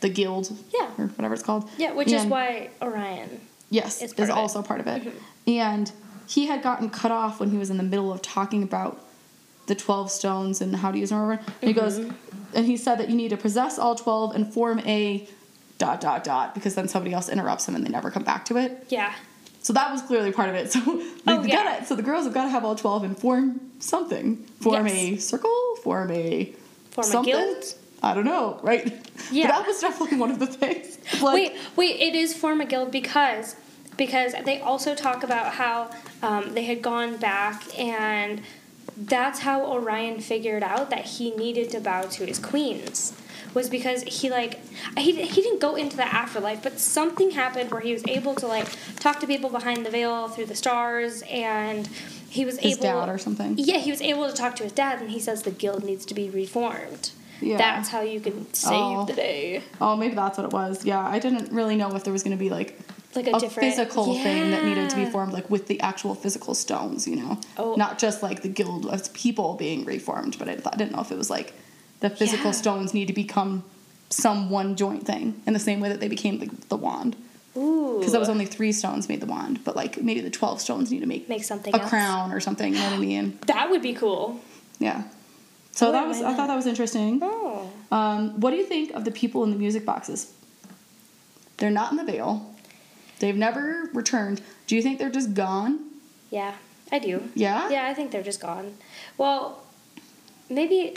the 0.00 0.08
guild 0.08 0.50
Yeah. 0.74 0.90
or 0.98 1.06
whatever 1.08 1.34
it's 1.34 1.42
called. 1.42 1.68
Yeah, 1.76 1.92
which 1.92 2.08
is 2.10 2.22
And- 2.22 2.30
why 2.30 2.70
Orion. 2.82 3.40
Yes, 3.70 4.02
is 4.02 4.12
is, 4.12 4.14
part 4.14 4.20
of 4.20 4.28
it. 4.28 4.32
Mm-hmm. 4.32 4.38
also 4.38 4.62
part 4.62 4.80
of 4.80 4.86
it. 4.86 5.12
And 5.46 5.90
he 6.26 6.46
had 6.46 6.62
gotten 6.62 6.90
cut 6.90 7.10
off 7.12 7.40
when 7.40 7.50
he 7.50 7.56
was 7.56 7.70
in 7.70 7.76
the 7.76 7.82
middle 7.82 8.12
of 8.12 8.20
talking 8.22 8.62
about 8.62 9.04
the 9.66 9.74
12 9.74 10.10
stones 10.10 10.60
and 10.60 10.74
how 10.76 10.90
to 10.90 10.98
use 10.98 11.10
them. 11.10 11.30
And 11.30 11.40
he 11.62 11.72
goes, 11.72 11.98
Mm-hmm. 11.98 12.56
and 12.56 12.66
he 12.66 12.76
said 12.76 12.96
that 12.98 13.08
you 13.08 13.16
need 13.16 13.28
to 13.30 13.36
possess 13.36 13.78
all 13.78 13.94
12 13.94 14.34
and 14.34 14.52
form 14.52 14.80
a 14.80 15.28
dot, 15.78 16.00
dot, 16.00 16.24
dot, 16.24 16.54
because 16.54 16.74
then 16.74 16.88
somebody 16.88 17.14
else 17.14 17.28
interrupts 17.28 17.66
him 17.68 17.74
and 17.74 17.84
they 17.84 17.88
never 17.90 18.10
come 18.10 18.24
back 18.24 18.44
to 18.46 18.56
it. 18.56 18.84
Yeah. 18.88 19.14
So 19.62 19.72
that 19.74 19.90
was 19.92 20.02
clearly 20.02 20.32
part 20.32 20.48
of 20.48 20.54
it. 20.56 20.72
So, 20.72 20.80
Oh, 20.86 21.40
they've 21.42 21.48
yeah. 21.50 21.64
gotta, 21.64 21.84
so 21.86 21.94
the 21.94 22.02
girls 22.02 22.24
have 22.24 22.34
got 22.34 22.44
to 22.44 22.50
have 22.50 22.64
all 22.64 22.74
12 22.74 23.04
and 23.04 23.16
form 23.18 23.60
something. 23.78 24.36
Form 24.60 24.86
Yes. 24.86 24.94
a 24.96 25.16
circle, 25.16 25.76
form 25.82 26.10
a 26.10 26.52
Form 26.90 27.06
a 27.06 27.10
something. 27.10 27.32
guild? 27.34 27.74
I 28.02 28.14
don't 28.14 28.24
know, 28.24 28.58
right? 28.62 28.86
Yeah. 29.30 29.46
But 29.46 29.58
that 29.58 29.66
was 29.66 29.80
definitely 29.80 30.18
one 30.18 30.30
of 30.30 30.38
the 30.38 30.46
things. 30.46 30.98
Like, 31.22 31.34
wait, 31.34 31.52
wait, 31.76 32.00
it 32.00 32.14
is 32.14 32.34
form 32.34 32.60
a 32.60 32.64
guild 32.64 32.90
because 32.90 33.56
because 33.96 34.34
they 34.44 34.60
also 34.60 34.94
talk 34.94 35.22
about 35.22 35.54
how 35.54 35.90
um, 36.22 36.54
they 36.54 36.64
had 36.64 36.80
gone 36.80 37.18
back 37.18 37.78
and 37.78 38.40
that's 38.96 39.40
how 39.40 39.64
Orion 39.64 40.20
figured 40.20 40.62
out 40.62 40.88
that 40.90 41.04
he 41.04 41.30
needed 41.32 41.70
to 41.70 41.80
bow 41.80 42.02
to 42.02 42.24
his 42.24 42.38
queens 42.38 43.14
was 43.54 43.68
because 43.68 44.02
he 44.04 44.30
like 44.30 44.60
he, 44.96 45.12
he 45.22 45.42
didn't 45.42 45.60
go 45.60 45.74
into 45.74 45.96
the 45.96 46.06
afterlife 46.06 46.62
but 46.62 46.78
something 46.78 47.32
happened 47.32 47.70
where 47.70 47.80
he 47.80 47.92
was 47.92 48.06
able 48.06 48.34
to 48.34 48.46
like 48.46 48.66
talk 48.96 49.20
to 49.20 49.26
people 49.26 49.50
behind 49.50 49.84
the 49.84 49.90
veil 49.90 50.28
through 50.28 50.46
the 50.46 50.54
stars 50.54 51.22
and 51.28 51.88
he 52.28 52.44
was 52.44 52.58
his 52.58 52.74
able 52.74 53.00
dad 53.00 53.08
or 53.08 53.18
something. 53.18 53.54
yeah 53.58 53.78
he 53.78 53.90
was 53.90 54.00
able 54.00 54.28
to 54.28 54.34
talk 54.34 54.54
to 54.56 54.62
his 54.62 54.72
dad 54.72 55.00
and 55.00 55.10
he 55.10 55.18
says 55.18 55.42
the 55.42 55.50
guild 55.50 55.84
needs 55.84 56.04
to 56.06 56.14
be 56.14 56.30
reformed 56.30 57.10
Yeah. 57.40 57.56
that's 57.58 57.88
how 57.88 58.00
you 58.02 58.20
can 58.20 58.52
save 58.54 58.72
Oh. 58.74 59.04
the 59.06 59.14
day 59.14 59.62
Oh, 59.80 59.96
maybe 59.96 60.14
that's 60.14 60.36
what 60.38 60.44
it 60.46 60.52
was. 60.52 60.84
Yeah, 60.84 61.00
I 61.06 61.18
didn't 61.18 61.52
really 61.52 61.76
know 61.76 61.94
if 61.96 62.04
there 62.04 62.12
was 62.12 62.22
going 62.22 62.36
to 62.36 62.42
be 62.42 62.50
like 62.50 62.78
like 63.16 63.26
a, 63.26 63.30
a 63.30 63.40
different 63.40 63.70
physical 63.74 64.14
thing 64.14 64.52
that 64.52 64.64
needed 64.64 64.88
to 64.90 64.96
be 64.96 65.04
formed, 65.06 65.32
like 65.32 65.50
with 65.50 65.66
the 65.66 65.80
actual 65.80 66.14
physical 66.14 66.54
stones, 66.54 67.08
you 67.08 67.16
know, 67.16 67.40
Oh. 67.58 67.74
not 67.74 67.98
just 67.98 68.22
like 68.22 68.42
the 68.42 68.48
guild 68.48 68.86
of 68.86 69.12
people 69.14 69.54
being 69.54 69.84
reformed. 69.84 70.38
But 70.38 70.48
I, 70.48 70.56
thought, 70.56 70.74
I 70.74 70.76
didn't 70.76 70.92
know 70.94 71.00
if 71.00 71.10
it 71.10 71.18
was 71.18 71.28
like 71.30 71.52
the 72.00 72.10
physical 72.10 72.46
Yeah. 72.46 72.62
stones 72.62 72.94
need 72.94 73.06
to 73.08 73.12
become 73.12 73.64
some 74.10 74.48
one 74.50 74.76
joint 74.76 75.06
thing 75.06 75.40
in 75.46 75.52
the 75.54 75.58
same 75.58 75.80
way 75.80 75.88
that 75.88 75.98
they 76.00 76.08
became 76.08 76.38
the, 76.38 76.50
the 76.68 76.76
wand. 76.76 77.16
Because 77.52 78.12
that 78.12 78.20
was 78.20 78.28
only 78.28 78.46
three 78.46 78.70
stones 78.70 79.08
made 79.08 79.20
the 79.20 79.26
wand, 79.26 79.64
but 79.64 79.74
like 79.74 80.00
maybe 80.00 80.20
the 80.20 80.30
twelve 80.30 80.60
stones 80.60 80.92
need 80.92 81.00
to 81.00 81.06
make 81.06 81.28
Make 81.28 81.42
something 81.42 81.74
a 81.74 81.78
else. 81.78 81.90
crown 81.90 82.30
or 82.32 82.38
something. 82.38 82.72
You 82.74 82.78
know 82.78 82.90
what 82.90 82.94
I 82.94 82.98
mean? 83.14 83.38
That 83.46 83.70
would 83.70 83.82
be 83.82 83.92
cool. 83.92 84.40
Yeah. 84.78 85.02
So 85.72 85.88
Oh, 85.88 85.92
that 85.92 86.06
was 86.06 86.20
I 86.20 86.34
thought 86.34 86.48
that 86.48 86.56
was 86.56 86.66
interesting. 86.66 87.20
Oh. 87.22 87.70
Um, 87.90 88.40
what 88.40 88.50
do 88.50 88.56
you 88.56 88.64
think 88.66 88.92
of 88.92 89.04
the 89.04 89.10
people 89.10 89.44
in 89.44 89.50
the 89.50 89.56
music 89.56 89.84
boxes? 89.84 90.32
They're 91.58 91.70
not 91.70 91.90
in 91.92 91.96
the 91.98 92.04
veil. 92.04 92.54
They've 93.18 93.36
never 93.36 93.90
returned. 93.92 94.40
Do 94.66 94.76
you 94.76 94.82
think 94.82 94.98
they're 94.98 95.10
just 95.10 95.34
gone? 95.34 95.78
Yeah, 96.30 96.54
I 96.90 96.98
do. 96.98 97.28
Yeah? 97.34 97.68
Yeah, 97.68 97.86
I 97.86 97.94
think 97.94 98.10
they're 98.12 98.22
just 98.22 98.40
gone. 98.40 98.76
Well, 99.18 99.62
maybe. 100.48 100.96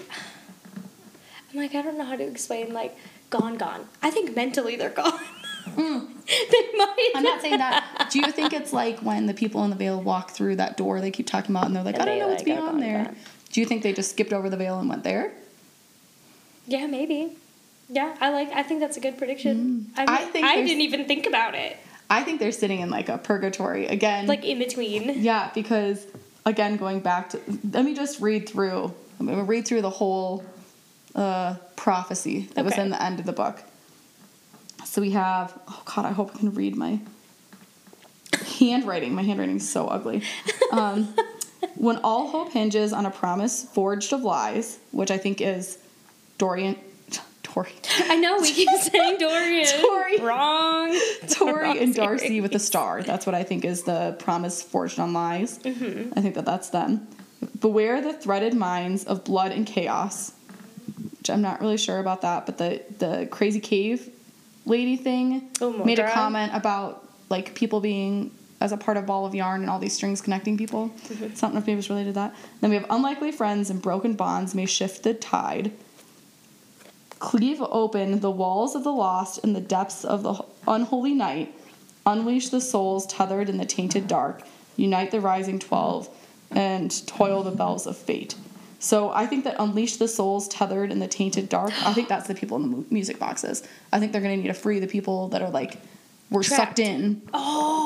I'm 1.51 1.59
like, 1.59 1.75
I 1.75 1.81
don't 1.81 1.97
know 1.97 2.05
how 2.05 2.15
to 2.15 2.23
explain, 2.23 2.73
like, 2.73 2.95
gone, 3.29 3.57
gone. 3.57 3.87
I 4.01 4.09
think 4.09 4.35
mentally 4.35 4.75
they're 4.75 4.89
gone. 4.89 5.19
they 5.75 5.81
might. 6.77 7.11
I'm 7.15 7.23
not 7.23 7.41
saying 7.41 7.57
that. 7.57 8.07
Do 8.11 8.19
you 8.19 8.31
think 8.31 8.53
it's 8.53 8.73
like 8.73 8.99
when 8.99 9.25
the 9.27 9.33
people 9.33 9.63
in 9.63 9.69
the 9.69 9.75
veil 9.75 10.01
walk 10.01 10.31
through 10.31 10.57
that 10.57 10.77
door 10.77 10.99
they 11.01 11.11
keep 11.11 11.27
talking 11.27 11.51
about 11.55 11.65
and 11.67 11.75
they're 11.75 11.83
like, 11.83 11.95
And 11.95 12.03
I 12.03 12.05
don't 12.05 12.19
know 12.19 12.27
what's 12.29 12.43
like, 12.45 12.57
are 12.57 12.61
beyond 12.61 12.81
there? 12.81 13.03
gone. 13.05 13.15
Do 13.53 13.61
you 13.61 13.67
think 13.67 13.83
they 13.83 13.93
just 13.93 14.09
skipped 14.09 14.33
over 14.33 14.49
the 14.49 14.57
veil 14.57 14.79
and 14.79 14.89
went 14.89 15.03
there? 15.03 15.31
Yeah, 16.67 16.87
maybe. 16.87 17.37
Yeah, 17.87 18.15
I 18.19 18.31
like. 18.31 18.51
I 18.51 18.63
think 18.63 18.79
that's 18.79 18.97
a 18.97 18.99
good 18.99 19.17
prediction. 19.17 19.91
I, 19.95 20.05
mean, 20.05 20.07
Mm. 20.07 20.19
I 20.19 20.25
think 20.25 20.45
I 20.45 20.55
didn't 20.63 20.81
even 20.81 21.05
think 21.05 21.27
about 21.27 21.53
it. 21.53 21.77
I 22.09 22.23
think 22.23 22.39
they're 22.39 22.51
sitting 22.51 22.79
in 22.79 22.89
like 22.89 23.09
a 23.09 23.17
purgatory 23.17 23.85
again. 23.87 24.25
Like 24.25 24.43
in 24.43 24.57
between. 24.57 25.21
Yeah, 25.21 25.51
because 25.53 26.05
again, 26.45 26.77
going 26.77 26.99
back 27.01 27.29
to 27.29 27.39
let 27.71 27.85
me 27.85 27.93
just 27.93 28.19
read 28.19 28.49
through. 28.49 28.91
I'm 29.19 29.27
gonna 29.27 29.43
read 29.43 29.67
through 29.67 29.83
the 29.83 29.89
whole 29.91 30.43
uh, 31.13 31.55
prophecy 31.75 32.49
that 32.55 32.65
was 32.65 32.75
in 32.77 32.89
the 32.89 33.01
end 33.01 33.19
of 33.19 33.25
the 33.27 33.33
book. 33.33 33.61
So 34.85 34.99
we 35.01 35.11
have. 35.11 35.53
Oh 35.67 35.83
God, 35.85 36.05
I 36.05 36.11
hope 36.11 36.31
I 36.33 36.39
can 36.39 36.53
read 36.55 36.75
my 36.75 36.99
handwriting. 38.57 39.13
My 39.13 39.21
handwriting 39.21 39.57
is 39.57 39.69
so 39.69 39.87
ugly. 39.87 40.23
Um, 40.71 41.13
when 41.75 41.97
all 42.03 42.27
hope 42.27 42.51
hinges 42.51 42.93
on 42.93 43.05
a 43.05 43.11
promise 43.11 43.63
forged 43.63 44.13
of 44.13 44.21
lies, 44.21 44.79
which 44.91 45.11
I 45.11 45.17
think 45.17 45.41
is 45.41 45.77
Dorian. 46.37 46.75
Tory. 47.43 47.73
I 48.09 48.15
know 48.17 48.39
we 48.39 48.51
keep 48.51 48.69
saying 48.79 49.17
Dorian. 49.19 49.67
Tory. 49.81 50.17
Wrong. 50.19 50.99
Tory 51.29 51.63
Wrong 51.63 51.77
and 51.77 51.93
Darcy 51.93 52.25
series. 52.27 52.41
with 52.41 52.55
a 52.55 52.59
star. 52.59 53.03
That's 53.03 53.27
what 53.27 53.35
I 53.35 53.43
think 53.43 53.63
is 53.63 53.83
the 53.83 54.15
promise 54.17 54.63
forged 54.63 54.97
on 54.99 55.13
lies. 55.13 55.59
Mm-hmm. 55.59 56.13
I 56.17 56.21
think 56.21 56.33
that 56.35 56.45
that's 56.45 56.69
them. 56.69 57.07
Beware 57.59 58.01
the 58.01 58.13
threaded 58.13 58.55
minds 58.55 59.03
of 59.03 59.23
blood 59.23 59.51
and 59.51 59.67
chaos. 59.67 60.31
Which 61.19 61.29
I'm 61.29 61.41
not 61.41 61.61
really 61.61 61.77
sure 61.77 61.99
about 61.99 62.21
that, 62.21 62.45
but 62.47 62.57
the 62.57 62.81
the 62.97 63.27
crazy 63.29 63.59
cave 63.59 64.09
lady 64.65 64.95
thing 64.97 65.51
Oh, 65.61 65.83
made 65.83 65.99
a 65.99 66.09
comment 66.09 66.53
about 66.55 67.07
like 67.29 67.53
people 67.53 67.81
being 67.81 68.31
as 68.63 68.71
a 68.71 68.77
part 68.77 68.95
of 68.95 69.05
ball 69.05 69.25
of 69.25 69.35
yarn 69.35 69.59
and 69.61 69.69
all 69.69 69.77
these 69.77 69.93
strings 69.93 70.21
connecting 70.21 70.57
people. 70.57 70.87
Mm-hmm. 71.07 71.35
Something 71.35 71.59
if 71.59 71.67
maybe 71.67 71.79
it's 71.79 71.89
related 71.89 72.11
to 72.11 72.13
that. 72.13 72.33
Then 72.61 72.69
we 72.69 72.77
have 72.77 72.85
unlikely 72.89 73.33
friends 73.33 73.69
and 73.69 73.81
broken 73.81 74.13
bonds 74.13 74.55
may 74.55 74.65
shift 74.65 75.03
the 75.03 75.13
tide. 75.13 75.71
Cleave 77.19 77.61
open 77.61 78.19
the 78.21 78.31
walls 78.31 78.73
of 78.75 78.83
the 78.83 78.91
lost 78.91 79.43
in 79.43 79.53
the 79.53 79.61
depths 79.61 80.03
of 80.05 80.23
the 80.23 80.43
unholy 80.67 81.13
night. 81.13 81.53
Unleash 82.05 82.49
the 82.49 82.61
souls 82.61 83.05
tethered 83.05 83.49
in 83.49 83.57
the 83.57 83.65
tainted 83.65 84.07
dark. 84.07 84.43
Unite 84.77 85.11
the 85.11 85.19
rising 85.21 85.59
twelve 85.59 86.09
and 86.51 87.05
toil 87.07 87.43
the 87.43 87.51
bells 87.51 87.85
of 87.87 87.97
fate. 87.97 88.35
So 88.79 89.09
I 89.11 89.25
think 89.25 89.43
that 89.45 89.55
unleash 89.59 89.95
the 89.97 90.07
souls 90.09 90.47
tethered 90.49 90.91
in 90.91 90.99
the 90.99 91.07
tainted 91.07 91.47
dark. 91.49 91.71
I 91.85 91.93
think 91.93 92.09
that's 92.09 92.27
the 92.27 92.35
people 92.35 92.57
in 92.57 92.63
the 92.63 92.69
mu- 92.77 92.85
music 92.89 93.19
boxes. 93.19 93.63
I 93.93 93.99
think 93.99 94.11
they're 94.11 94.21
going 94.21 94.35
to 94.37 94.41
need 94.41 94.49
to 94.49 94.53
free 94.53 94.79
the 94.79 94.87
people 94.87 95.29
that 95.29 95.41
are 95.41 95.49
like 95.49 95.77
were 96.29 96.43
Trapped. 96.43 96.59
sucked 96.77 96.79
in, 96.79 97.21
Oh. 97.33 97.82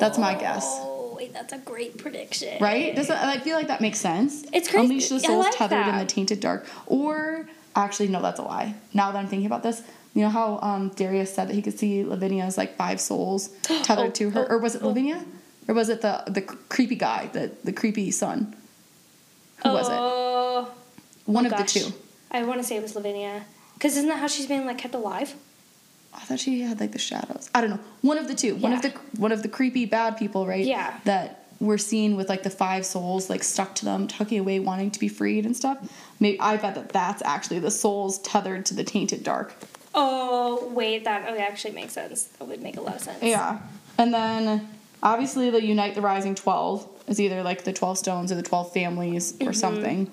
That's 0.00 0.18
my 0.18 0.34
guess. 0.34 0.64
Oh, 0.66 1.14
wait, 1.16 1.32
that's 1.32 1.52
a 1.52 1.58
great 1.58 1.98
prediction. 1.98 2.58
right? 2.60 2.94
Does 2.94 3.08
that, 3.08 3.24
I 3.26 3.38
feel 3.38 3.56
like 3.56 3.68
that 3.68 3.80
makes 3.80 3.98
sense. 3.98 4.44
It's 4.52 4.68
crazy. 4.68 4.84
Unleash 4.84 5.08
the 5.08 5.20
souls 5.20 5.46
like 5.46 5.56
tethered 5.56 5.86
in 5.86 5.96
the 5.98 6.04
tainted 6.06 6.40
dark, 6.40 6.66
or 6.86 7.48
actually 7.76 8.08
no, 8.08 8.20
that's 8.22 8.38
a 8.38 8.42
lie. 8.42 8.74
Now 8.92 9.10
that 9.12 9.18
I'm 9.18 9.26
thinking 9.26 9.46
about 9.46 9.62
this, 9.62 9.82
you 10.14 10.22
know 10.22 10.28
how 10.30 10.58
um, 10.62 10.90
Darius 10.90 11.34
said 11.34 11.48
that 11.48 11.54
he 11.54 11.62
could 11.62 11.78
see 11.78 12.04
Lavinia's 12.04 12.56
like 12.56 12.76
five 12.76 13.00
souls 13.00 13.48
tethered 13.62 14.08
Oh, 14.08 14.10
to 14.10 14.30
her, 14.30 14.46
oh, 14.48 14.54
or 14.54 14.58
was 14.58 14.74
it 14.76 14.82
oh. 14.82 14.88
Lavinia, 14.88 15.24
or 15.68 15.74
was 15.74 15.88
it 15.88 16.00
the 16.02 16.22
the 16.28 16.42
creepy 16.42 16.94
guy, 16.96 17.28
the 17.32 17.50
the 17.64 17.72
creepy 17.72 18.10
son? 18.10 18.54
Who 19.62 19.70
was 19.72 19.88
it? 19.88 19.94
Oh, 19.96 20.70
One 21.26 21.46
oh 21.46 21.50
of 21.50 21.52
gosh. 21.56 21.72
the 21.72 21.80
two. 21.80 21.92
I 22.30 22.42
want 22.44 22.60
to 22.60 22.64
say 22.66 22.76
it 22.76 22.82
was 22.82 22.94
Lavinia. 22.94 23.44
Because 23.74 23.96
isn't 23.96 24.08
that 24.08 24.18
how 24.18 24.26
she's 24.26 24.46
being 24.46 24.66
like 24.66 24.78
kept 24.78 24.94
alive? 24.94 25.34
I 26.14 26.20
thought 26.20 26.40
she 26.40 26.60
had 26.60 26.80
like 26.80 26.92
the 26.92 26.98
shadows. 26.98 27.50
I 27.54 27.60
don't 27.60 27.70
know. 27.70 27.80
One 28.02 28.18
of 28.18 28.28
the 28.28 28.34
two. 28.34 28.54
One 28.56 28.72
of 28.72 28.82
the 28.82 28.90
one 29.16 29.32
of 29.32 29.42
the 29.42 29.48
creepy 29.48 29.84
bad 29.86 30.16
people, 30.16 30.46
right? 30.46 30.64
Yeah. 30.64 30.98
That 31.04 31.44
were 31.60 31.78
seen 31.78 32.16
with 32.16 32.28
like 32.28 32.42
the 32.42 32.50
five 32.50 32.84
souls 32.84 33.30
like 33.30 33.42
stuck 33.42 33.74
to 33.76 33.84
them, 33.84 34.06
tucking 34.06 34.38
away, 34.38 34.58
wanting 34.60 34.90
to 34.92 35.00
be 35.00 35.08
freed 35.08 35.46
and 35.46 35.56
stuff. 35.56 35.78
Maybe 36.20 36.38
I 36.40 36.56
bet 36.56 36.74
that 36.74 36.90
that's 36.90 37.22
actually 37.22 37.60
the 37.60 37.70
souls 37.70 38.18
tethered 38.18 38.66
to 38.66 38.74
the 38.74 38.84
tainted 38.84 39.22
dark. 39.22 39.54
Oh, 39.94 40.68
wait, 40.68 41.04
that 41.04 41.26
oh, 41.28 41.38
actually 41.38 41.74
makes 41.74 41.92
sense. 41.92 42.24
That 42.24 42.48
would 42.48 42.62
make 42.62 42.76
a 42.76 42.80
lot 42.80 42.96
of 42.96 43.00
sense. 43.02 43.22
Yeah. 43.22 43.60
And 43.96 44.12
then 44.12 44.68
obviously 45.02 45.50
the 45.50 45.62
Unite 45.62 45.94
the 45.94 46.00
Rising 46.00 46.34
Twelve 46.34 46.88
is 47.06 47.20
either 47.20 47.42
like 47.42 47.64
the 47.64 47.72
twelve 47.72 47.98
stones 47.98 48.32
or 48.32 48.34
the 48.34 48.42
twelve 48.42 48.72
families 48.72 49.32
or 49.34 49.36
mm-hmm. 49.36 49.52
something. 49.52 50.12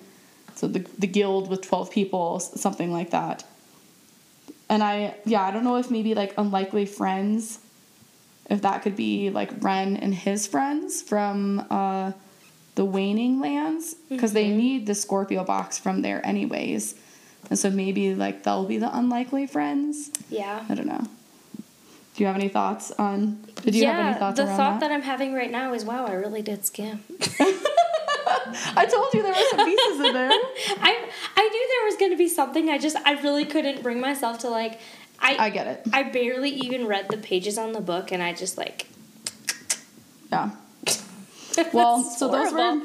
So 0.56 0.68
the 0.68 0.86
the 1.00 1.08
guild 1.08 1.50
with 1.50 1.62
twelve 1.62 1.92
people, 1.92 2.40
something 2.40 2.92
like 2.92 3.12
that. 3.12 3.44
And 4.72 4.82
I 4.82 5.16
yeah, 5.26 5.44
I 5.44 5.52
don't 5.52 5.66
know 5.66 5.76
if 5.76 5.92
maybe 5.92 6.16
like 6.16 6.34
unlikely 6.38 6.86
friends, 6.86 7.60
if 8.50 8.62
that 8.62 8.84
could 8.84 8.96
be 8.96 9.30
like 9.30 9.52
Ren 9.60 9.98
and 9.98 10.16
his 10.16 10.48
friends 10.48 11.02
from 11.02 11.68
uh, 11.70 12.14
the 12.76 12.86
Waning 12.86 13.42
Lands, 13.42 13.96
because 14.10 14.32
they 14.32 14.48
need 14.48 14.88
the 14.88 14.96
Scorpio 14.96 15.44
box 15.44 15.78
from 15.78 16.04
there 16.04 16.26
anyways. 16.26 16.96
And 17.50 17.60
so 17.60 17.70
maybe 17.70 18.16
like 18.16 18.44
they'll 18.44 18.66
be 18.66 18.78
the 18.78 18.98
unlikely 18.98 19.46
friends. 19.46 20.10
Yeah. 20.30 20.66
I 20.70 20.74
don't 20.74 20.88
know. 20.88 21.06
Do 22.16 22.24
you 22.24 22.28
have 22.28 22.38
any 22.38 22.48
thoughts 22.48 22.92
on? 22.92 23.44
Did 23.64 23.76
you 23.76 23.84
yeah, 23.84 23.92
have 23.92 24.06
any 24.06 24.20
thoughts 24.20 24.38
the 24.38 24.46
around 24.46 24.58
thought 24.58 24.80
that? 24.80 24.88
that 24.88 24.94
I'm 24.94 25.02
having 25.02 25.34
right 25.34 25.52
now 25.52 25.74
is 25.74 25.84
wow, 25.84 26.06
I 26.06 26.14
really 26.14 26.42
did 26.42 26.66
skim. 26.66 27.04
I 28.76 28.86
told 28.86 29.14
you 29.14 29.22
there 29.24 29.32
were 29.34 29.50
some 29.50 29.66
pieces 29.66 30.00
in 30.06 30.14
there. 30.14 30.30
I 30.82 31.10
I 31.38 31.50
knew 31.50 31.68
there 31.74 31.86
was 31.86 31.96
going 31.98 32.12
to 32.12 32.18
be 32.18 32.28
something. 32.30 32.70
I 32.70 32.78
just 32.78 32.98
I 33.06 33.14
really 33.22 33.46
couldn't 33.46 33.82
bring 33.84 34.00
myself 34.00 34.40
to 34.40 34.50
like 34.50 34.80
I 35.20 35.46
I 35.46 35.50
get 35.50 35.68
it. 35.68 35.82
I 35.94 36.04
barely 36.04 36.50
even 36.50 36.88
read 36.88 37.08
the 37.10 37.18
pages 37.18 37.58
on 37.58 37.72
the 37.74 37.82
book 37.82 38.12
and 38.12 38.22
I 38.24 38.34
just 38.34 38.58
like 38.58 38.88
Yeah. 40.32 40.52
Well, 41.74 42.02
so 42.04 42.30
those 42.30 42.54
were 42.54 42.82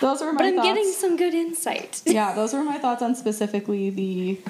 those 0.00 0.20
were 0.20 0.32
my 0.32 0.38
But 0.38 0.46
I'm 0.46 0.56
thoughts. 0.56 0.68
getting 0.68 0.92
some 0.92 1.16
good 1.16 1.34
insight. 1.34 2.02
yeah, 2.04 2.34
those 2.34 2.52
were 2.52 2.64
my 2.64 2.76
thoughts 2.78 3.00
on 3.00 3.14
specifically 3.14 3.90
the 3.90 4.40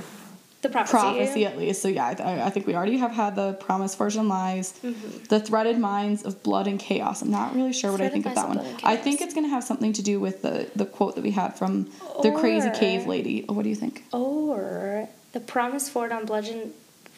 The 0.61 0.69
prophecy. 0.69 0.93
prophecy 0.99 1.47
at 1.47 1.57
least. 1.57 1.81
So 1.83 1.87
yeah, 1.89 2.09
I, 2.09 2.15
th- 2.15 2.29
I 2.29 2.51
think 2.51 2.67
we 2.67 2.75
already 2.75 2.97
have 2.99 3.13
had 3.13 3.37
the 3.37 3.53
promise, 3.55 3.95
fortune, 3.95 4.27
lies, 4.29 4.73
Mm-hmm. 4.83 5.25
the 5.29 5.39
threaded 5.39 5.79
minds 5.79 6.25
of 6.25 6.43
blood 6.43 6.67
and 6.67 6.81
chaos. 6.81 7.23
I'm 7.23 7.31
not 7.31 7.55
really 7.55 7.73
sure 7.73 7.93
what 7.93 8.01
I 8.01 8.09
think 8.09 8.27
of 8.27 8.35
that 8.35 8.49
one. 8.49 8.59
I 8.83 8.97
think 8.97 9.21
it's 9.21 9.35
gonna 9.35 9.49
have 9.49 9.63
something 9.63 9.93
to 9.93 10.03
do 10.03 10.19
with 10.19 10.43
the 10.43 10.69
the 10.75 10.85
quote 10.85 11.15
that 11.15 11.23
we 11.23 11.31
had 11.31 11.57
from 11.57 11.85
the 12.25 12.33
crazy 12.33 12.71
cave 12.71 13.07
lady. 13.07 13.45
What 13.49 13.63
do 13.63 13.69
you 13.69 13.77
think? 13.77 14.05
Or 14.13 15.09
the 15.33 15.41
promise 15.41 15.89
forged 15.89 16.13
on 16.13 16.25
bludgeon. 16.27 16.73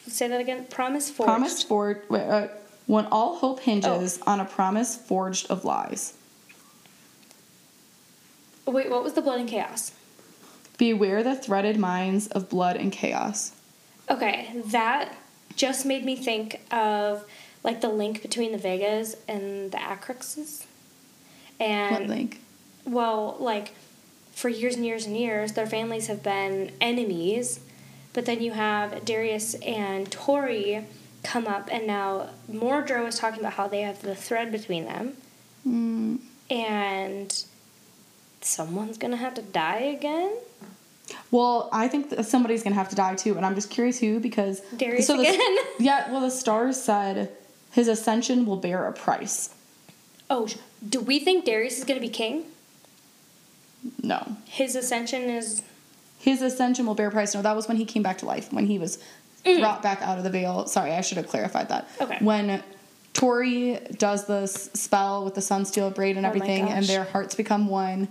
Say 0.07 0.27
that 0.27 0.39
again. 0.39 0.65
Promise 0.69 1.09
forged. 1.09 1.27
Promise 1.27 1.63
forged. 1.63 2.01
Uh, 2.11 2.47
when 2.85 3.05
all 3.07 3.37
hope 3.37 3.59
hinges 3.61 4.19
Oh. 4.27 4.31
on 4.33 4.39
a 4.39 4.45
promise 4.45 4.95
forged 4.97 5.49
of 5.49 5.65
lies. 5.65 6.13
Wait, 8.67 8.89
what 8.89 9.03
was 9.03 9.13
the 9.13 9.21
blood 9.21 9.39
and 9.39 9.49
chaos? 9.49 9.91
Beware 10.81 11.21
the 11.21 11.35
threaded 11.35 11.77
minds 11.77 12.25
of 12.29 12.49
blood 12.49 12.75
and 12.75 12.91
chaos. 12.91 13.51
Okay, 14.09 14.49
that 14.65 15.15
just 15.55 15.85
made 15.85 16.03
me 16.03 16.15
think 16.15 16.59
of 16.71 17.23
like 17.63 17.81
the 17.81 17.87
link 17.89 18.23
between 18.23 18.51
the 18.51 18.57
Vegas 18.57 19.15
and 19.27 19.71
the 19.71 19.77
Acruxes. 19.77 20.65
And 21.59 21.91
what 21.91 22.07
link? 22.07 22.39
well, 22.83 23.37
like 23.39 23.73
for 24.31 24.49
years 24.49 24.75
and 24.75 24.83
years 24.83 25.05
and 25.05 25.15
years, 25.15 25.51
their 25.53 25.67
families 25.67 26.07
have 26.07 26.23
been 26.23 26.71
enemies. 26.81 27.59
But 28.13 28.25
then 28.25 28.41
you 28.41 28.53
have 28.53 29.05
Darius 29.05 29.53
and 29.61 30.11
Tory 30.11 30.83
come 31.21 31.45
up, 31.45 31.69
and 31.71 31.85
now 31.85 32.29
Mordro 32.51 33.07
is 33.07 33.19
talking 33.19 33.39
about 33.41 33.53
how 33.53 33.67
they 33.67 33.81
have 33.81 34.01
the 34.01 34.15
thread 34.15 34.51
between 34.51 34.85
them, 34.85 35.13
Mm, 35.67 36.17
and 36.49 37.45
someone's 38.41 38.97
gonna 38.97 39.17
have 39.17 39.33
to 39.35 39.41
die 39.41 39.79
again. 39.97 40.33
well, 41.31 41.69
I 41.71 41.87
think 41.87 42.09
that 42.09 42.25
somebody's 42.25 42.63
gonna 42.63 42.75
have 42.75 42.89
to 42.89 42.95
die 42.95 43.15
too, 43.15 43.35
and 43.37 43.45
I'm 43.45 43.55
just 43.55 43.69
curious 43.69 43.99
who 43.99 44.19
because 44.19 44.61
Darius 44.75 45.07
the- 45.07 45.19
again? 45.19 45.55
yeah, 45.79 46.11
well, 46.11 46.21
the 46.21 46.31
stars 46.31 46.81
said 46.81 47.31
his 47.71 47.87
ascension 47.87 48.45
will 48.45 48.57
bear 48.57 48.87
a 48.87 48.93
price. 48.93 49.53
Oh, 50.29 50.47
do 50.87 50.99
we 51.01 51.19
think 51.19 51.45
Darius 51.45 51.77
is 51.77 51.83
gonna 51.83 51.99
be 51.99 52.09
king? 52.09 52.45
No, 54.03 54.37
His 54.47 54.75
ascension 54.75 55.23
is 55.23 55.63
his 56.19 56.43
ascension 56.43 56.85
will 56.85 56.93
bear 56.93 57.07
a 57.07 57.11
price. 57.11 57.33
No, 57.33 57.41
that 57.41 57.55
was 57.55 57.67
when 57.67 57.77
he 57.77 57.85
came 57.85 58.03
back 58.03 58.19
to 58.19 58.25
life 58.27 58.53
when 58.53 58.67
he 58.67 58.77
was 58.77 58.99
brought 59.43 59.81
back 59.81 60.03
out 60.03 60.19
of 60.19 60.23
the 60.23 60.29
veil. 60.29 60.67
Sorry, 60.67 60.91
I 60.91 61.01
should 61.01 61.17
have 61.17 61.27
clarified 61.27 61.69
that. 61.69 61.87
Mm. 61.97 62.01
Okay. 62.03 62.17
When 62.23 62.63
Tory 63.13 63.79
does 63.97 64.27
this 64.27 64.69
spell 64.75 65.25
with 65.25 65.33
the 65.33 65.41
sunsteel 65.41 65.93
braid 65.95 66.17
and 66.17 66.25
Oh 66.27 66.29
everything, 66.29 66.69
and 66.69 66.85
their 66.85 67.05
hearts 67.05 67.33
become 67.33 67.67
one, 67.67 68.07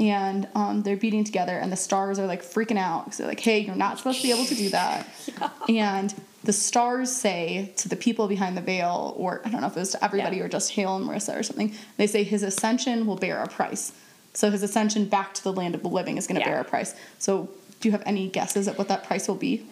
and 0.00 0.48
um, 0.54 0.82
they're 0.82 0.96
beating 0.96 1.24
together, 1.24 1.56
and 1.56 1.70
the 1.70 1.76
stars 1.76 2.18
are 2.18 2.26
like 2.26 2.42
freaking 2.42 2.78
out 2.78 3.04
because 3.04 3.18
they're 3.18 3.28
like, 3.28 3.40
"Hey, 3.40 3.60
you're 3.60 3.76
not 3.76 3.98
supposed 3.98 4.18
to 4.20 4.22
be 4.26 4.32
able 4.32 4.44
to 4.46 4.54
do 4.54 4.68
that." 4.70 5.06
And 5.68 6.14
the 6.42 6.52
stars 6.52 7.10
say 7.10 7.72
to 7.78 7.88
the 7.88 7.96
people 7.96 8.28
behind 8.28 8.56
the 8.56 8.60
veil, 8.60 9.14
or 9.16 9.40
I 9.44 9.48
don't 9.50 9.60
know 9.62 9.66
if 9.68 9.76
it 9.76 9.80
was 9.80 9.92
to 9.92 10.04
everybody 10.04 10.36
Yeah. 10.38 10.44
or 10.44 10.48
just 10.48 10.72
Hail 10.72 10.96
and 10.96 11.06
Merissa 11.08 11.38
or 11.38 11.42
something, 11.42 11.72
they 11.96 12.06
say 12.06 12.22
his 12.22 12.42
ascension 12.42 13.06
will 13.06 13.16
bear 13.16 13.42
a 13.42 13.48
price. 13.48 13.92
So 14.34 14.50
his 14.50 14.62
ascension 14.62 15.06
back 15.06 15.32
to 15.34 15.42
the 15.44 15.52
land 15.52 15.74
of 15.74 15.82
the 15.82 15.88
living 15.88 16.18
is 16.18 16.26
going 16.26 16.34
to 16.36 16.40
Yeah. 16.42 16.50
bear 16.52 16.60
a 16.60 16.64
price. 16.64 16.94
So 17.18 17.48
do 17.80 17.88
you 17.88 17.92
have 17.92 18.02
any 18.04 18.28
guesses 18.28 18.68
at 18.68 18.76
what 18.76 18.88
that 18.88 19.04
price 19.04 19.26
will 19.26 19.36
be? 19.36 19.64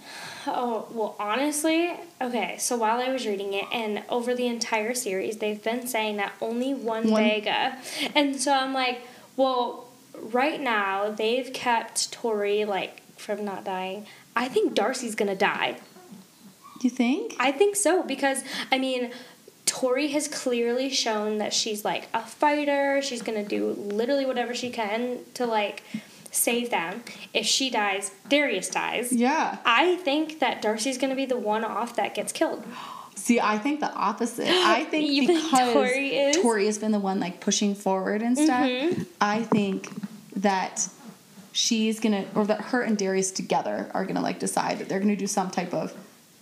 Oh, 0.47 0.87
well, 0.93 1.15
honestly, 1.19 1.93
okay, 2.23 2.57
so 2.59 2.77
while 2.79 3.01
I 3.01 3.11
was 3.11 3.27
reading 3.27 3.53
it, 3.53 3.67
and 3.73 4.03
over 4.09 4.35
the 4.35 4.47
entire 4.47 4.95
series, 4.95 5.37
they've 5.39 5.63
been 5.63 5.87
saying 5.87 6.17
that 6.17 6.33
only 6.41 6.73
one, 6.75 7.11
One- 7.11 7.23
Vega. 7.23 7.77
And 8.15 8.41
so 8.41 8.53
I'm 8.53 8.73
like, 8.73 9.03
well, 9.37 9.89
right 10.21 10.61
now, 10.61 11.11
they've 11.11 11.53
kept 11.53 12.13
Tory, 12.13 12.65
like, 12.65 13.01
from 13.17 13.45
not 13.45 13.65
dying. 13.65 14.07
I 14.35 14.49
think 14.49 14.75
Darcy's 14.75 15.15
gonna 15.15 15.37
die. 15.37 15.77
Do 16.81 16.89
you 16.89 16.91
think? 16.91 17.37
I 17.39 17.53
think 17.53 17.77
so, 17.77 18.03
because, 18.03 18.43
I 18.71 18.79
mean, 18.79 19.13
Tory 19.67 20.09
has 20.09 20.27
clearly 20.29 20.91
shown 20.91 21.39
that 21.39 21.53
she's, 21.53 21.85
like, 21.85 22.09
a 22.13 22.21
fighter. 22.21 23.01
She's 23.03 23.23
gonna 23.23 23.45
do 23.45 23.71
literally 23.71 24.27
whatever 24.27 24.55
she 24.55 24.71
can 24.71 25.21
to, 25.35 25.47
like, 25.47 25.83
save 26.31 26.71
them. 26.71 27.05
If 27.33 27.47
she 27.47 27.71
dies, 27.71 28.11
Darius 28.29 28.69
dies. 28.69 29.13
Yeah. 29.13 29.59
I 29.65 29.97
think 29.97 30.41
that 30.41 30.63
Darcy's 30.63 30.99
gonna 30.99 31.15
be 31.15 31.27
the 31.27 31.39
one 31.39 31.65
off 31.65 31.95
that 31.97 32.15
gets 32.15 32.33
killed. 32.33 32.65
See, 33.23 33.39
I 33.39 33.57
think 33.57 33.79
the 33.79 33.93
opposite. 33.95 34.49
I 34.51 34.83
think 34.85 35.29
because 35.29 35.73
Tory 35.73 36.09
is? 36.17 36.37
Tory 36.43 36.67
has 36.67 36.79
been 36.79 36.91
the 36.91 36.99
one 36.99 37.21
like 37.21 37.41
pushing 37.41 37.77
forward 37.77 38.21
and 38.21 38.37
stuff. 38.37 38.67
Mhm. 38.69 39.07
I 39.21 39.43
think 39.45 39.91
that 40.37 40.89
she's 41.53 42.01
gonna, 42.01 42.25
or 42.35 42.45
that 42.47 42.61
her 42.61 42.83
and 42.83 42.99
Darius 42.99 43.31
together 43.31 43.89
are 43.95 44.05
gonna 44.05 44.21
like 44.23 44.41
decide 44.41 44.81
that 44.81 44.89
they're 44.89 44.99
gonna 44.99 45.15
do 45.15 45.29
some 45.29 45.51
type 45.51 45.73
of 45.73 45.95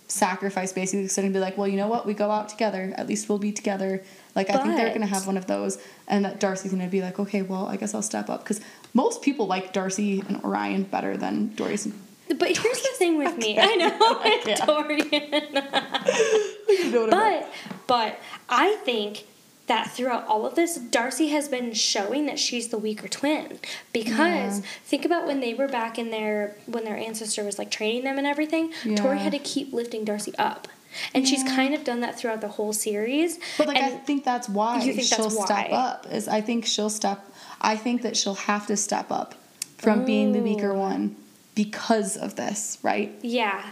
sacrifice, 0.08 0.72
basically. 0.72 1.06
So 1.08 1.20
gonna 1.20 1.34
be 1.34 1.38
like, 1.38 1.58
well, 1.58 1.68
you 1.68 1.76
know 1.76 1.86
what? 1.86 2.06
We 2.06 2.14
go 2.14 2.30
out 2.30 2.48
together. 2.48 2.94
At 2.96 3.06
least 3.06 3.28
we'll 3.28 3.38
be 3.38 3.52
together. 3.52 4.02
Like 4.34 4.48
I 4.48 4.54
think 4.62 4.76
they're 4.76 4.94
gonna 4.94 5.04
have 5.06 5.26
one 5.26 5.36
of 5.36 5.46
those, 5.46 5.76
and 6.08 6.24
that 6.24 6.40
Darcy's 6.40 6.70
gonna 6.70 6.86
be 6.88 7.02
like, 7.02 7.18
okay, 7.20 7.42
well, 7.42 7.66
I 7.66 7.76
guess 7.76 7.94
I'll 7.94 8.00
step 8.00 8.30
up 8.30 8.42
because 8.42 8.62
most 8.94 9.20
people 9.20 9.46
like 9.46 9.74
Darcy 9.74 10.24
and 10.26 10.42
Orion 10.42 10.84
better 10.84 11.18
than 11.18 11.54
Doris. 11.56 11.84
and 11.84 11.94
But 12.38 12.56
here's 12.56 12.80
the 12.82 12.90
thing 12.96 13.18
with 13.18 13.36
me. 13.38 13.58
I 13.58 13.74
know, 13.76 14.22
Yeah. 14.46 14.64
Dorian. 14.66 15.58
You 16.68 16.90
know 16.92 17.00
what 17.06 17.14
I 17.14 17.30
mean? 17.30 17.42
but 17.42 17.52
but 17.86 18.18
I 18.48 18.76
think 18.84 19.24
that 19.66 19.90
throughout 19.90 20.26
all 20.26 20.46
of 20.46 20.54
this, 20.54 20.76
Darcy 20.76 21.28
has 21.28 21.48
been 21.48 21.72
showing 21.72 22.26
that 22.26 22.38
she's 22.38 22.68
the 22.68 22.78
weaker 22.78 23.08
twin. 23.08 23.58
Because 23.92 24.60
Yeah. 24.60 24.66
think 24.84 25.04
about 25.04 25.26
when 25.26 25.40
they 25.40 25.54
were 25.54 25.68
back 25.68 25.98
in 25.98 26.10
their 26.10 26.56
when 26.66 26.84
their 26.84 26.96
ancestor 26.96 27.44
was 27.44 27.58
like 27.58 27.70
training 27.70 28.04
them 28.04 28.18
and 28.18 28.26
everything. 28.26 28.72
Tory 28.96 29.18
had 29.18 29.32
to 29.32 29.38
keep 29.38 29.72
lifting 29.72 30.04
Darcy 30.04 30.32
up. 30.38 30.68
And 31.14 31.26
she's 31.28 31.44
kind 31.44 31.72
of 31.72 31.84
done 31.84 32.00
that 32.00 32.18
throughout 32.18 32.40
the 32.40 32.48
whole 32.48 32.72
series. 32.72 33.38
But 33.58 33.68
like 33.68 33.76
I 33.78 33.90
think 33.90 34.24
that's 34.24 34.48
why 34.48 34.80
You 34.82 34.92
think 34.92 35.06
she'll 35.06 35.28
that's 35.28 35.44
step 35.44 35.70
why? 35.70 35.76
up. 35.76 36.06
Is 36.10 36.26
I 36.28 36.40
think 36.40 36.66
she'll 36.66 36.90
step. 36.90 37.24
I 37.60 37.76
think 37.76 38.02
that 38.02 38.16
she'll 38.16 38.34
have 38.34 38.66
to 38.68 38.76
step 38.76 39.10
up 39.12 39.34
from 39.78 40.04
being 40.04 40.32
the 40.32 40.40
weaker 40.40 40.74
one 40.74 41.16
because 41.54 42.16
of 42.16 42.36
this, 42.36 42.78
right? 42.82 43.12
yeah. 43.22 43.64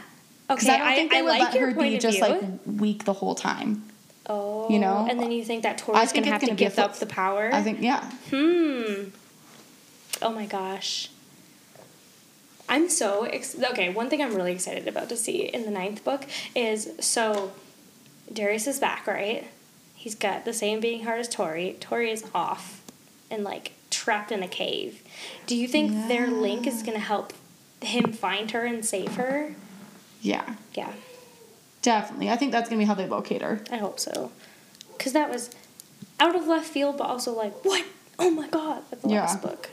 Because 0.49 0.65
Okay, 0.65 0.75
I 0.77 0.79
don't 0.79 0.95
think 0.97 1.11
they 1.11 1.19
I, 1.19 1.23
would 1.23 1.29
like 1.29 1.41
let 1.53 1.61
her 1.61 1.75
be 1.75 1.99
just 1.99 2.17
view. 2.19 2.27
like 2.27 2.43
weak 2.67 3.05
the 3.05 3.13
whole 3.13 3.35
time. 3.35 3.85
Oh, 4.27 4.67
You 4.71 4.79
know? 4.79 5.07
and 5.09 5.21
then 5.21 5.31
you 5.31 5.45
think 5.45 5.63
that 5.65 5.75
I 5.75 5.85
Tory's 5.85 6.13
think 6.13 6.25
gonna 6.25 6.33
have 6.33 6.41
to 6.41 6.47
gonna 6.49 6.57
give 6.59 6.75
flip- 6.75 6.87
up 6.87 6.97
the 6.97 7.07
power? 7.07 7.51
I 7.53 7.63
think 7.63 7.83
yeah. 7.83 8.11
Hmm. 8.31 9.11
Oh 10.23 10.31
my 10.33 10.47
gosh. 10.47 11.11
I'm 12.69 12.89
so 12.89 13.25
ex- 13.25 13.57
okay. 13.63 13.89
One 13.91 14.09
thing 14.11 14.23
I'm 14.23 14.35
really 14.35 14.53
excited 14.53 14.87
about 14.89 15.09
to 15.11 15.17
see 15.17 15.43
in 15.43 15.65
the 15.65 15.71
ninth 15.71 16.05
book 16.05 16.25
is 16.55 16.91
so 17.01 17.53
Darius 18.33 18.67
is 18.67 18.79
back, 18.79 19.07
right? 19.07 19.47
He's 19.95 20.15
got 20.15 20.45
the 20.45 20.53
same 20.53 20.81
beating 20.81 21.05
heart 21.05 21.21
as 21.21 21.29
Tory. 21.29 21.77
Tory 21.81 22.11
is 22.11 22.25
off 22.35 22.83
and 23.31 23.45
like 23.45 23.73
trapped 23.91 24.31
in 24.33 24.43
a 24.43 24.49
cave. 24.49 25.03
Do 25.47 25.57
you 25.57 25.67
think 25.69 26.09
their 26.09 26.27
link 26.29 26.67
is 26.67 26.83
gonna 26.83 26.99
help 26.99 27.33
him 27.81 28.13
find 28.13 28.51
her 28.53 28.65
and 28.65 28.85
save 28.85 29.15
her? 29.17 29.55
Yeah, 30.21 30.55
Yeah, 30.75 30.93
definitely. 31.83 32.29
I 32.31 32.37
think 32.37 32.53
that's 32.53 32.69
gonna 32.69 32.79
be 32.81 32.85
how 32.85 32.95
they 32.95 33.07
locate 33.07 33.43
her. 33.43 33.61
I 33.71 33.77
hope 33.77 34.01
so. 34.01 34.31
Cause 34.99 35.13
that 35.13 35.31
was 35.31 35.51
out 36.19 36.35
of 36.35 36.47
left 36.47 36.67
field, 36.67 36.99
but 36.99 37.05
also 37.07 37.33
like 37.33 37.65
what? 37.65 37.85
Oh 38.19 38.31
my 38.31 38.49
god! 38.49 38.83
At 38.91 39.03
the 39.03 39.09
Yeah. 39.11 39.21
last 39.21 39.41
book. 39.43 39.71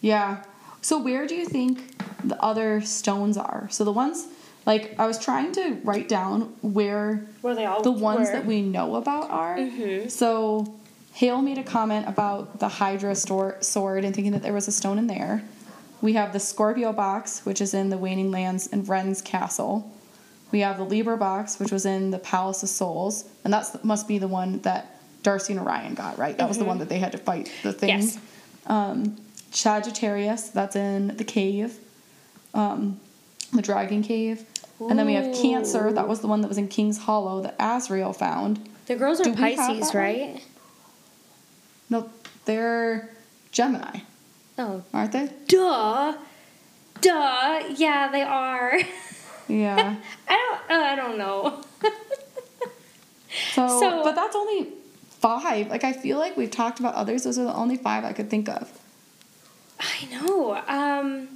Yeah. 0.00 0.44
So 0.80 0.96
where 0.98 1.26
do 1.26 1.34
you 1.34 1.44
think 1.46 2.00
the 2.24 2.42
other 2.42 2.80
stones 2.80 3.36
are? 3.36 3.68
So 3.70 3.84
the 3.84 3.92
ones 3.92 4.26
like 4.64 4.94
I 4.98 5.06
was 5.06 5.18
trying 5.18 5.52
to 5.52 5.74
write 5.84 6.08
down 6.08 6.54
where 6.62 7.26
Where 7.42 7.54
they 7.54 7.66
all 7.66 7.82
the 7.82 7.90
ones 7.92 8.28
were. 8.28 8.32
that 8.32 8.46
we 8.46 8.62
know 8.62 8.94
about 8.96 9.30
are. 9.30 9.56
Mhm. 9.58 10.10
So 10.10 10.74
Hail 11.12 11.42
made 11.42 11.58
a 11.58 11.62
comment 11.62 12.08
about 12.08 12.60
the 12.60 12.68
Hydra 12.68 13.14
store, 13.14 13.56
sword 13.60 14.04
and 14.06 14.14
thinking 14.14 14.32
that 14.32 14.42
there 14.42 14.54
was 14.54 14.68
a 14.68 14.72
stone 14.72 14.96
in 14.96 15.06
there. 15.06 15.42
We 16.02 16.14
have 16.14 16.32
the 16.32 16.40
Scorpio 16.40 16.92
box, 16.92 17.44
which 17.44 17.60
is 17.60 17.74
in 17.74 17.90
the 17.90 17.98
Waning 17.98 18.30
Lands 18.30 18.68
and 18.68 18.88
Ren's 18.88 19.20
castle. 19.20 19.90
We 20.50 20.60
have 20.60 20.78
the 20.78 20.84
Libra 20.84 21.16
box, 21.16 21.60
which 21.60 21.70
was 21.70 21.86
in 21.86 22.10
the 22.10 22.18
Palace 22.18 22.62
of 22.62 22.68
Souls, 22.68 23.24
and 23.44 23.52
that 23.52 23.84
must 23.84 24.08
be 24.08 24.18
the 24.18 24.28
one 24.28 24.60
that 24.60 25.00
Darcy 25.22 25.52
and 25.52 25.60
Orion 25.60 25.94
got, 25.94 26.18
right? 26.18 26.36
That 26.36 26.48
was 26.48 26.58
the 26.58 26.64
one 26.64 26.78
that 26.78 26.88
they 26.88 26.98
had 26.98 27.12
to 27.12 27.18
fight 27.18 27.52
the 27.62 27.72
thing. 27.72 27.90
Yes. 27.90 28.18
Um, 28.66 29.16
Sagittarius, 29.50 30.48
that's 30.48 30.76
in 30.76 31.16
the 31.16 31.24
cave, 31.24 31.78
um, 32.54 32.98
the 33.52 33.62
Dragon 33.62 34.02
Cave. 34.02 34.44
And 34.80 34.98
then 34.98 35.06
we 35.06 35.14
have 35.14 35.34
Cancer, 35.34 35.92
that 35.92 36.08
was 36.08 36.20
the 36.20 36.26
one 36.26 36.40
that 36.40 36.48
was 36.48 36.56
in 36.56 36.68
King's 36.68 36.98
Hollow 36.98 37.42
that 37.42 37.58
Azriel 37.58 38.16
found. 38.16 38.66
The 38.86 38.96
girls 38.96 39.20
are 39.20 39.24
Pisces, 39.34 39.92
that 39.92 39.94
one? 39.94 39.96
right? 39.96 40.44
No, 41.90 42.10
they're 42.46 43.10
Gemini, 43.52 44.00
Oh, 44.60 44.82
aren't 44.92 45.12
they? 45.12 45.28
duh, 45.48 46.14
duh. 47.00 47.62
Yeah, 47.76 48.08
they 48.12 48.22
are. 48.22 48.78
Yeah. 49.48 49.96
I 50.28 50.36
don't. 50.36 50.60
Uh, 50.80 50.84
I 50.84 50.94
don't 50.96 51.18
know. 51.18 51.62
So, 53.54 53.80
So- 53.80 54.02
but 54.04 54.14
that's 54.14 54.36
only 54.36 54.68
five. 55.20 55.68
Like 55.68 55.84
I 55.84 55.92
feel 55.92 56.18
like 56.18 56.36
we've 56.36 56.50
talked 56.50 56.78
about 56.80 56.94
others. 56.94 57.24
Those 57.24 57.38
are 57.38 57.44
the 57.44 57.54
only 57.54 57.76
five 57.76 58.04
I 58.04 58.12
could 58.12 58.28
think 58.30 58.48
of. 58.48 58.70
I 59.80 60.06
know. 60.12 60.56
Um, 60.68 61.28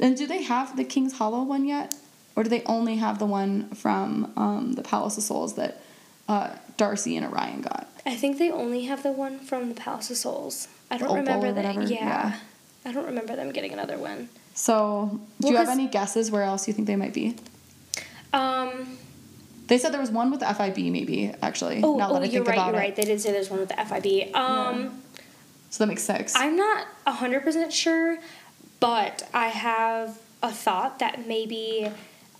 And 0.00 0.16
do 0.16 0.26
they 0.26 0.42
have 0.42 0.76
the 0.76 0.84
King's 0.84 1.14
Hollow 1.18 1.42
one 1.42 1.64
yet, 1.66 1.94
or 2.36 2.42
do 2.42 2.48
they 2.48 2.62
only 2.64 2.96
have 2.96 3.18
the 3.18 3.26
one 3.26 3.70
from 3.74 4.32
um, 4.36 4.72
the 4.72 4.82
Palace 4.82 5.16
of 5.18 5.24
Souls 5.24 5.54
that 5.56 5.82
uh, 6.28 6.50
Darcy 6.76 7.16
and 7.16 7.26
Orion 7.26 7.60
got? 7.62 7.86
I 8.06 8.14
think 8.16 8.38
they 8.38 8.50
only 8.50 8.84
have 8.84 9.02
the 9.02 9.12
one 9.12 9.38
from 9.40 9.68
the 9.68 9.74
Palace 9.74 10.10
of 10.10 10.16
Souls. 10.16 10.68
I 10.90 10.98
don't 10.98 11.14
remember 11.16 11.52
that. 11.52 11.74
Yeah. 11.88 11.96
yeah. 11.96 12.36
I 12.84 12.92
don't 12.92 13.06
remember 13.06 13.34
them 13.34 13.50
getting 13.52 13.72
another 13.72 13.98
one. 13.98 14.28
So, 14.54 15.10
do 15.12 15.18
Well, 15.40 15.52
you 15.52 15.58
have 15.58 15.68
any 15.68 15.88
guesses 15.88 16.30
where 16.30 16.42
else 16.42 16.66
you 16.68 16.74
think 16.74 16.86
they 16.86 16.96
might 16.96 17.14
be? 17.14 17.36
Um. 18.32 18.98
They 19.66 19.78
said 19.78 19.92
there 19.92 20.00
was 20.00 20.12
one 20.12 20.30
with 20.30 20.40
the 20.40 20.46
FIB, 20.54 20.76
maybe 20.92 21.34
actually. 21.42 21.80
Oh, 21.82 21.96
now 21.96 22.10
oh 22.10 22.14
that 22.14 22.22
I 22.22 22.24
you're 22.26 22.44
think 22.44 22.48
right. 22.48 22.54
about 22.54 22.66
You're 22.68 22.76
it. 22.76 22.78
right. 22.84 22.96
They 22.96 23.02
did 23.02 23.20
say 23.20 23.32
there's 23.32 23.50
one 23.50 23.58
with 23.60 23.68
the 23.70 23.74
FIB. 23.84 24.34
Um. 24.34 25.02
So 25.70 25.84
that 25.84 25.88
makes 25.88 26.04
six. 26.04 26.34
I'm 26.36 26.54
not 26.56 26.86
100% 27.06 27.72
sure, 27.72 28.18
but 28.78 29.28
I 29.34 29.48
have 29.48 30.18
a 30.42 30.52
thought 30.52 31.00
that 31.00 31.26
maybe 31.26 31.90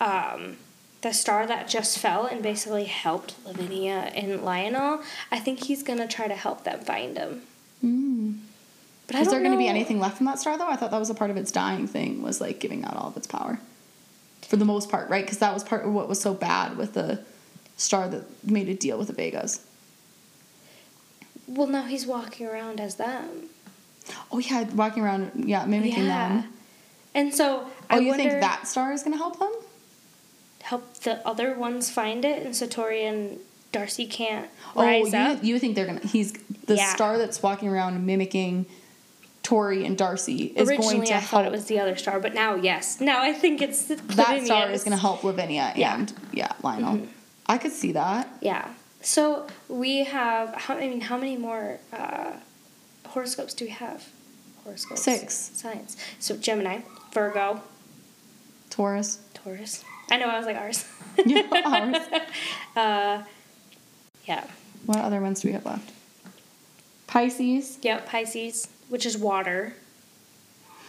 um, 0.00 0.56
the 1.02 1.12
star 1.12 1.46
that 1.46 1.68
just 1.68 1.98
fell 1.98 2.24
and 2.26 2.42
basically 2.42 2.84
helped 2.84 3.34
Lavinia 3.44 4.12
and 4.14 4.42
Lionel, 4.42 5.02
I 5.32 5.38
think 5.40 5.64
he's 5.64 5.82
gonna 5.82 6.06
try 6.06 6.28
to 6.28 6.34
help 6.34 6.64
them 6.64 6.80
find 6.80 7.18
him. 7.18 7.42
Mm. 7.84 8.38
But 9.06 9.16
Is 9.16 9.28
there 9.30 9.38
going 9.40 9.52
to 9.52 9.58
be 9.58 9.68
anything 9.68 10.00
left 10.00 10.16
from 10.16 10.26
that 10.26 10.38
star 10.40 10.58
though? 10.58 10.66
I 10.68 10.74
thought 10.76 10.90
that 10.90 10.98
was 10.98 11.10
a 11.10 11.14
part 11.14 11.30
of 11.30 11.36
its 11.36 11.52
dying 11.52 11.86
thing 11.86 12.22
was 12.22 12.40
like 12.40 12.58
giving 12.58 12.84
out 12.84 12.96
all 12.96 13.08
of 13.08 13.16
its 13.16 13.26
power. 13.26 13.60
For 14.42 14.56
the 14.56 14.64
most 14.64 14.90
part, 14.90 15.08
right? 15.10 15.24
Because 15.24 15.38
that 15.38 15.52
was 15.54 15.62
part 15.64 15.84
of 15.84 15.92
what 15.92 16.08
was 16.08 16.20
so 16.20 16.34
bad 16.34 16.76
with 16.76 16.94
the 16.94 17.20
star 17.76 18.08
that 18.08 18.24
made 18.48 18.68
a 18.68 18.74
deal 18.74 18.98
with 18.98 19.08
the 19.08 19.12
Vegas. 19.12 19.64
Well, 21.46 21.66
now 21.68 21.82
he's 21.84 22.06
walking 22.06 22.46
around 22.46 22.80
as 22.80 22.96
them. 22.96 23.48
Oh 24.32 24.38
yeah, 24.38 24.62
walking 24.70 25.02
around, 25.04 25.32
yeah, 25.48 25.64
mimicking 25.66 26.04
Yeah. 26.06 26.28
them. 26.28 26.52
And 27.14 27.34
so 27.34 27.66
Oh, 27.90 27.96
I 27.96 27.98
you 27.98 28.14
think 28.14 28.30
that 28.40 28.66
star 28.66 28.92
is 28.92 29.02
going 29.02 29.12
to 29.12 29.18
help 29.18 29.38
them? 29.38 29.52
help 30.62 30.94
the 31.00 31.24
other 31.26 31.54
ones 31.54 31.90
find 31.90 32.24
it, 32.24 32.42
and 32.44 32.52
Satori 32.52 33.02
and 33.08 33.38
Darcy 33.76 34.06
can't 34.06 34.48
Oh, 34.74 34.82
rise 34.82 35.12
you, 35.12 35.18
up. 35.18 35.44
you 35.44 35.58
think 35.58 35.74
they're 35.74 35.86
gonna? 35.86 36.00
He's 36.00 36.32
the 36.66 36.76
Yeah. 36.76 36.94
star 36.94 37.18
that's 37.18 37.42
walking 37.42 37.68
around 37.68 38.04
mimicking 38.06 38.64
Tory 39.42 39.84
and 39.84 39.96
Darcy 39.98 40.44
is 40.56 40.68
Originally, 40.68 40.94
going 40.96 41.06
to 41.08 41.14
I 41.14 41.18
help. 41.18 41.30
thought 41.30 41.44
it 41.44 41.52
was 41.52 41.66
the 41.66 41.78
other 41.78 41.94
star, 41.96 42.18
but 42.18 42.34
now, 42.34 42.54
yes, 42.56 43.00
now 43.00 43.22
I 43.22 43.32
think 43.32 43.60
it's 43.62 43.84
the 43.84 43.94
that 43.96 44.44
star 44.44 44.70
is 44.70 44.82
going 44.82 44.96
to 44.96 45.00
help 45.00 45.22
Lavinia 45.24 45.72
Yeah. 45.76 45.94
and 45.94 46.12
yeah, 46.32 46.52
Lionel. 46.62 47.06
I 47.46 47.58
could 47.58 47.70
see 47.72 47.92
that. 47.92 48.28
Yeah. 48.40 48.66
So 49.02 49.46
we 49.68 50.04
have. 50.04 50.54
How, 50.54 50.74
I 50.76 50.88
mean, 50.88 51.00
how 51.02 51.16
many 51.18 51.36
more 51.36 51.78
uh, 51.92 52.32
horoscopes 53.08 53.54
do 53.54 53.66
we 53.66 53.70
have? 53.72 54.04
Horoscopes. 54.64 55.02
Six. 55.02 55.34
Signs. 55.54 55.96
So 56.18 56.36
Gemini, 56.36 56.80
Virgo, 57.12 57.62
Taurus. 58.70 59.20
Taurus. 59.34 59.84
I 60.10 60.16
know. 60.16 60.26
I 60.28 60.38
was 60.38 60.46
like 60.46 60.56
ours. 60.56 60.84
Yeah, 61.24 61.42
ours. 61.64 62.22
Uh, 62.76 63.22
yeah. 64.26 64.44
What 64.84 64.98
other 64.98 65.20
ones 65.20 65.40
do 65.40 65.48
we 65.48 65.52
have 65.52 65.64
left? 65.64 65.92
Pisces. 67.06 67.78
Yep. 67.82 68.06
Pisces, 68.06 68.68
which 68.88 69.06
is 69.06 69.16
water. 69.16 69.74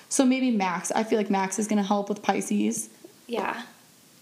So 0.10 0.26
maybe 0.26 0.52
Max. 0.52 0.92
I 0.92 1.04
feel 1.04 1.18
like 1.18 1.30
Max 1.30 1.60
is 1.60 1.68
going 1.68 1.82
to 1.82 1.88
help 1.88 2.10
with 2.10 2.22
Pisces. 2.22 2.90
Yeah. 3.28 3.64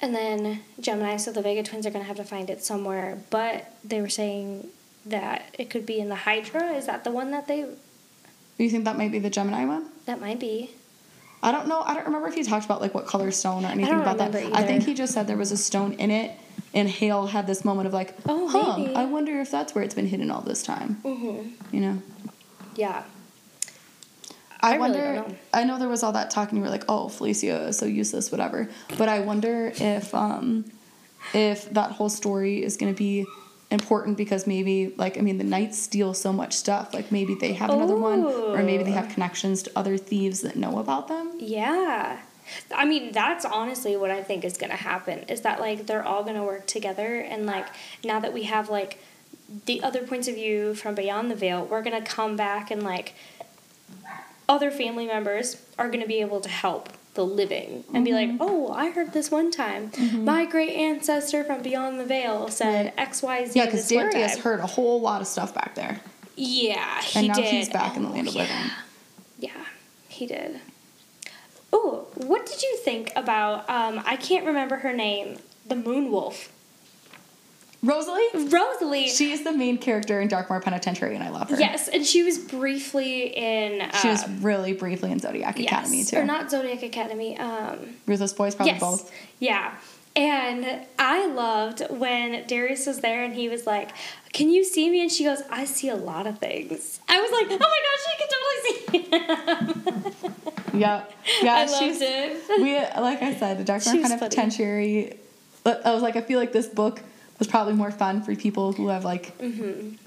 And 0.01 0.13
then 0.13 0.61
Gemini, 0.80 1.18
so 1.18 1.32
the 1.32 1.41
Vega 1.41 1.63
twins 1.63 1.86
are 1.86 1.91
going 1.91 2.03
to 2.03 2.07
have 2.07 2.18
to 2.18 2.24
find 2.24 2.49
it 2.49 2.63
somewhere. 2.63 3.18
But 3.30 3.72
they 3.84 4.01
were 4.01 4.09
saying 4.09 4.68
that 5.05 5.45
it 5.57 5.70
could 5.70 5.86
be 5.86 5.99
in 5.99 6.09
the 6.09 6.16
Hydra. 6.16 6.74
Is 6.74 6.86
that 6.88 7.03
the 7.03 7.11
one 7.11 7.32
that 7.32 7.47
they. 7.47 7.61
Do 7.61 8.63
you 8.63 8.70
think 8.70 8.86
that 8.86 8.97
might 8.97 9.11
be 9.11 9.20
the 9.20 9.30
Gemini 9.30 9.66
one? 9.66 9.89
That 10.05 10.20
might 10.20 10.39
be. 10.39 10.72
I 11.43 11.51
don't 11.51 11.68
know. 11.68 11.82
I 11.82 11.93
don't 11.93 12.05
remember 12.05 12.28
if 12.28 12.34
he 12.34 12.43
talked 12.43 12.66
about 12.66 12.82
like 12.82 12.93
what 12.93 13.05
color 13.05 13.30
stone 13.32 13.66
or 13.66 13.68
anything 13.68 13.93
about 13.93 14.18
that. 14.18 14.34
remember 14.34 14.55
I 14.55 14.63
think 14.63 14.84
he 14.84 14.93
just 14.93 15.13
said 15.13 15.28
there 15.28 15.38
was 15.38 15.51
a 15.51 15.57
stone 15.57 15.93
in 15.93 16.09
it, 16.09 16.32
and 16.76 16.90
Hail 16.90 17.26
had 17.26 17.48
this 17.48 17.66
moment 17.66 17.88
of 17.88 17.94
like, 17.94 18.14
Oh, 18.28 18.48
huh, 18.48 18.78
maybe. 18.78 18.94
I 18.96 19.06
wonder 19.06 19.40
if 19.40 19.50
that's 19.50 19.74
where 19.74 19.84
it's 19.84 19.96
been 19.96 20.08
hidden 20.08 20.30
all 20.30 20.42
this 20.42 20.62
time. 20.62 21.02
Mm-hmm. 21.04 21.76
You 21.76 21.82
know. 21.82 22.04
Yeah. 22.76 23.04
I, 24.62 24.70
I 24.70 24.76
really 24.76 24.80
wonder. 24.80 25.16
don't 25.16 25.30
know. 25.30 25.36
I 25.54 25.64
know 25.64 25.80
there 25.80 25.90
was 25.90 26.04
all 26.04 26.12
that 26.14 26.30
talk, 26.32 26.50
and 26.50 26.58
you 26.58 26.64
were 26.64 26.70
like, 26.70 26.86
"Oh, 26.90 27.08
Felicia 27.08 27.68
is 27.68 27.78
so 27.78 27.86
useless, 27.86 28.32
whatever." 28.32 28.70
But 28.98 29.10
I 29.10 29.20
wonder 29.20 29.72
if, 29.76 30.14
um, 30.16 30.66
if 31.34 31.70
that 31.72 31.92
whole 31.92 32.10
story 32.10 32.64
is 32.64 32.76
going 32.78 32.92
to 32.94 32.98
be 32.98 33.26
important 33.70 34.18
because 34.18 34.48
maybe, 34.48 34.94
like, 34.98 35.18
I 35.18 35.22
mean, 35.22 35.38
the 35.38 35.44
Nights 35.44 35.78
steal 35.78 36.14
so 36.14 36.34
much 36.34 36.54
stuff. 36.54 36.94
Like, 36.94 37.12
maybe 37.12 37.36
they 37.36 37.54
have 37.54 37.70
another 37.70 37.96
one, 37.96 38.24
or 38.24 38.64
maybe 38.64 38.84
they 38.84 38.92
have 38.92 39.10
connections 39.10 39.64
to 39.64 39.72
other 39.76 39.98
thieves 39.98 40.42
that 40.42 40.56
know 40.56 40.80
about 40.80 41.08
them. 41.08 41.34
Yeah. 41.40 42.20
I 42.74 42.86
mean, 42.86 43.12
that's 43.12 43.46
honestly 43.46 43.98
what 43.98 44.12
I 44.12 44.24
think 44.24 44.43
is 44.43 44.58
going 44.58 44.70
to 44.70 44.76
happen 44.76 45.20
is 45.30 45.41
that 45.41 45.60
like 45.60 45.88
they're 45.88 46.06
all 46.06 46.24
going 46.24 46.36
to 46.36 46.43
work 46.43 46.68
together 46.68 47.16
and 47.20 47.46
like 47.46 47.68
now 48.04 48.20
that 48.20 48.34
we 48.34 48.43
have 48.43 48.70
like 48.70 49.00
the 49.66 49.84
other 49.84 50.02
points 50.04 50.28
of 50.28 50.36
view 50.36 50.74
from 50.74 50.96
beyond 50.96 51.30
the 51.30 51.36
veil, 51.36 51.66
we're 51.66 51.84
going 51.84 52.02
to 52.04 52.10
come 52.10 52.36
back 52.36 52.72
and 52.72 52.84
like 52.84 53.14
other 54.48 54.72
family 54.72 55.06
members 55.08 55.62
are 55.78 55.88
going 55.88 56.02
to 56.02 56.08
be 56.08 56.22
able 56.22 56.41
to 56.41 56.50
help 56.50 56.89
the 57.16 57.26
living 57.26 57.84
and 57.93 58.04
be 58.04 58.12
like, 58.12 58.28
mm-hmm. 58.30 58.41
"Oh, 58.41 58.72
I 58.72 58.91
heard 58.91 59.14
this 59.14 59.32
one 59.32 59.50
time. 59.50 59.89
Mm-hmm. 59.91 60.26
My 60.26 60.46
great 60.46 60.76
ancestor 60.76 61.43
from 61.43 61.62
beyond 61.62 62.00
the 62.00 62.06
veil 62.06 62.50
said 62.50 62.96
XYZ 62.98 63.56
Yeah, 63.56 63.66
because 63.66 63.88
this 63.88 63.96
one 63.96 64.12
Darius 64.12 64.34
time." 64.34 64.43
heard 64.43 64.60
a 64.60 64.68
whole 64.68 65.00
lot 65.00 65.22
of 65.22 65.28
stuff 65.28 65.54
back 65.54 65.76
there, 65.76 66.02
Yeah, 66.36 67.02
he 67.02 67.20
and 67.20 67.28
now 67.30 67.36
did. 67.36 67.46
he's 67.46 67.70
back 67.70 67.93
oh, 67.93 67.98
in 67.98 68.04
the 68.04 68.10
Oh, 68.10 68.12
land 68.12 68.28
of 68.28 68.36
yeah. 68.36 68.41
living. 68.41 68.72
Yeah, 69.39 69.66
he 70.10 70.28
did. 70.28 70.60
Oh, 71.78 72.08
what 72.16 72.46
did 72.46 72.62
you 72.64 72.78
think 72.78 73.12
about? 73.18 73.70
Um, 73.70 74.02
I 74.06 74.16
can't 74.16 74.46
remember 74.46 74.78
her 74.78 74.94
name. 74.94 75.40
The 75.68 75.76
Moon 75.76 76.10
Wolf, 76.10 76.52
Rosalie, 77.84 78.28
Rosalie. 78.50 79.10
she 79.10 79.32
is 79.32 79.44
the 79.44 79.52
main 79.52 79.78
character 79.78 80.22
in 80.22 80.28
Darkmoor 80.30 80.62
Penitentiary, 80.62 81.16
and 81.16 81.24
I 81.24 81.30
love 81.30 81.50
her. 81.50 81.60
yes, 81.60 81.88
and 81.90 82.06
she 82.06 82.24
was 82.24 82.38
briefly 82.38 83.28
in. 83.36 83.82
Uh, 83.82 83.92
she 83.98 84.08
was 84.08 84.28
really 84.42 84.72
briefly 84.74 85.12
in 85.12 85.20
Zodiac 85.20 85.58
yes, 85.60 85.68
Academy 85.68 86.04
too. 86.06 86.18
or 86.18 86.24
not 86.24 86.50
Zodiac 86.50 86.82
Academy. 86.84 87.38
Um, 87.38 87.96
Ruthless 88.06 88.32
Boys, 88.34 88.56
probably 88.56 88.74
yes, 88.74 88.80
both. 88.80 89.12
yeah. 89.40 89.74
And 90.16 90.86
I 90.98 91.26
loved 91.28 91.82
when 91.90 92.48
Darius 92.48 92.88
was 92.88 93.00
there 93.02 93.22
and 93.26 93.36
he 93.36 93.50
was 93.50 93.68
like, 93.68 93.90
Can 94.32 94.50
you 94.50 94.64
see 94.64 94.90
me? 94.90 95.02
And 95.02 95.12
she 95.12 95.26
goes, 95.26 95.42
I 95.52 95.66
see 95.66 95.90
a 95.90 95.96
lot 95.96 96.26
of 96.26 96.40
things. 96.40 97.02
I 97.10 97.20
was 97.20 97.32
like, 97.32 97.48
Oh 97.52 97.58
my 97.60 97.80
gosh, 97.86 98.04
she 98.08 99.02
can 99.02 99.02
totally 99.02 100.32
see 100.32 100.55
Yeah, 100.80 101.06
yeah. 101.42 101.54
I 101.54 101.66
she's, 101.66 102.02
loved 102.02 102.02
it. 102.02 102.38
we 102.62 103.02
like 103.02 103.22
I 103.22 103.34
said, 103.36 103.58
the 103.58 103.64
Dark 103.64 103.82
She 103.82 104.02
kind 104.02 104.14
of 104.14 104.20
funny. 104.20 105.18
I 105.66 105.94
was 105.94 106.04
like, 106.04 106.16
I 106.16 106.22
feel 106.22 106.40
like 106.40 106.52
this 106.52 106.68
book 106.68 107.02
was 107.40 107.48
probably 107.48 107.74
more 107.74 107.92
fun 107.92 108.22
for 108.22 108.36
people 108.36 108.72
who 108.74 108.88
have 108.88 109.04
like 109.04 109.34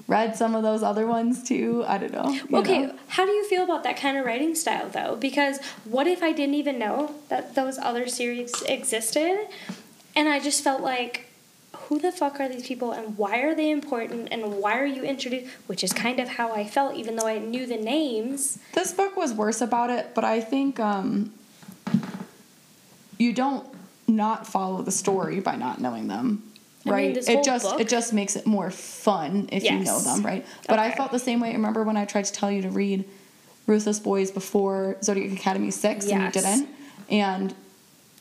read 0.07 0.35
some 0.35 0.55
of 0.55 0.63
those 0.63 0.81
other 0.81 1.05
ones 1.05 1.43
too. 1.43 1.83
I 1.87 1.97
don't 1.97 2.13
know. 2.13 2.23
Mm-hmm. 2.23 2.55
Okay, 2.55 2.81
know? 2.83 2.95
how 3.07 3.25
do 3.25 3.31
you 3.31 3.47
feel 3.47 3.63
about 3.63 3.83
that 3.83 3.97
kind 3.97 4.17
of 4.17 4.25
writing 4.25 4.55
style 4.55 4.89
though? 4.89 5.15
Because 5.15 5.59
what 5.85 6.07
if 6.07 6.23
I 6.23 6.31
didn't 6.31 6.55
even 6.55 6.79
know 6.79 7.13
that 7.29 7.55
those 7.55 7.77
other 7.77 8.07
series 8.07 8.61
existed 8.63 9.47
and 10.15 10.27
I 10.27 10.39
just 10.39 10.63
felt 10.63 10.81
like 10.81 11.28
who 11.89 11.97
the 11.99 12.11
fuck 12.11 12.39
are 12.39 12.47
these 12.47 12.67
people 12.67 12.91
and 12.91 13.17
why 13.17 13.39
are 13.39 13.55
they 13.55 13.71
important 13.71 14.27
and 14.31 14.57
why 14.61 14.77
are 14.79 14.85
you 14.85 15.03
introduced 15.03 15.47
which 15.65 15.83
is 15.83 15.91
kind 15.91 16.19
of 16.19 16.27
how 16.29 16.53
I 16.53 16.63
felt 16.63 16.95
even 16.95 17.15
though 17.15 17.25
I 17.27 17.39
knew 17.39 17.65
the 17.65 17.77
names. 17.77 18.59
This 18.73 18.93
book 18.93 19.17
was 19.17 19.33
worse 19.33 19.59
about 19.59 19.89
it, 19.89 20.13
but 20.13 20.23
I 20.23 20.39
think 20.39 20.79
um, 20.79 21.33
you 23.17 23.33
don't 23.33 23.67
not 24.07 24.45
follow 24.47 24.83
the 24.83 24.91
story 24.91 25.39
by 25.39 25.55
not 25.55 25.81
knowing 25.81 26.07
them. 26.07 26.43
I 26.85 26.91
Right, 26.91 27.17
it 27.17 27.43
just 27.43 27.65
book- 27.65 27.81
it 27.81 27.89
just 27.89 28.13
makes 28.13 28.35
it 28.35 28.45
more 28.45 28.71
fun 28.71 29.49
if 29.51 29.63
you 29.63 29.79
know 29.79 29.99
them, 29.99 30.23
right? 30.23 30.45
But 30.67 30.79
I 30.79 30.91
felt 30.91 31.11
the 31.11 31.19
same 31.19 31.39
way. 31.39 31.51
Remember 31.51 31.83
when 31.83 31.97
I 31.97 32.05
tried 32.05 32.25
to 32.25 32.31
tell 32.31 32.49
you 32.51 32.61
to 32.61 32.69
read 32.69 33.03
Ruthless 33.67 33.99
Boys 33.99 34.31
before 34.31 34.95
Zodiac 35.03 35.31
Academy 35.33 35.71
six, 35.71 36.07
and 36.07 36.23
you 36.23 36.31
didn't, 36.31 36.69
and 37.09 37.53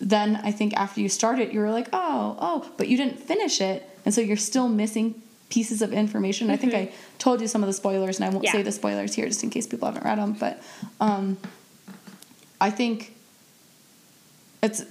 then 0.00 0.36
I 0.44 0.52
think 0.52 0.74
after 0.76 1.00
you 1.00 1.08
start 1.08 1.38
it, 1.38 1.52
you 1.52 1.60
were 1.60 1.70
like, 1.70 1.88
oh, 1.92 2.36
oh, 2.40 2.70
but 2.76 2.88
you 2.88 2.96
didn't 2.96 3.18
finish 3.18 3.60
it, 3.60 3.88
and 4.04 4.14
so 4.14 4.20
you're 4.20 4.36
still 4.36 4.68
missing 4.68 5.20
pieces 5.50 5.80
of 5.82 5.92
information. 5.92 6.50
I 6.50 6.56
think 6.56 6.74
I 6.74 6.92
told 7.18 7.40
you 7.40 7.48
some 7.48 7.62
of 7.62 7.66
the 7.66 7.72
spoilers, 7.72 8.16
and 8.16 8.24
I 8.24 8.28
won't 8.28 8.44
Mm-hmm. 8.44 8.56
Yeah. 8.56 8.60
say 8.60 8.62
the 8.62 8.72
spoilers 8.72 9.14
here 9.14 9.26
just 9.26 9.42
in 9.42 9.50
case 9.50 9.66
people 9.66 9.86
haven't 9.86 10.04
read 10.04 10.18
them. 10.18 10.34
But 10.34 10.62
um, 11.00 11.36
I 12.60 12.70
think 12.70 13.14
it's 14.62 14.84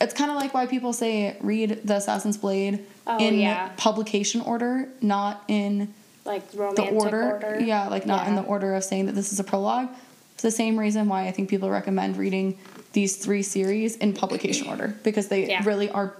it's 0.00 0.12
kind 0.14 0.30
of 0.30 0.36
like 0.36 0.52
why 0.54 0.66
people 0.66 0.92
say 0.92 1.36
read 1.40 1.80
the 1.84 1.96
Assassin's 1.96 2.36
Blade 2.36 2.84
Oh, 3.06 3.18
in 3.18 3.38
yeah. 3.38 3.70
publication 3.76 4.40
order, 4.40 4.88
not 5.02 5.44
in 5.46 5.92
Like 6.24 6.50
the 6.52 6.88
order. 6.90 7.32
order. 7.32 7.60
Yeah, 7.60 7.88
like 7.88 8.06
not 8.06 8.28
in 8.28 8.34
the 8.34 8.42
order 8.42 8.74
of 8.74 8.82
saying 8.84 9.06
that 9.06 9.14
this 9.14 9.30
is 9.32 9.40
a 9.40 9.44
prologue. 9.44 9.88
It's 10.34 10.42
the 10.42 10.50
same 10.50 10.78
reason 10.78 11.06
why 11.08 11.26
I 11.28 11.30
think 11.30 11.50
people 11.50 11.68
recommend 11.70 12.16
reading 12.16 12.58
these 12.94 13.16
three 13.16 13.42
series 13.42 13.96
in 13.96 14.14
publication 14.14 14.66
order 14.68 14.96
because 15.02 15.28
they 15.28 15.46
Yeah. 15.48 15.62
really 15.64 15.90
are 15.90 16.14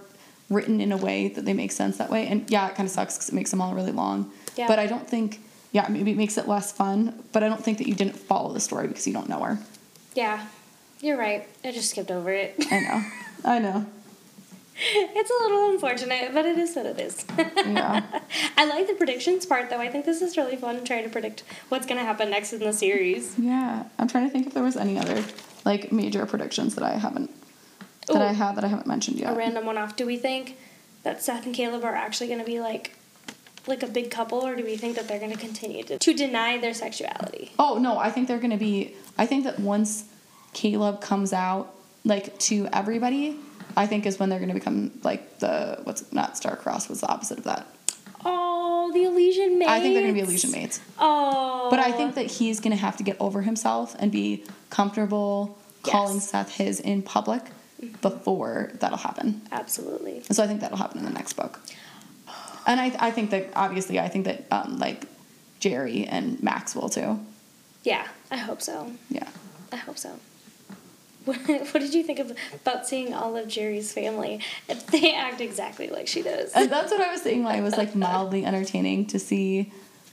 written 0.49 0.79
in 0.79 0.91
a 0.91 0.97
way 0.97 1.27
that 1.29 1.43
they 1.43 1.53
make 1.53 1.71
sense 1.71 1.97
that 1.97 2.09
way. 2.11 2.27
And 2.27 2.49
yeah, 2.51 2.67
it 2.69 2.75
kind 2.75 2.87
of 2.87 2.93
sucks 2.93 3.15
because 3.15 3.29
it 3.29 3.33
makes 3.35 3.49
them 3.49 3.61
all 3.61 3.73
really 3.73 3.91
long. 3.91 4.31
Yeah. 4.55 4.67
But 4.67 4.77
I 4.77 4.85
don't 4.85 5.07
think, 5.09 5.39
yeah, 5.71 5.87
maybe 5.89 6.11
it 6.11 6.17
makes 6.17 6.37
it 6.37 6.47
less 6.47 6.71
fun. 6.71 7.23
But 7.31 7.43
I 7.43 7.49
don't 7.49 7.63
think 7.63 7.79
that 7.79 7.87
you 7.87 7.95
didn't 7.95 8.15
follow 8.15 8.53
the 8.53 8.59
story 8.59 8.87
because 8.87 9.07
you 9.07 9.13
don't 9.13 9.27
know 9.27 9.39
her. 9.41 9.57
Yeah. 10.13 10.45
You're 11.01 11.17
right. 11.17 11.47
I 11.63 11.71
just 11.71 11.89
skipped 11.89 12.11
over 12.11 12.31
it. 12.31 12.55
I 12.71 12.79
know. 12.79 13.03
I 13.45 13.59
know. 13.59 13.85
it's 14.77 15.29
a 15.29 15.43
little 15.43 15.69
unfortunate, 15.71 16.33
but 16.33 16.45
it 16.45 16.57
is 16.57 16.75
what 16.75 16.85
it 16.85 16.99
is. 16.99 17.25
Yeah. 17.37 18.03
I 18.57 18.65
like 18.65 18.87
the 18.87 18.93
predictions 18.93 19.45
part 19.45 19.69
though. 19.69 19.79
I 19.79 19.87
think 19.89 20.05
this 20.05 20.21
is 20.21 20.35
really 20.37 20.57
fun 20.57 20.83
trying 20.83 21.03
to 21.05 21.09
predict 21.09 21.43
what's 21.69 21.85
going 21.85 21.97
to 21.99 22.03
happen 22.05 22.29
next 22.29 22.53
in 22.53 22.59
the 22.59 22.73
series. 22.73 23.33
Yeah. 23.39 23.85
I'm 23.97 24.07
trying 24.09 24.25
to 24.25 24.29
think 24.29 24.47
if 24.47 24.53
there 24.53 24.63
was 24.63 24.75
any 24.77 24.97
other 24.99 25.23
like 25.65 25.91
major 25.91 26.25
predictions 26.25 26.75
that 26.75 26.83
I 26.83 26.93
haven't 26.93 27.31
that 28.07 28.21
I 28.21 28.33
have 28.33 28.55
that 28.55 28.63
I 28.63 28.67
haven't 28.67 28.87
mentioned 28.87 29.17
yet. 29.19 29.33
A 29.33 29.35
random 29.35 29.65
one 29.65 29.77
off. 29.77 29.95
Do 29.95 30.05
we 30.05 30.15
think 30.15 30.57
that 31.03 31.23
Seth 31.23 31.45
and 31.45 31.55
Caleb 31.55 31.83
are 31.83 31.95
actually 31.95 32.27
going 32.27 32.39
to 32.39 32.45
be 32.45 32.59
like 32.59 32.95
like 33.67 33.81
a 33.81 33.87
big 33.87 34.11
couple 34.11 34.45
or 34.45 34.55
do 34.55 34.63
we 34.63 34.77
think 34.77 34.95
that 34.95 35.07
they're 35.07 35.19
going 35.19 35.31
to 35.31 35.37
continue 35.37 35.83
to 35.83 35.97
to 35.97 36.13
deny 36.13 36.57
their 36.57 36.73
sexuality? 36.73 37.51
Oh 37.57 37.77
no, 37.79 37.97
I 37.97 38.11
think 38.11 38.27
they're 38.27 38.39
gonna 38.39 38.57
be. 38.57 38.95
I 39.17 39.25
think 39.25 39.43
that 39.45 39.59
once 39.59 40.05
Caleb 40.53 41.01
comes 41.01 41.33
out 41.33 41.73
like 42.03 42.37
to 42.39 42.67
everybody, 42.71 43.39
I 43.75 43.87
think 43.87 44.05
is 44.05 44.19
when 44.19 44.29
they're 44.29 44.39
going 44.39 44.49
to 44.49 44.55
become 44.55 44.91
like 45.03 45.39
the 45.39 45.79
what's 45.83 46.11
not 46.13 46.37
star-crossed 46.37 46.89
was 46.89 47.01
the 47.01 47.07
opposite 47.07 47.39
of 47.39 47.43
that. 47.45 47.67
Oh, 48.23 48.91
the 48.93 49.03
Elysian 49.03 49.59
mates. 49.59 49.69
I 49.69 49.79
think 49.79 49.93
they're 49.93 50.03
going 50.03 50.15
to 50.15 50.21
be 50.21 50.25
Elysian 50.25 50.51
mates. 50.51 50.79
Oh. 50.97 51.67
But 51.69 51.79
I 51.79 51.91
think 51.91 52.15
that 52.15 52.25
he's 52.25 52.59
going 52.59 52.71
to 52.71 52.77
have 52.77 52.97
to 52.97 53.03
get 53.03 53.17
over 53.19 53.41
himself 53.41 53.95
and 53.99 54.11
be 54.11 54.43
comfortable 54.75 55.57
calling 55.83 56.15
Yes. 56.15 56.29
Seth 56.29 56.55
his 56.55 56.79
in 56.81 57.01
public 57.01 57.43
before 58.01 58.71
that'll 58.79 58.97
happen. 58.97 59.41
Absolutely. 59.51 60.21
So 60.31 60.43
I 60.43 60.47
think 60.47 60.59
that'll 60.61 60.77
happen 60.77 60.99
in 60.99 61.05
the 61.05 61.11
next 61.11 61.33
book. 61.33 61.61
And 62.67 62.81
I, 62.81 62.95
I 62.99 63.11
think 63.11 63.29
that 63.29 63.49
obviously 63.55 63.99
I 63.99 64.09
think 64.09 64.25
that 64.25 64.45
um, 64.51 64.77
like 64.79 65.05
Jerry 65.59 66.05
and 66.05 66.41
Max 66.43 66.75
will 66.75 66.89
too. 66.89 67.19
Yeah, 67.83 68.05
I 68.29 68.37
hope 68.37 68.61
so. 68.61 68.91
Yeah. 69.09 69.29
I 69.71 69.77
hope 69.77 69.97
so. 69.97 70.11
What, 71.25 71.37
what 71.47 71.79
did 71.79 71.95
you 71.95 72.03
think 72.03 72.19
of, 72.19 72.33
about 72.53 72.85
seeing 72.87 73.11
all 73.15 73.35
of 73.35 73.47
Jerry's 73.47 73.91
family? 73.91 74.41
If 74.69 74.85
they 74.85 75.11
act 75.27 75.41
exactly 75.41 75.87
like 75.87 76.07
she 76.07 76.21
does. 76.21 76.51
And 76.53 76.69
that's 76.69 76.91
what 76.91 77.01
I 77.01 77.11
was 77.11 77.23
saying. 77.23 77.41
Why 77.43 77.55
it 77.55 77.63
was 77.63 77.77
like 77.77 77.95
mildly 78.07 78.45
entertaining 78.45 79.07
to 79.07 79.17
see 79.17 79.71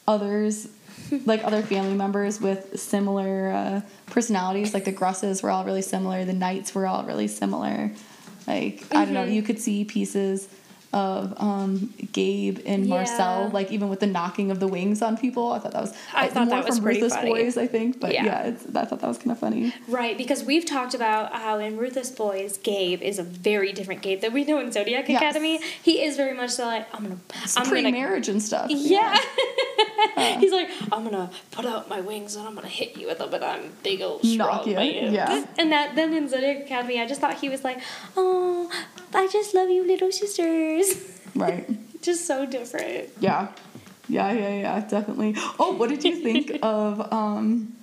others, 0.09 0.69
like 1.27 1.45
other 1.45 1.63
family 1.63 1.95
members 1.95 2.41
with 2.41 2.79
similar 2.81 3.51
uh, 3.53 3.81
personalities. 4.07 4.75
Like 4.75 4.85
the 4.85 4.93
Grusses 4.93 5.43
were 5.43 5.51
all 5.51 5.65
really 5.65 5.83
similar. 5.83 6.25
The 6.25 6.33
Nights 6.33 6.75
were 6.75 6.87
all 6.87 7.05
really 7.05 7.29
similar. 7.29 7.91
Like 8.47 8.85
I 8.91 9.05
don't 9.05 9.15
know. 9.15 9.25
Mhm. 9.25 9.35
You 9.35 9.43
could 9.43 9.61
see 9.61 9.85
pieces 9.85 10.49
of 10.93 11.35
um, 11.41 11.93
Gabe 12.13 12.59
and 12.67 12.87
Marcel, 12.89 13.45
Yeah. 13.45 13.51
like 13.53 13.73
even 13.73 13.89
with 13.89 14.01
the 14.01 14.07
knocking 14.07 14.51
of 14.51 14.61
the 14.61 14.69
wings 14.69 15.01
on 15.03 15.17
people. 15.17 15.53
I 15.53 15.59
thought 15.59 15.73
that 15.73 15.81
was 15.83 15.95
I 16.15 16.27
uh, 16.27 16.31
thought 16.31 16.49
more 16.49 16.57
that 16.59 16.67
was 16.67 16.77
from 16.77 16.85
pretty 16.85 17.01
Ruthless 17.01 17.15
funny. 17.19 17.31
Boys, 17.31 17.57
I 17.57 17.67
think. 17.67 18.01
But 18.01 18.13
Yeah. 18.13 18.25
yeah, 18.25 18.43
it's, 18.49 18.65
I 18.77 18.85
thought 18.85 19.01
that 19.01 19.09
was 19.09 19.19
kind 19.19 19.31
of 19.33 19.39
funny. 19.39 19.75
Right, 19.89 20.17
because 20.19 20.45
we've 20.45 20.65
talked 20.67 20.95
about 20.95 21.33
how 21.33 21.59
in 21.59 21.77
Ruthless 21.79 22.11
Boys, 22.11 22.59
Gabe 22.59 23.01
is 23.03 23.19
a 23.19 23.23
very 23.23 23.73
different 23.73 24.03
Gabe 24.03 24.21
that 24.21 24.33
we 24.33 24.45
know 24.45 24.59
in 24.61 24.71
Zodiac 24.73 25.09
Yes. 25.09 25.21
Academy. 25.23 25.61
He 25.83 26.03
is 26.05 26.17
very 26.17 26.35
much 26.35 26.51
so 26.51 26.67
like 26.67 26.87
I'm 26.95 27.03
gonna, 27.05 27.19
I'm 27.57 27.65
gonna, 27.65 27.69
Pre-marriage 27.71 28.29
and 28.29 28.43
stuff. 28.43 28.67
yeah. 28.71 29.17
He's 30.39 30.53
like 30.53 30.69
I'm 30.93 31.05
gonna 31.05 31.31
put 31.53 31.65
out 31.65 31.89
my 31.89 32.01
wings 32.01 32.37
and 32.37 32.47
I'm 32.47 32.55
gonna 32.55 32.69
hit 32.69 32.97
you 32.97 33.07
with 33.07 33.19
them, 33.19 33.31
but 33.31 33.43
I'm 33.43 33.73
big 33.83 34.03
old 34.03 34.25
strong 34.25 34.71
man. 34.73 35.13
yeah. 35.13 35.45
And 35.59 35.73
that 35.73 35.95
then 35.97 36.13
in 36.13 36.29
Zodiac 36.29 36.65
Academy, 36.65 37.01
I 37.01 37.07
just 37.07 37.21
thought 37.21 37.35
he 37.41 37.49
was 37.49 37.65
like, 37.65 37.81
oh, 38.17 38.71
I 39.15 39.29
just 39.29 39.55
love 39.55 39.71
you, 39.71 39.87
little 39.87 40.11
sisters. 40.83 41.21
Right. 41.35 41.69
just 42.03 42.27
so 42.27 42.47
different. 42.47 43.09
Yeah. 43.21 43.49
Yeah, 44.09 44.33
yeah, 44.33 44.55
yeah, 44.61 44.81
definitely. 44.81 45.35
Oh, 45.59 45.73
what 45.77 45.89
did 45.89 46.05
you 46.05 46.17
think 46.17 46.59
of 46.63 47.13
um 47.13 47.75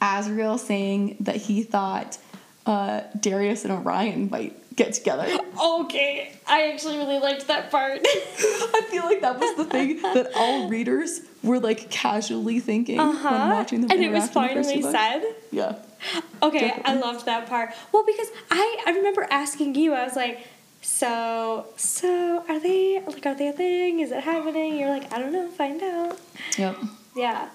Azriel 0.00 0.58
saying 0.58 1.16
that 1.20 1.36
he 1.36 1.62
thought 1.62 2.18
uh 2.66 3.02
Darius 3.18 3.64
and 3.64 3.72
Orion 3.86 4.30
might 4.30 4.56
get 4.76 4.94
together? 4.94 5.26
Okay, 5.62 6.32
I 6.46 6.70
actually 6.72 6.96
really 6.96 7.18
liked 7.18 7.48
that 7.48 7.70
part. 7.70 8.00
I 8.04 8.86
feel 8.90 9.04
like 9.04 9.20
that 9.20 9.38
was 9.38 9.56
the 9.56 9.64
thing 9.66 10.00
that 10.02 10.30
all 10.36 10.68
readers 10.68 11.20
were 11.42 11.58
like 11.58 11.90
casually 11.90 12.60
thinking 12.60 12.96
when 12.96 13.08
Uh-huh. 13.08 13.50
watching 13.52 13.80
them 13.82 13.90
And 13.90 14.02
it 14.02 14.10
was 14.12 14.30
finally 14.30 14.80
said. 14.80 15.22
Yeah. 15.50 15.74
Okay, 16.42 16.60
Definitely. 16.68 16.82
I 16.92 16.94
loved 16.94 17.26
that 17.26 17.46
part. 17.46 17.70
Well, 17.92 18.06
because 18.06 18.28
I 18.50 18.82
I 18.86 18.92
remember 18.92 19.26
asking 19.30 19.74
you, 19.74 19.92
I 19.92 20.04
was 20.04 20.16
like, 20.16 20.46
so 20.80 21.66
so 21.76 22.44
are 22.48 22.58
they 22.58 23.02
like 23.06 23.26
are 23.26 23.34
they 23.34 23.48
a 23.48 23.52
thing? 23.52 24.00
Is 24.00 24.12
it 24.12 24.22
happening? 24.24 24.78
You're 24.78 24.90
like, 24.90 25.12
I 25.12 25.18
don't 25.18 25.32
know, 25.32 25.48
find 25.48 25.82
out. 25.82 26.18
Yep. 26.58 26.76
Yeah. 27.16 27.48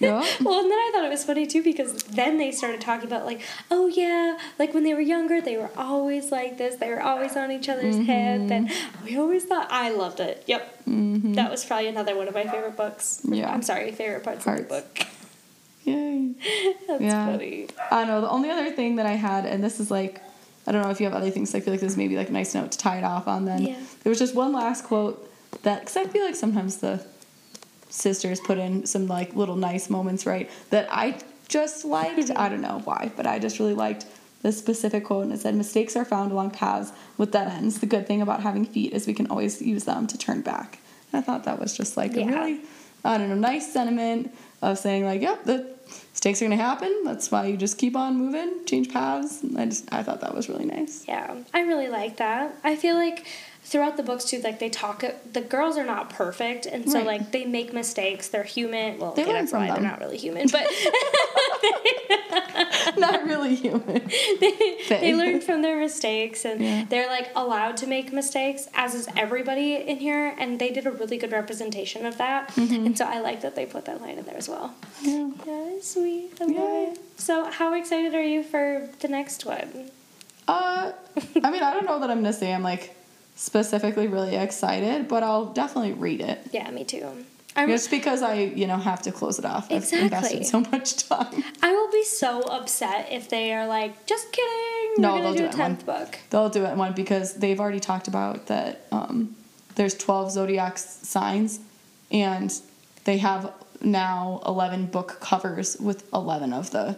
Yeah. 0.00 0.18
well, 0.42 0.60
and 0.60 0.70
then 0.70 0.78
I 0.78 0.90
thought 0.92 1.04
it 1.04 1.08
was 1.10 1.24
funny 1.24 1.46
too 1.46 1.62
because 1.62 1.94
then 2.04 2.36
they 2.38 2.50
started 2.50 2.80
talking 2.80 3.06
about 3.06 3.24
like, 3.26 3.40
oh 3.70 3.86
yeah, 3.86 4.38
like 4.58 4.74
when 4.74 4.82
they 4.82 4.92
were 4.94 5.00
younger, 5.00 5.40
they 5.40 5.56
were 5.56 5.70
always 5.76 6.32
like 6.32 6.58
this. 6.58 6.76
They 6.76 6.88
were 6.90 7.00
always 7.00 7.36
on 7.36 7.50
each 7.52 7.68
other's 7.68 7.96
hip, 7.96 8.50
and 8.50 8.70
we 9.04 9.16
always 9.16 9.44
thought 9.44 9.68
I 9.70 9.90
loved 9.90 10.18
it. 10.20 10.42
Yep, 10.46 10.70
Mm-hmm. 10.88 11.32
that 11.34 11.50
was 11.50 11.64
probably 11.64 11.86
another 11.88 12.14
one 12.16 12.26
of 12.28 12.34
my 12.34 12.44
favorite 12.44 12.76
books. 12.76 13.20
Yeah. 13.24 13.50
I'm 13.52 13.62
sorry, 13.62 13.90
favorite 13.92 14.22
parts, 14.24 14.44
of 14.46 14.56
the 14.56 14.64
Parts. 14.64 14.84
book. 14.96 15.06
Yay. 15.84 16.32
That's 16.88 17.02
Yeah. 17.02 17.26
funny. 17.26 17.68
I 17.90 18.04
know. 18.04 18.20
The 18.20 18.28
only 18.30 18.50
other 18.50 18.70
thing 18.72 18.96
that 18.96 19.06
I 19.06 19.12
had, 19.12 19.46
and 19.46 19.62
this 19.62 19.78
is 19.80 19.90
like, 19.90 20.20
I 20.66 20.72
don't 20.72 20.82
know 20.82 20.90
if 20.90 21.00
you 21.00 21.06
have 21.06 21.14
other 21.14 21.30
things. 21.30 21.54
I 21.54 21.60
feel 21.60 21.72
like 21.74 21.80
this 21.80 21.96
may 21.96 22.08
be 22.08 22.16
like 22.16 22.28
a 22.28 22.32
nice 22.32 22.54
note 22.54 22.72
to 22.72 22.78
tie 22.78 22.98
it 22.98 23.04
off 23.04 23.28
on. 23.28 23.44
Then 23.44 23.62
Yeah. 23.62 23.76
there 24.02 24.10
was 24.10 24.18
just 24.18 24.34
one 24.34 24.52
last 24.52 24.84
quote 24.84 25.30
that, 25.62 25.80
because 25.80 25.96
I 25.96 26.04
feel 26.06 26.24
like 26.24 26.34
sometimes 26.36 26.78
the 26.78 27.04
sisters 27.90 28.40
put 28.40 28.58
in 28.58 28.86
some 28.86 29.06
like 29.06 29.34
little 29.36 29.56
nice 29.56 29.88
moments, 29.90 30.26
right? 30.26 30.50
That 30.70 30.88
I 30.90 31.18
just 31.48 31.84
liked. 31.84 32.18
Mm-hmm. 32.18 32.38
I 32.38 32.48
don't 32.48 32.62
know 32.62 32.80
why, 32.84 33.12
but 33.16 33.26
I 33.26 33.38
just 33.38 33.58
really 33.58 33.74
liked 33.74 34.06
this 34.42 34.58
specific 34.58 35.04
quote, 35.04 35.24
and 35.24 35.32
it 35.32 35.40
said, 35.40 35.54
"Mistakes 35.54 35.96
are 35.96 36.04
found 36.04 36.32
along 36.32 36.50
paths 36.50 36.92
with 37.18 37.30
dead 37.32 37.48
ends. 37.48 37.78
The 37.80 37.86
good 37.86 38.06
thing 38.06 38.20
about 38.20 38.40
having 38.42 38.64
feet 38.64 38.92
is 38.92 39.06
we 39.06 39.14
can 39.14 39.26
always 39.28 39.60
use 39.62 39.84
them 39.84 40.06
to 40.06 40.18
turn 40.18 40.40
back." 40.42 40.78
And 41.12 41.20
I 41.20 41.22
thought 41.24 41.44
that 41.44 41.58
was 41.60 41.76
just 41.76 41.96
like 41.96 42.16
a 42.16 42.24
really, 42.24 42.60
I 43.04 43.16
don't 43.18 43.28
know, 43.28 43.36
nice 43.36 43.72
sentiment 43.72 44.34
of 44.60 44.78
saying 44.78 45.04
like, 45.04 45.20
"Yep, 45.22 45.44
the 45.44 45.73
mistakes 46.12 46.40
are 46.40 46.46
gonna 46.46 46.56
happen. 46.56 47.02
That's 47.04 47.30
why 47.30 47.46
you 47.46 47.56
just 47.56 47.78
keep 47.78 47.96
on 47.96 48.16
moving, 48.16 48.64
change 48.66 48.92
paths." 48.92 49.42
I 49.56 49.66
just, 49.66 49.92
I 49.92 50.02
thought 50.02 50.20
that 50.20 50.34
was 50.34 50.48
really 50.48 50.64
nice. 50.66 51.04
Yeah, 51.06 51.34
I 51.52 51.60
really 51.60 51.88
like 51.88 52.16
that. 52.18 52.56
I 52.64 52.76
feel 52.76 52.96
like 52.96 53.26
throughout 53.74 53.96
the 53.96 54.04
books 54.04 54.24
too, 54.24 54.40
like 54.40 54.60
they 54.60 54.68
talk. 54.70 55.02
The 55.32 55.40
girls 55.40 55.76
are 55.76 55.84
not 55.84 56.08
perfect, 56.10 56.64
and 56.64 56.88
so 56.88 56.98
Right. 56.98 57.06
like 57.06 57.32
they 57.32 57.44
make 57.44 57.72
mistakes. 57.72 58.28
They're 58.28 58.44
human. 58.44 58.98
Well, 59.00 59.14
They 59.14 59.24
learn 59.26 59.48
from 59.48 59.62
why 59.62 59.66
them. 59.66 59.82
they're 59.82 59.90
not 59.90 59.98
really 59.98 60.16
human, 60.16 60.46
but 60.46 60.64
Not 62.96 63.24
really 63.24 63.54
human. 63.56 64.08
they, 64.40 64.76
they 64.88 65.14
learn 65.14 65.40
from 65.40 65.62
their 65.62 65.78
mistakes, 65.80 66.44
and 66.44 66.60
Yeah. 66.60 66.84
they're 66.88 67.08
like 67.08 67.30
allowed 67.34 67.76
to 67.78 67.86
make 67.88 68.12
mistakes, 68.12 68.68
as 68.74 68.94
is 68.94 69.08
everybody 69.16 69.74
in 69.74 69.96
here. 69.98 70.34
And 70.38 70.60
they 70.60 70.70
did 70.70 70.86
a 70.86 70.92
really 70.92 71.16
good 71.18 71.32
representation 71.32 72.06
of 72.06 72.16
that, 72.18 72.52
Mm-hmm. 72.54 72.86
and 72.86 72.96
so 72.98 73.06
I 73.06 73.18
like 73.20 73.40
that 73.40 73.56
they 73.56 73.66
put 73.66 73.86
that 73.86 74.00
line 74.00 74.18
in 74.18 74.24
there 74.24 74.36
as 74.36 74.48
well. 74.48 74.74
Yeah. 75.02 75.30
Yeah, 75.46 75.70
sweet. 75.80 76.30
I 76.40 76.44
Yeah. 76.46 76.94
So, 77.16 77.50
how 77.50 77.74
excited 77.74 78.14
are 78.14 78.22
you 78.22 78.42
for 78.44 78.88
the 79.00 79.08
next 79.08 79.44
one? 79.44 79.90
Uh, 80.46 80.92
I 81.42 81.50
mean, 81.50 81.62
I 81.62 81.72
don't 81.74 81.86
know 81.86 81.98
that 82.00 82.10
I'm 82.10 82.18
gonna 82.18 82.32
say 82.32 82.52
I'm 82.52 82.62
like 82.62 82.94
specifically 83.34 84.06
really 84.08 84.36
excited, 84.36 85.08
but 85.08 85.22
I'll 85.22 85.46
definitely 85.46 85.92
read 85.92 86.20
it. 86.20 86.38
Yeah, 86.52 86.70
me 86.70 86.84
too. 86.84 87.08
I'm, 87.56 87.68
Just 87.68 87.88
because 87.90 88.20
I, 88.22 88.34
you 88.34 88.66
know, 88.66 88.78
have 88.78 89.02
to 89.02 89.12
close 89.12 89.38
it 89.38 89.44
off. 89.44 89.66
I've 89.70 89.78
Exactly. 89.78 90.04
invested 90.06 90.46
so 90.46 90.60
much 90.72 91.08
time. 91.08 91.44
I 91.62 91.72
will 91.72 91.90
be 91.90 92.02
so 92.04 92.40
upset 92.42 93.08
if 93.12 93.28
they 93.28 93.52
are 93.52 93.66
like, 93.66 94.06
just 94.06 94.32
kidding. 94.32 94.94
No, 94.98 95.14
we're 95.14 95.22
they'll 95.22 95.32
do 95.32 95.38
do 95.38 95.44
a 95.44 95.48
it 95.48 95.54
in 95.54 95.58
one. 95.60 95.70
tenth 95.76 95.86
book. 95.86 96.18
They'll 96.30 96.48
do 96.48 96.64
it 96.64 96.70
in 96.72 96.78
one 96.78 96.94
because 96.94 97.34
they've 97.34 97.60
already 97.60 97.78
talked 97.80 98.08
about 98.08 98.46
that. 98.46 98.86
Um, 98.90 99.36
there's 99.76 99.94
12 99.94 100.32
zodiac 100.32 100.78
signs, 100.78 101.60
and 102.10 102.52
they 103.04 103.18
have 103.18 103.52
now 103.80 104.40
11 104.46 104.86
book 104.86 105.18
covers 105.20 105.76
with 105.78 106.12
11 106.12 106.52
of 106.52 106.70
the. 106.72 106.96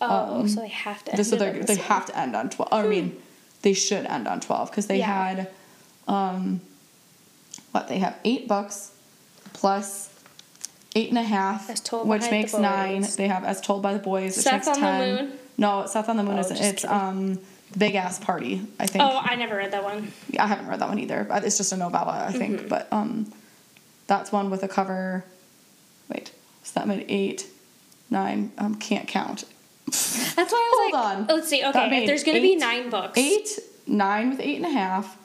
Oh, 0.00 0.40
Um, 0.42 0.48
so 0.48 0.60
they 0.60 0.68
have 0.68 1.04
to. 1.06 1.24
So 1.24 1.36
end 1.36 1.56
it 1.56 1.66
they 1.66 1.74
they 1.74 1.80
have 1.82 2.06
to 2.06 2.16
end 2.16 2.36
on 2.36 2.50
12. 2.50 2.72
I 2.72 2.86
mean, 2.86 3.20
they 3.62 3.72
should 3.72 4.06
end 4.06 4.28
on 4.28 4.38
12 4.40 4.70
because 4.70 4.86
they 4.86 4.98
Yeah. 4.98 5.06
had, 5.34 5.50
um, 6.08 6.60
what 7.72 7.88
they 7.88 7.98
have 7.98 8.16
eight 8.24 8.48
books, 8.48 8.92
plus 9.52 10.08
eight 10.96 11.10
and 11.10 11.18
a 11.18 11.22
half, 11.22 11.68
As 11.70 11.80
Told 11.80 12.08
which 12.08 12.22
by 12.22 12.26
the 12.26 12.32
makes 12.32 12.54
nine. 12.54 13.06
They 13.16 13.28
have 13.28 13.44
as 13.44 13.60
told 13.60 13.82
by 13.82 13.92
the 13.92 13.98
boys, 14.00 14.36
which 14.36 14.44
Seth 14.44 14.66
makes 14.66 14.68
on 14.68 14.74
the 14.74 14.80
ten. 14.80 15.14
Moon? 15.26 15.38
No, 15.58 15.86
Seth 15.86 16.08
on 16.08 16.16
the 16.16 16.22
Moon 16.22 16.36
Oh, 16.36 16.40
isn't. 16.40 16.56
It's 16.56 16.82
kidding. 16.82 16.96
um, 16.96 17.38
Big 17.76 17.94
Ass 17.94 18.18
Party. 18.18 18.62
I 18.80 18.86
think. 18.86 19.04
Oh, 19.04 19.20
I 19.22 19.34
never 19.36 19.56
read 19.56 19.72
that 19.72 19.84
one. 19.84 20.10
Yeah, 20.30 20.44
I 20.44 20.46
haven't 20.46 20.68
read 20.68 20.80
that 20.80 20.88
one 20.88 20.98
either. 20.98 21.24
but 21.28 21.44
It's 21.44 21.56
just 21.58 21.72
a 21.72 21.76
novella, 21.76 22.24
I 22.28 22.32
think. 22.32 22.60
Mm-hmm. 22.60 22.68
But 22.68 22.88
um, 22.92 23.30
that's 24.06 24.32
one 24.32 24.48
with 24.50 24.62
a 24.62 24.68
cover. 24.68 25.24
Wait, 26.08 26.32
so 26.62 26.80
that 26.80 26.88
made 26.88 27.04
eight, 27.08 27.46
nine. 28.08 28.50
Um, 28.56 28.74
can't 28.76 29.06
count. 29.06 29.44
That's 29.86 30.36
why 30.36 30.44
I 30.44 30.44
was 30.46 30.50
Hold 30.52 30.92
like, 30.92 31.18
on. 31.30 31.36
let's 31.36 31.48
see. 31.48 31.62
Okay, 31.64 32.00
if 32.02 32.06
there's 32.06 32.24
gonna 32.24 32.40
be 32.40 32.56
nine 32.56 32.88
books. 32.90 33.18
Eight, 33.18 33.48
nine 33.88 34.30
with 34.30 34.40
eight 34.40 34.56
and 34.56 34.66
a 34.66 34.70
half, 34.70 35.16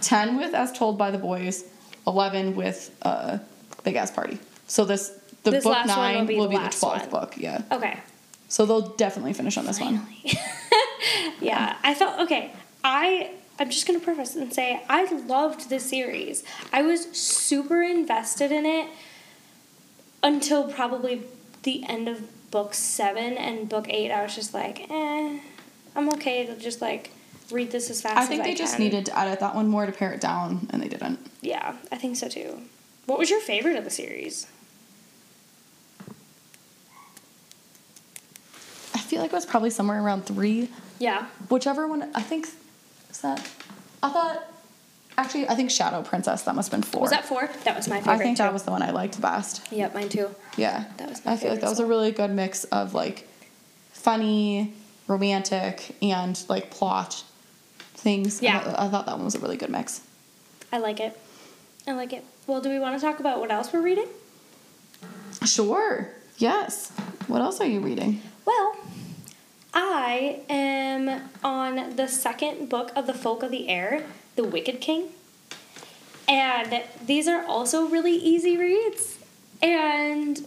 ten 0.00 0.36
with 0.36 0.54
as 0.54 0.72
told 0.72 0.96
by 0.98 1.10
the 1.10 1.18
boys, 1.18 1.64
eleven 2.06 2.54
with 2.56 2.90
uh, 3.02 3.38
Big 3.84 3.96
Ass 3.96 4.10
Party. 4.10 4.38
So 4.66 4.84
this 4.84 5.12
the 5.42 5.50
This 5.50 5.64
book 5.64 5.86
nine 5.86 6.20
will 6.20 6.26
be 6.26 6.36
will 6.36 6.44
the 6.44 6.50
be 6.50 6.56
the 6.58 6.68
twelfth 6.70 7.10
one. 7.12 7.20
book. 7.22 7.34
Yeah. 7.36 7.62
Okay. 7.70 7.98
So 8.48 8.66
they'll 8.66 8.88
definitely 8.96 9.32
finish 9.32 9.56
on 9.56 9.66
this 9.66 9.80
one. 9.80 10.06
Yeah, 11.40 11.76
I 11.82 11.94
felt 11.94 12.20
okay. 12.20 12.52
I 12.84 13.30
I'm 13.58 13.68
just 13.70 13.86
gonna 13.86 13.98
preface 13.98 14.36
and 14.36 14.52
say 14.52 14.80
I 14.88 15.12
loved 15.26 15.68
the 15.68 15.80
series. 15.80 16.44
I 16.72 16.82
was 16.82 17.10
super 17.12 17.82
invested 17.82 18.52
in 18.52 18.64
it 18.64 18.88
until 20.22 20.70
probably 20.72 21.22
the 21.64 21.84
end 21.88 22.08
of 22.08 22.22
book 22.52 22.74
seven 22.74 23.36
and 23.36 23.68
book 23.68 23.86
eight. 23.88 24.10
I 24.12 24.22
was 24.22 24.34
just 24.36 24.54
like, 24.54 24.88
eh, 24.90 25.38
I'm 25.96 26.08
okay 26.14 26.46
to 26.46 26.56
just 26.56 26.80
like 26.80 27.10
read 27.52 27.70
this 27.70 27.90
as 27.90 28.00
fast 28.02 28.12
as 28.12 28.18
I 28.18 28.22
as 28.22 28.28
think 28.28 28.40
I 28.40 28.44
think 28.44 28.56
they 28.58 28.62
just 28.62 28.76
can. 28.76 28.84
needed 28.84 29.06
to 29.06 29.18
edit 29.18 29.40
that 29.40 29.54
one 29.54 29.68
more 29.68 29.86
to 29.86 29.92
pare 29.92 30.12
it 30.12 30.20
down, 30.20 30.66
and 30.70 30.82
they 30.82 30.88
didn't. 30.88 31.18
Yeah, 31.40 31.76
I 31.90 31.96
think 31.96 32.16
so 32.16 32.28
too. 32.28 32.60
What 33.06 33.18
was 33.18 33.30
your 33.30 33.40
favorite 33.40 33.76
of 33.76 33.84
the 33.84 33.90
series? 33.90 34.46
I 38.94 38.98
feel 38.98 39.20
like 39.20 39.32
it 39.32 39.34
was 39.34 39.46
probably 39.46 39.70
somewhere 39.70 40.02
around 40.02 40.24
three. 40.26 40.68
Yeah. 40.98 41.26
Whichever 41.48 41.86
one, 41.86 42.10
I 42.14 42.22
think, 42.22 42.48
is 43.10 43.20
that, 43.20 43.40
I 44.02 44.10
thought, 44.10 44.44
actually, 45.18 45.48
I 45.48 45.54
think 45.54 45.70
Shadow 45.70 46.02
Princess, 46.02 46.42
that 46.42 46.54
must 46.54 46.70
have 46.70 46.80
been 46.80 46.88
four. 46.88 47.02
Was 47.02 47.10
that 47.10 47.24
four? 47.24 47.50
That 47.64 47.76
was 47.76 47.88
my 47.88 47.96
favorite. 47.98 48.14
I 48.14 48.18
think 48.18 48.36
too. 48.36 48.42
that 48.44 48.52
was 48.52 48.62
the 48.62 48.70
one 48.70 48.82
I 48.82 48.90
liked 48.90 49.20
best. 49.20 49.70
Yep, 49.72 49.94
mine 49.94 50.08
too. 50.08 50.34
Yeah. 50.56 50.84
That 50.98 51.08
was 51.08 51.24
my 51.24 51.32
I 51.32 51.36
feel 51.36 51.50
like 51.50 51.60
that 51.60 51.70
was 51.70 51.80
a 51.80 51.86
really 51.86 52.12
good 52.12 52.30
mix 52.30 52.64
of 52.64 52.94
like 52.94 53.28
funny, 53.92 54.72
romantic, 55.08 55.96
and 56.02 56.40
like 56.48 56.70
plot 56.70 57.24
things. 58.02 58.40
I 58.40 58.44
Yeah. 58.44 58.60
thought- 58.60 58.78
I 58.78 58.88
thought 58.88 59.06
that 59.06 59.16
one 59.16 59.24
was 59.24 59.34
a 59.34 59.38
really 59.38 59.56
good 59.56 59.70
mix. 59.70 60.00
I 60.72 60.78
like 60.78 61.00
it. 61.00 61.18
I 61.86 61.92
like 61.92 62.12
it. 62.12 62.24
Well, 62.46 62.60
do 62.60 62.68
we 62.68 62.78
want 62.78 62.98
to 62.98 63.04
talk 63.06 63.20
about 63.20 63.40
what 63.40 63.50
else 63.50 63.72
we're 63.72 63.80
reading? 63.82 64.08
Sure. 65.44 66.08
Yes. 66.38 66.90
What 67.28 67.40
else 67.40 67.60
are 67.60 67.66
you 67.66 67.80
reading? 67.80 68.20
Well, 68.44 68.76
I 69.74 70.40
am 70.48 71.30
on 71.42 71.96
the 71.96 72.08
second 72.08 72.68
book 72.68 72.90
of 72.96 73.06
the 73.06 73.14
Folk 73.14 73.42
of 73.42 73.50
the 73.50 73.68
Air, 73.68 74.04
The 74.36 74.44
Wicked 74.44 74.80
King. 74.80 75.08
And 76.28 76.82
these 77.04 77.26
are 77.28 77.44
also 77.44 77.86
really 77.86 78.12
easy 78.16 78.56
reads. 78.56 79.18
And 79.62 80.46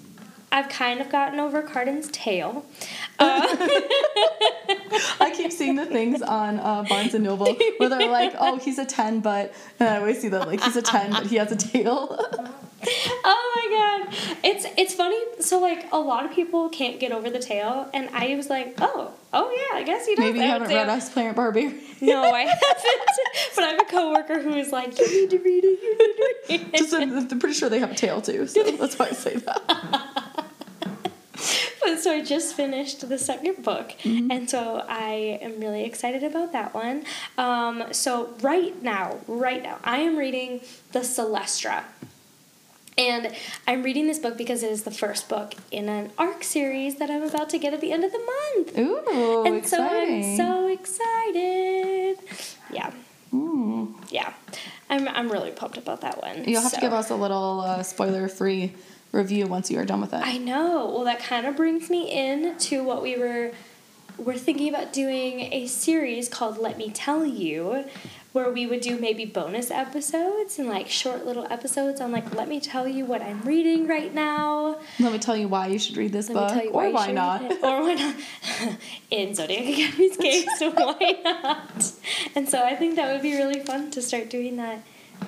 I've 0.51 0.69
kind 0.69 0.99
of 1.01 1.09
gotten 1.09 1.39
over 1.39 1.61
Cardan's 1.61 2.09
tail. 2.09 2.65
Uh, 3.17 3.47
The 5.75 5.85
things 5.85 6.21
on 6.21 6.59
uh, 6.59 6.83
Barnes 6.87 7.13
and 7.13 7.23
Noble 7.23 7.55
where 7.77 7.89
they're 7.89 8.09
like, 8.09 8.33
"Oh, 8.39 8.57
he's 8.57 8.77
a 8.79 8.85
ten, 8.85 9.19
but," 9.19 9.53
and 9.79 9.89
I 9.89 9.97
always 9.97 10.21
see 10.21 10.29
that 10.29 10.47
like 10.47 10.61
he's 10.61 10.75
a 10.75 10.81
ten, 10.81 11.11
but 11.11 11.25
he 11.27 11.35
has 11.37 11.51
a 11.51 11.55
tail. 11.55 12.07
oh 13.25 13.51
my 13.55 14.05
god. 14.05 14.37
It's 14.43 14.65
it's 14.77 14.93
funny. 14.93 15.17
So 15.39 15.59
like 15.59 15.91
a 15.91 15.97
lot 15.97 16.25
of 16.25 16.31
people 16.31 16.69
can't 16.69 16.99
get 16.99 17.11
over 17.11 17.29
the 17.29 17.39
tail 17.39 17.89
and 17.93 18.09
I 18.13 18.35
was 18.35 18.49
like, 18.49 18.75
"Oh, 18.79 19.11
oh 19.33 19.49
yeah, 19.51 19.79
I 19.79 19.83
guess 19.83 20.05
he 20.05 20.15
does 20.15 20.25
Maybe 20.25 20.39
you 20.39 20.45
have 20.45 20.61
a 20.61 20.65
haven't 20.65 20.75
read 20.75 20.85
tail." 20.85 20.95
Ice 20.95 21.09
Planet 21.09 21.35
Barbarian. 21.35 21.79
No, 22.01 22.21
I 22.21 22.41
haven't. 22.41 22.61
but 23.55 23.63
I 23.63 23.67
have 23.69 23.81
a 23.81 23.85
coworker 23.85 24.41
who 24.41 24.53
is 24.55 24.71
like, 24.71 24.99
"You 24.99 25.21
need 25.21 25.29
to 25.31 25.39
read 25.39 25.63
it. 25.63 25.79
You 25.81 25.97
need 25.97 25.97
to 25.97 26.57
read 26.57 26.73
it." 26.73 26.77
Just, 26.77 26.93
I'm, 26.93 27.17
I'm 27.17 27.39
pretty 27.39 27.55
sure 27.55 27.69
they 27.69 27.79
have 27.79 27.91
a 27.91 27.95
tail 27.95 28.21
too, 28.21 28.45
so 28.47 28.63
that's 28.63 28.99
why 28.99 29.07
I 29.07 29.11
say 29.11 29.35
that. 29.37 30.24
So 31.97 32.11
I 32.11 32.21
just 32.23 32.55
finished 32.55 33.07
the 33.07 33.17
second 33.17 33.63
book, 33.63 33.93
Mm-hmm. 34.03 34.31
and 34.31 34.49
so 34.49 34.83
I 34.87 35.39
am 35.41 35.59
really 35.59 35.83
excited 35.83 36.23
about 36.23 36.51
that 36.53 36.73
one. 36.73 37.03
Um, 37.37 37.83
so 37.91 38.33
right 38.41 38.81
now, 38.83 39.19
right 39.27 39.61
now, 39.63 39.77
I 39.83 39.97
am 39.99 40.17
reading 40.17 40.61
the 40.91 40.99
Celestra. 40.99 41.83
And 42.97 43.33
I'm 43.67 43.83
reading 43.83 44.07
this 44.07 44.19
book 44.19 44.37
because 44.37 44.63
it 44.63 44.71
is 44.71 44.83
the 44.83 44.91
first 44.91 45.27
book 45.27 45.53
in 45.69 45.89
an 45.89 46.11
arc 46.17 46.43
series 46.45 46.95
that 46.95 47.09
I'm 47.09 47.23
about 47.23 47.49
to 47.49 47.57
get 47.59 47.73
at 47.73 47.81
the 47.81 47.91
end 47.91 48.03
of 48.05 48.11
the 48.13 48.19
month. 48.19 48.77
Ooh, 48.79 49.43
and 49.45 49.55
exciting! 49.57 50.37
so 50.37 50.43
I'm 50.43 50.45
so 50.45 50.67
excited. 50.67 52.17
Yeah, 52.71 52.91
Ooh. 53.33 53.95
yeah. 54.09 54.31
I'm, 54.89 55.07
I'm 55.09 55.29
really 55.31 55.51
pumped 55.51 55.77
about 55.77 56.01
that 56.01 56.21
one. 56.21 56.45
You'll 56.45 56.61
have 56.61 56.73
to 56.73 56.79
give 56.79 56.93
us 56.93 57.09
a 57.09 57.15
little 57.15 57.61
uh, 57.61 57.83
spoiler-free 57.83 58.73
review 59.15 59.47
once 59.47 59.71
you 59.71 59.79
are 59.79 59.85
done 59.85 60.01
with 60.01 60.13
it. 60.13 60.21
I 60.23 60.37
know. 60.37 60.91
Well, 60.93 61.05
that 61.05 61.19
kind 61.19 61.45
of 61.45 61.55
brings 61.55 61.89
me 61.89 62.09
in 62.11 62.57
to 62.59 62.83
what 62.83 63.01
we 63.01 63.17
were 63.17 63.51
we're 64.17 64.37
thinking 64.37 64.69
about 64.73 64.93
doing 64.93 65.51
a 65.51 65.67
series 65.67 66.29
called 66.29 66.57
Let 66.57 66.77
Me 66.77 66.89
Tell 66.89 67.25
You 67.25 67.83
where 68.31 68.49
we 68.51 68.65
would 68.67 68.81
do 68.81 68.97
maybe 68.99 69.23
bonus 69.25 69.71
episodes 69.71 70.59
and 70.59 70.67
like 70.69 70.87
short 70.89 71.25
little 71.25 71.45
episodes 71.49 71.99
on 72.01 72.11
like 72.11 72.33
let 72.35 72.47
me 72.49 72.59
tell 72.59 72.85
you 72.87 73.05
what 73.05 73.21
I'm 73.21 73.41
reading 73.41 73.87
right 73.87 74.13
now. 74.13 74.77
Let 74.99 75.11
me 75.13 75.19
tell 75.19 75.35
you 75.37 75.47
why 75.49 75.67
you 75.67 75.79
should 75.79 75.95
read 75.97 76.11
this 76.13 76.29
Let 76.29 76.53
book, 76.53 76.63
you 76.63 76.69
or 76.71 76.89
why 76.91 77.11
not. 77.11 77.43
it. 77.43 77.63
Or 77.63 77.81
why 77.81 77.93
not? 77.95 78.15
In 79.11 79.35
Zodiac 79.35 79.63
Academy's 79.67 80.17
case, 80.17 80.59
so 80.59 80.71
why 80.71 81.19
not? 81.23 81.91
And 82.35 82.47
so 82.49 82.63
I 82.63 82.75
think 82.75 82.95
that 82.95 83.11
would 83.11 83.21
be 83.21 83.35
really 83.35 83.59
fun 83.61 83.91
to 83.91 84.01
start 84.01 84.29
doing 84.29 84.57
that 84.57 84.81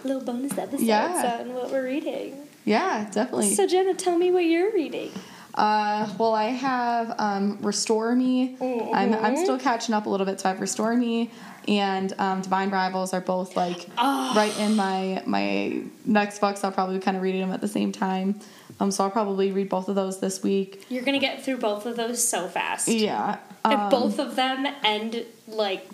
little 0.03 0.21
bonus 0.21 0.57
episodes 0.57 0.83
Yeah. 0.83 1.39
on 1.41 1.53
what 1.53 1.71
we're 1.71 1.83
reading. 1.85 2.46
Yeah, 2.67 3.07
definitely. 3.11 3.53
So 3.53 3.65
Jenna, 3.65 3.93
tell 3.93 4.17
me 4.17 4.29
what 4.29 4.43
you're 4.43 4.73
reading. 4.73 5.11
Uh, 5.53 6.07
well, 6.19 6.35
I 6.35 6.45
have 6.49 7.15
um, 7.17 7.57
Restore 7.61 8.13
Me. 8.15 8.57
I'm, 8.61 9.13
I'm 9.13 9.35
Mhm. 9.35 9.43
still 9.43 9.57
catching 9.57 9.95
up 9.95 10.05
a 10.05 10.09
little 10.09 10.25
bit, 10.25 10.39
so 10.41 10.49
I 10.49 10.51
have 10.51 10.59
Restore 10.61 10.95
Me 10.95 11.31
and 11.67 12.13
um, 12.19 12.41
Divine 12.41 12.69
Rivals 12.69 13.13
are 13.13 13.21
both 13.21 13.55
like 13.55 13.87
Oh. 13.97 14.33
right 14.35 14.55
in 14.59 14.75
my 14.75 15.23
my 15.25 15.81
next 16.05 16.39
books. 16.39 16.63
I'll 16.63 16.71
probably 16.73 16.97
be 16.97 17.01
kind 17.03 17.15
of 17.17 17.23
read 17.23 17.41
them 17.41 17.51
at 17.51 17.61
the 17.61 17.67
same 17.69 17.91
time. 17.93 18.39
Um, 18.81 18.91
so 18.91 19.05
I'll 19.05 19.09
probably 19.11 19.51
read 19.51 19.69
both 19.69 19.87
of 19.87 19.95
those 19.95 20.19
this 20.19 20.43
week. 20.43 20.85
You're 20.89 21.03
gonna 21.03 21.19
get 21.19 21.43
through 21.43 21.57
both 21.57 21.85
of 21.85 21.95
those 21.95 22.21
so 22.27 22.47
fast. 22.49 22.87
Yeah. 22.89 23.37
and 23.65 23.73
um, 23.73 23.89
both 23.89 24.19
of 24.19 24.35
them 24.35 24.67
end 24.83 25.25
like 25.47 25.87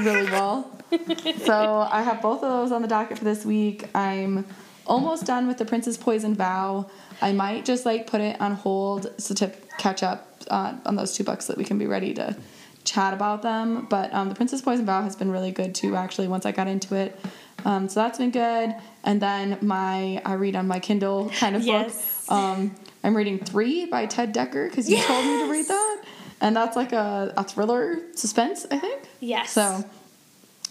really 0.00 0.24
well. 0.30 0.68
so 1.46 1.88
I 1.90 2.02
have 2.02 2.20
both 2.20 2.42
of 2.42 2.50
those 2.50 2.72
on 2.72 2.82
the 2.82 2.88
docket 2.88 3.18
for 3.18 3.24
this 3.24 3.46
week. 3.46 3.86
I'm 3.94 4.44
almost 4.86 5.24
done 5.26 5.46
with 5.48 5.58
the 5.58 5.64
Princess 5.64 5.96
Poison 5.96 6.34
Vow. 6.34 6.90
I 7.20 7.32
might 7.32 7.64
just 7.64 7.86
like 7.86 8.06
put 8.06 8.20
it 8.20 8.40
on 8.40 8.52
hold 8.52 9.12
so 9.20 9.34
to 9.34 9.52
catch 9.78 10.02
up 10.02 10.28
uh, 10.50 10.74
on 10.84 10.96
those 10.96 11.14
two 11.14 11.24
books 11.24 11.46
so 11.46 11.52
that 11.52 11.58
we 11.58 11.64
can 11.64 11.78
be 11.78 11.86
ready 11.86 12.12
to 12.14 12.36
chat 12.84 13.14
about 13.14 13.42
them. 13.42 13.86
But 13.88 14.12
um, 14.12 14.28
the 14.28 14.34
Princess 14.34 14.60
Poison 14.60 14.84
Vow 14.86 15.02
has 15.02 15.14
been 15.16 15.30
really 15.30 15.52
good 15.52 15.74
too. 15.74 15.94
Actually, 15.96 16.28
once 16.28 16.44
I 16.46 16.52
got 16.52 16.66
into 16.66 16.94
it, 16.96 17.18
um, 17.64 17.88
so 17.88 18.00
that's 18.00 18.18
been 18.18 18.30
good. 18.32 18.74
And 19.04 19.22
then 19.22 19.58
my 19.62 20.20
I 20.24 20.34
read 20.34 20.56
on 20.56 20.66
my 20.66 20.80
Kindle 20.80 21.30
kind 21.30 21.54
of 21.56 21.62
Yes. 21.62 22.26
book. 22.26 22.36
Um, 22.36 22.74
I'm 23.04 23.16
reading 23.16 23.38
Three 23.38 23.86
by 23.86 24.06
Ted 24.06 24.32
Dekker 24.34 24.68
because 24.68 24.88
you 24.90 24.96
told 25.02 25.24
me 25.24 25.38
to 25.44 25.50
read 25.50 25.66
that, 25.66 26.02
and 26.40 26.54
that's 26.56 26.76
like 26.76 26.92
a, 26.92 27.32
a 27.36 27.44
thriller 27.44 27.98
suspense, 28.14 28.64
I 28.70 28.78
think. 28.78 29.02
yes. 29.20 29.52
So, 29.52 29.84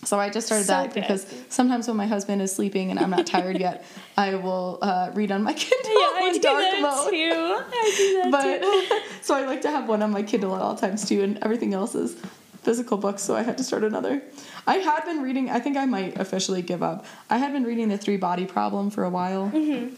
so 0.03 0.19
I 0.19 0.29
just 0.29 0.47
started 0.47 0.65
So 0.65 0.73
that 0.73 0.93
good. 0.93 1.01
because 1.01 1.25
sometimes 1.49 1.87
when 1.87 1.97
my 1.97 2.07
husband 2.07 2.41
is 2.41 2.51
sleeping 2.53 2.89
and 2.91 2.99
I'm 2.99 3.09
not 3.11 3.27
tired 3.27 3.59
yet, 3.59 3.85
I 4.17 4.35
will 4.35 4.79
uh, 4.81 5.11
read 5.13 5.31
on 5.31 5.43
my 5.43 5.53
Kindle 5.63 5.91
yeah, 5.91 6.25
I 6.25 6.31
do 6.33 6.39
that 6.39 6.81
mode. 6.81 7.09
too. 7.11 7.63
I 7.71 7.93
do 7.97 8.31
that 8.31 8.61
too. 8.61 8.99
So 9.21 9.35
I 9.35 9.45
like 9.45 9.61
to 9.61 9.69
have 9.69 9.87
one 9.87 10.01
on 10.01 10.11
my 10.11 10.23
Kindle 10.23 10.55
at 10.55 10.61
all 10.61 10.75
times 10.75 11.07
too, 11.07 11.21
and 11.23 11.37
everything 11.43 11.73
else 11.73 11.93
is 11.95 12.15
physical 12.63 12.97
books. 12.97 13.21
So 13.21 13.35
I 13.35 13.43
had 13.43 13.57
to 13.59 13.63
start 13.63 13.83
another. 13.83 14.21
I 14.67 14.75
had 14.77 15.05
been 15.05 15.21
reading. 15.21 15.49
I 15.49 15.59
think 15.59 15.77
I 15.77 15.85
might 15.85 16.19
officially 16.19 16.61
give 16.61 16.81
up. 16.83 17.05
I 17.29 17.37
had 17.37 17.51
been 17.53 17.63
reading 17.63 17.89
the 17.89 17.97
Three 17.97 18.17
Body 18.17 18.45
Problem 18.45 18.89
for 18.89 19.03
a 19.03 19.09
while. 19.09 19.49
Mm-hmm. 19.53 19.95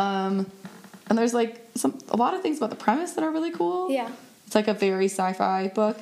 Um, 0.00 0.46
and 1.08 1.18
there's 1.18 1.34
like 1.34 1.64
some 1.74 1.98
a 2.10 2.16
lot 2.16 2.34
of 2.34 2.42
things 2.42 2.58
about 2.58 2.70
the 2.70 2.76
premise 2.76 3.12
that 3.12 3.24
are 3.24 3.30
really 3.30 3.50
cool. 3.50 3.90
Yeah. 3.90 4.10
It's 4.46 4.54
like 4.54 4.68
a 4.68 4.74
very 4.74 5.06
sci-fi 5.06 5.68
book, 5.68 5.96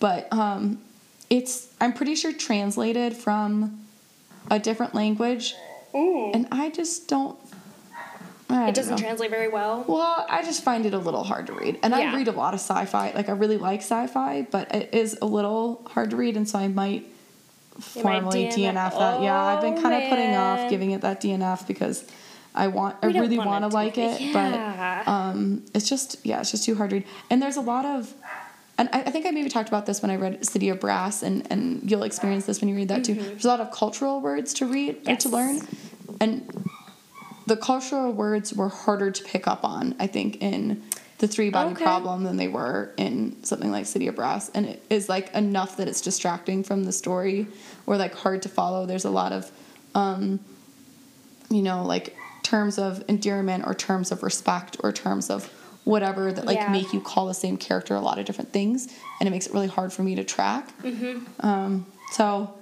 but 0.00 0.32
um, 0.32 0.80
it's 1.30 1.68
I'm 1.80 1.92
pretty 1.92 2.14
sure 2.14 2.32
translated 2.32 3.14
from 3.16 3.80
a 4.50 4.58
different 4.58 4.94
language, 4.94 5.54
Ooh. 5.94 6.30
and 6.32 6.46
I 6.52 6.70
just 6.70 7.08
don't. 7.08 7.38
I 8.50 8.68
it 8.68 8.74
doesn't 8.74 8.96
know. 8.96 8.98
translate 8.98 9.30
very 9.30 9.48
well. 9.48 9.84
Well, 9.88 10.26
I 10.28 10.42
just 10.42 10.62
find 10.62 10.84
it 10.84 10.92
a 10.94 10.98
little 10.98 11.24
hard 11.24 11.46
to 11.46 11.54
read, 11.54 11.78
and 11.82 11.94
I 11.94 12.14
read 12.14 12.28
a 12.28 12.32
lot 12.32 12.52
of 12.54 12.60
sci-fi. 12.60 13.12
Like 13.12 13.28
I 13.28 13.32
really 13.32 13.56
like 13.56 13.80
sci-fi, 13.80 14.46
but 14.50 14.72
it 14.74 14.92
is 14.94 15.18
a 15.22 15.26
little 15.26 15.82
hard 15.90 16.10
to 16.10 16.16
read, 16.16 16.36
and 16.36 16.48
so 16.48 16.58
I 16.58 16.68
might 16.68 17.02
You 17.76 17.80
formally 17.80 18.46
DNF. 18.46 18.74
DNF, 18.74 18.98
that. 18.98 19.22
Yeah, 19.22 19.40
I've 19.42 19.62
been 19.62 19.78
Oh, 19.78 19.82
kind 19.82 20.02
of 20.02 20.10
putting 20.10 20.34
off 20.36 20.68
giving 20.70 20.90
it 20.90 21.00
that 21.00 21.22
DNF 21.22 21.66
because 21.66 22.04
I 22.54 22.68
want, 22.68 22.96
I 23.02 23.06
really 23.06 23.38
want 23.38 23.64
to 23.64 23.68
like 23.68 23.94
be- 23.94 24.02
it, 24.02 24.20
Yeah. 24.20 25.02
but 25.04 25.10
um, 25.10 25.62
it's 25.74 25.88
just 25.88 26.24
yeah, 26.24 26.40
it's 26.40 26.50
just 26.52 26.64
too 26.64 26.74
hard 26.76 26.90
to 26.90 26.96
read. 26.96 27.04
And 27.30 27.40
there's 27.42 27.56
a 27.56 27.60
lot 27.62 27.84
of, 27.86 28.12
and 28.78 28.88
I, 28.92 29.00
I 29.02 29.10
think 29.10 29.26
I 29.26 29.30
maybe 29.30 29.48
talked 29.48 29.68
about 29.68 29.86
this 29.86 30.02
when 30.02 30.10
I 30.10 30.16
read 30.16 30.44
City 30.44 30.68
of 30.68 30.80
Brass, 30.80 31.22
and 31.22 31.46
and 31.50 31.88
you'll 31.88 32.02
experience 32.02 32.46
this 32.46 32.60
when 32.60 32.68
you 32.68 32.76
read 32.76 32.88
that 32.88 33.04
too. 33.04 33.14
There's 33.14 33.44
a 33.44 33.48
lot 33.48 33.60
of 33.60 33.70
cultural 33.70 34.20
words 34.20 34.54
to 34.54 34.66
read 34.66 35.08
or 35.08 35.16
to 35.16 35.28
Mm-hmm. 35.28 35.34
Learn, 35.34 35.60
and 36.20 36.64
the 37.46 37.56
cultural 37.56 38.12
words 38.12 38.54
were 38.54 38.68
harder 38.68 39.10
to 39.10 39.24
pick 39.24 39.46
up 39.46 39.64
on. 39.64 39.94
I 39.98 40.06
think 40.06 40.42
in 40.42 40.82
the 41.18 41.28
Three 41.28 41.50
Body 41.50 41.72
Okay. 41.72 41.84
Problem 41.84 42.24
than 42.24 42.36
they 42.36 42.48
were 42.48 42.92
in 42.96 43.42
something 43.44 43.70
like 43.70 43.86
City 43.86 44.08
of 44.08 44.16
Brass, 44.16 44.50
and 44.50 44.66
it 44.66 44.82
is 44.90 45.08
like 45.08 45.32
enough 45.34 45.76
that 45.76 45.86
it's 45.88 46.00
distracting 46.00 46.64
from 46.64 46.84
the 46.84 46.92
story 46.92 47.46
or 47.86 47.96
like 47.96 48.14
hard 48.14 48.42
to 48.42 48.48
follow. 48.48 48.86
There's 48.86 49.04
a 49.04 49.10
lot 49.10 49.32
of 49.32 49.50
um, 49.94 50.40
you 51.50 51.62
know, 51.62 51.84
like 51.84 52.16
terms 52.42 52.78
of 52.78 53.04
endearment 53.08 53.64
or 53.66 53.74
terms 53.74 54.10
of 54.10 54.22
respect 54.22 54.76
or 54.80 54.92
terms 54.92 55.30
of 55.30 55.48
whatever 55.84 56.32
that 56.32 56.44
like 56.46 56.56
Yeah. 56.56 56.70
make 56.72 56.92
you 56.92 57.00
call 57.00 57.26
the 57.26 57.34
same 57.34 57.56
character 57.56 57.94
a 57.94 58.00
lot 58.00 58.18
of 58.18 58.24
different 58.24 58.52
things, 58.52 58.88
and 59.20 59.26
it 59.26 59.30
makes 59.30 59.46
it 59.46 59.52
really 59.52 59.66
hard 59.68 59.92
for 59.92 60.02
me 60.02 60.14
to 60.16 60.24
track. 60.24 60.68
Mm-hmm. 60.82 61.46
Um, 61.46 61.86
so 62.12 62.52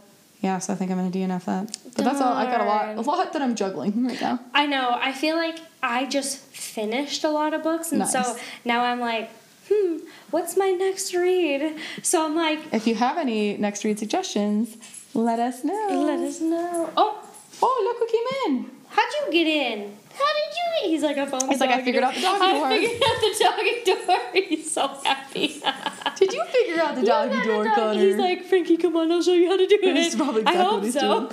yeah, 0.40 0.58
so 0.58 0.72
I 0.72 0.76
think 0.76 0.90
I'm 0.90 0.96
gonna 0.98 1.10
DNF 1.10 1.44
that. 1.44 1.76
But 1.96 2.04
that's 2.04 2.20
all. 2.20 2.32
I 2.32 2.44
got 2.46 2.60
a 2.60 2.64
lot, 2.64 2.96
a 2.96 3.00
lot 3.00 3.32
that 3.32 3.42
I'm 3.42 3.54
juggling 3.54 4.06
right 4.06 4.20
now. 4.20 4.40
I 4.52 4.66
know. 4.66 4.96
I 5.00 5.12
feel 5.12 5.36
like 5.36 5.58
I 5.82 6.06
just 6.06 6.38
finished 6.38 7.22
a 7.24 7.30
lot 7.30 7.54
of 7.54 7.62
books, 7.62 7.92
and 7.92 8.06
so 8.06 8.36
now 8.64 8.82
I'm 8.84 8.98
like, 8.98 9.30
hmm, 9.68 9.98
what's 10.32 10.56
my 10.56 10.70
next 10.70 11.14
read? 11.14 11.76
So 12.02 12.24
I'm 12.24 12.34
like, 12.34 12.58
If 12.72 12.86
you 12.88 12.96
have 12.96 13.18
any 13.18 13.56
next 13.56 13.84
read 13.84 13.98
suggestions, 14.00 14.76
let 15.14 15.38
us 15.38 15.62
know. 15.62 15.88
let 16.06 16.18
us 16.20 16.40
know. 16.40 16.90
Oh, 16.96 17.18
Oh, 17.64 17.80
look 17.84 17.98
who 17.98 18.18
came 18.18 18.64
in. 18.64 18.70
How'd 18.92 19.12
you 19.26 19.32
get 19.32 19.46
in? 19.46 19.96
How 20.12 20.18
did 20.18 20.54
you? 20.54 20.82
Get-? 20.82 20.90
He's 20.90 21.02
like 21.02 21.16
a 21.16 21.26
phone. 21.26 21.48
He's 21.48 21.60
like, 21.60 21.70
I 21.70 21.82
figured 21.82 22.04
out 22.04 22.14
the 22.14 22.20
doggy 22.20 22.38
door. 22.52 22.66
I 22.66 22.78
figured 22.78 23.02
out 23.02 23.20
the 23.20 23.34
doggy 23.44 24.06
door. 24.06 24.46
He's 24.48 24.70
so 24.72 24.88
happy. 25.04 25.62
Did 26.16 26.32
you 26.32 26.44
figure 26.44 26.80
out 26.82 26.94
the 26.96 27.02
doggy 27.02 27.34
got 27.34 27.44
a 27.44 27.48
door 27.48 27.64
dog. 27.64 27.78
on 27.78 27.96
He's 27.96 28.16
like, 28.16 28.44
Frankie, 28.44 28.76
come 28.76 28.94
on, 28.96 29.10
I'll 29.10 29.22
show 29.22 29.32
you 29.32 29.48
how 29.48 29.56
to 29.56 29.66
do 29.66 29.78
it. 29.82 29.94
That's 29.94 30.14
probably 30.14 30.44
I 30.44 30.50
exactly 30.52 30.64
hope 30.64 30.74
what 30.74 30.84
he's 30.84 30.94
so. 30.94 31.30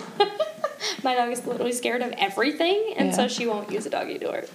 My 1.03 1.15
dog 1.15 1.31
is 1.31 1.45
literally 1.45 1.73
scared 1.73 2.01
of 2.01 2.13
everything, 2.17 2.93
and 2.97 3.13
so 3.13 3.27
she 3.27 3.45
won't 3.45 3.69
use 3.71 3.85
a 3.85 3.89
doggy 3.89 4.17
door. 4.17 4.45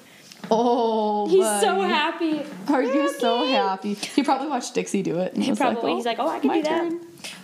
oh, 0.51 1.29
He's 1.29 1.45
so 1.61 1.83
happy. 1.83 2.43
Are 2.69 2.83
you 2.83 3.13
so 3.19 3.47
happy? 3.47 3.95
He 3.95 4.23
probably 4.23 4.49
watched 4.49 4.75
Dixie 4.75 5.03
do 5.03 5.19
it. 5.21 5.35
And 5.35 5.43
He 5.45 5.51
was 5.51 5.59
probably 5.59 5.93
oh, 5.93 5.97
he's 5.97 6.07
like, 6.07 6.19
oh, 6.19 6.29
I 6.29 6.39
can 6.41 6.49
my 6.49 6.57
do 6.57 6.63
that. 6.63 6.81
turn. 6.89 7.01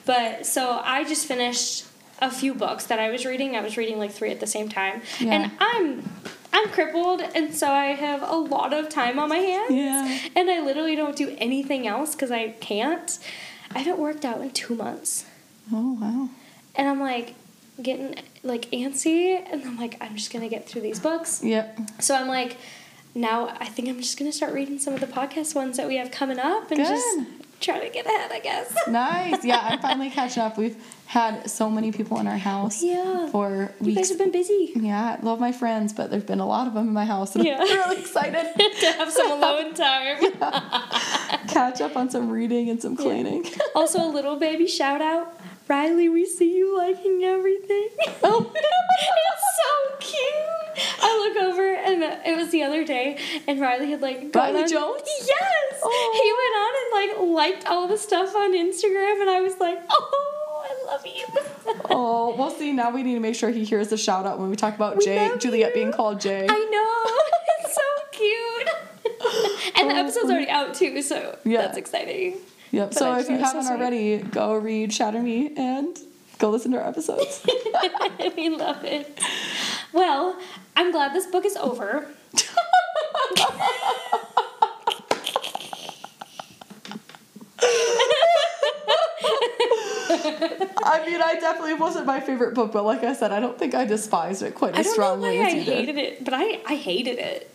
But 0.06 0.46
so 0.46 0.80
I 0.82 1.04
just 1.04 1.26
finished 1.26 1.84
a 2.20 2.30
few 2.30 2.54
books 2.54 2.86
that 2.86 2.98
I 2.98 3.10
was 3.10 3.24
reading. 3.24 3.56
I 3.56 3.60
was 3.60 3.76
reading 3.76 3.98
like 3.98 4.12
three 4.12 4.30
at 4.30 4.40
the 4.40 4.46
same 4.46 4.68
time, 4.68 5.02
Yeah. 5.18 5.32
and 5.32 5.52
I'm 5.58 6.10
I'm 6.52 6.68
crippled, 6.70 7.20
and 7.34 7.54
so 7.54 7.70
I 7.70 7.86
have 7.94 8.22
a 8.22 8.34
lot 8.34 8.72
of 8.72 8.88
time 8.88 9.18
on 9.18 9.28
my 9.28 9.38
hands. 9.38 9.72
Yeah. 9.72 10.18
And 10.36 10.50
I 10.50 10.60
literally 10.60 10.96
don't 10.96 11.14
do 11.16 11.34
anything 11.38 11.86
else 11.86 12.14
because 12.14 12.30
I 12.32 12.48
can't. 12.60 13.18
I 13.72 13.78
haven't 13.78 13.98
worked 14.00 14.24
out 14.24 14.40
in 14.40 14.50
two 14.50 14.74
months, 14.74 15.24
Oh 15.72 15.96
wow. 16.00 16.28
and 16.74 16.88
I'm 16.88 17.00
like 17.00 17.34
getting 17.80 18.16
like 18.42 18.66
antsy, 18.72 19.40
and 19.50 19.62
I'm 19.64 19.78
like, 19.78 19.96
I'm 20.00 20.16
just 20.16 20.32
gonna 20.32 20.48
get 20.48 20.68
through 20.68 20.82
these 20.82 20.98
books. 20.98 21.42
Yep. 21.44 21.78
So 22.00 22.14
I'm 22.16 22.26
like, 22.28 22.56
now 23.14 23.48
I 23.60 23.66
think 23.66 23.88
I'm 23.88 23.98
just 24.00 24.18
gonna 24.18 24.32
start 24.32 24.52
reading 24.52 24.78
some 24.80 24.92
of 24.94 25.00
the 25.00 25.06
podcast 25.06 25.54
ones 25.54 25.76
that 25.76 25.86
we 25.86 25.96
have 25.98 26.10
coming 26.10 26.38
up, 26.40 26.70
and 26.72 26.78
Good. 26.80 26.86
just 26.88 27.18
try 27.60 27.78
to 27.78 27.88
get 27.92 28.06
ahead, 28.06 28.32
I 28.32 28.40
guess. 28.40 28.74
Nice. 28.88 29.44
Yeah, 29.44 29.60
I'm 29.62 29.78
finally 29.88 30.10
catching 30.10 30.42
up. 30.42 30.58
We've 30.58 30.76
had 31.10 31.50
so 31.50 31.68
many 31.68 31.90
people 31.90 32.20
in 32.20 32.28
our 32.28 32.38
house 32.38 32.84
Yeah. 32.84 33.26
for 33.30 33.74
You 33.80 33.86
weeks. 33.86 33.96
guys 33.98 34.08
have 34.10 34.18
been 34.18 34.30
busy. 34.30 34.70
yeah, 34.76 35.16
I 35.20 35.24
love 35.24 35.40
my 35.40 35.50
friends, 35.50 35.92
but 35.92 36.08
there's 36.08 36.22
been 36.22 36.38
a 36.38 36.46
lot 36.46 36.68
of 36.68 36.74
them 36.74 36.86
in 36.86 36.92
my 36.94 37.04
house, 37.04 37.34
and 37.34 37.44
Yeah. 37.44 37.58
I'm 37.60 37.66
really 37.66 37.98
excited 37.98 38.46
to 38.80 38.86
have 38.92 39.10
some 39.12 39.32
alone 39.38 39.74
time. 39.74 40.18
catch 41.48 41.80
up 41.80 41.96
on 41.96 42.10
some 42.10 42.30
reading 42.30 42.70
and 42.70 42.80
some 42.80 42.94
cleaning. 42.96 43.44
also, 43.74 43.98
a 44.00 44.06
little 44.06 44.36
baby 44.36 44.68
shout 44.68 45.02
out. 45.02 45.36
Riley, 45.66 46.08
we 46.08 46.26
see 46.26 46.54
you 46.56 46.76
liking 46.78 47.24
everything. 47.24 47.88
Oh. 48.22 48.50
it's 48.54 49.48
so 49.62 49.96
cute. 49.98 50.86
I 51.02 51.10
look 51.18 51.42
over 51.44 51.74
and 51.74 52.02
it 52.24 52.36
was 52.36 52.50
the 52.50 52.62
other 52.62 52.84
day, 52.84 53.18
and 53.48 53.60
Riley 53.60 53.90
had 53.90 54.00
like 54.00 54.30
gone 54.32 54.54
Riley 54.54 54.62
on- 54.62 54.68
Jones? 54.68 55.02
Yes, 55.26 55.80
Oh. 55.82 56.10
he 56.22 56.28
went 56.40 56.54
on 56.64 56.72
and 56.80 56.88
like 57.26 57.36
liked 57.36 57.66
all 57.66 57.88
the 57.88 57.98
stuff 57.98 58.34
on 58.36 58.52
Instagram, 58.54 59.20
and 59.22 59.30
I 59.30 59.40
was 59.40 59.58
like, 59.58 59.80
oh, 59.90 60.29
love 61.04 61.06
you. 61.16 61.26
Oh, 61.92 62.34
well, 62.36 62.50
see, 62.50 62.72
now 62.72 62.90
we 62.90 63.02
need 63.02 63.14
to 63.14 63.20
make 63.20 63.34
sure 63.34 63.50
he 63.50 63.64
hears 63.64 63.88
the 63.88 63.96
shout 63.96 64.24
out 64.26 64.38
when 64.38 64.48
we 64.50 64.56
talk 64.56 64.74
about 64.74 64.96
We 64.98 65.04
Jay, 65.04 65.30
Juliet 65.38 65.68
you. 65.70 65.74
being 65.74 65.92
called 65.92 66.20
Jay. 66.20 66.46
I 66.48 66.68
know. 66.70 67.20
It's 67.64 67.74
so 67.74 67.82
cute. 68.12 69.74
and 69.76 69.90
the 69.90 69.94
Oh, 69.94 70.00
episode's 70.00 70.26
oh. 70.26 70.30
already 70.30 70.48
out 70.48 70.74
too, 70.74 71.02
so 71.02 71.36
Yeah. 71.44 71.62
that's 71.62 71.76
exciting. 71.78 72.36
Yep. 72.72 72.90
But 72.90 72.98
So 72.98 73.14
if 73.16 73.28
you 73.28 73.38
just 73.38 73.52
thought 73.52 73.54
it 73.54 73.58
was 73.58 73.66
haven't 73.68 73.78
so 73.78 73.84
already, 73.84 74.18
go 74.18 74.54
read 74.56 74.92
Shatter 74.92 75.20
Me 75.20 75.52
and 75.56 75.96
go 76.38 76.50
listen 76.50 76.72
to 76.72 76.78
our 76.80 76.88
episodes. 76.88 77.44
we 78.36 78.48
love 78.48 78.84
it. 78.84 79.20
Well, 79.92 80.38
I'm 80.76 80.90
glad 80.92 81.12
this 81.14 81.26
book 81.26 81.44
is 81.44 81.56
over. 81.56 82.06
I 90.90 91.06
mean, 91.06 91.20
I 91.22 91.34
definitely 91.34 91.74
wasn't 91.74 92.06
my 92.06 92.20
favorite 92.20 92.54
book, 92.54 92.72
but 92.72 92.84
like 92.84 93.04
I 93.04 93.12
said, 93.14 93.30
I 93.32 93.40
don't 93.40 93.58
think 93.58 93.74
I 93.74 93.84
despised 93.84 94.42
it 94.42 94.54
quite 94.54 94.74
I 94.76 94.80
as 94.80 94.90
strongly 94.90 95.38
why 95.38 95.44
I 95.44 95.48
as 95.48 95.54
you 95.54 95.64
did. 95.64 95.74
hated 95.74 95.98
it, 95.98 96.24
but 96.24 96.34
I, 96.34 96.60
I 96.66 96.74
hated 96.74 97.18
it. 97.18 97.54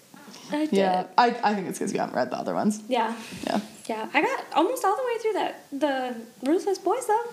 I 0.51 0.65
did. 0.65 0.73
Yeah, 0.73 1.07
I, 1.17 1.35
I 1.43 1.53
think 1.55 1.67
it's 1.67 1.79
because 1.79 1.91
you 1.93 1.99
haven't 1.99 2.15
read 2.15 2.29
the 2.31 2.37
other 2.37 2.53
ones. 2.53 2.81
Yeah. 2.87 3.15
Yeah. 3.45 3.59
Yeah. 3.87 4.09
I 4.13 4.21
got 4.21 4.45
almost 4.53 4.85
all 4.85 4.95
the 4.95 5.03
way 5.03 5.17
through 5.21 5.33
that 5.33 5.65
the 5.71 6.15
Ruthless 6.43 6.77
Boys 6.77 7.05
though. 7.07 7.25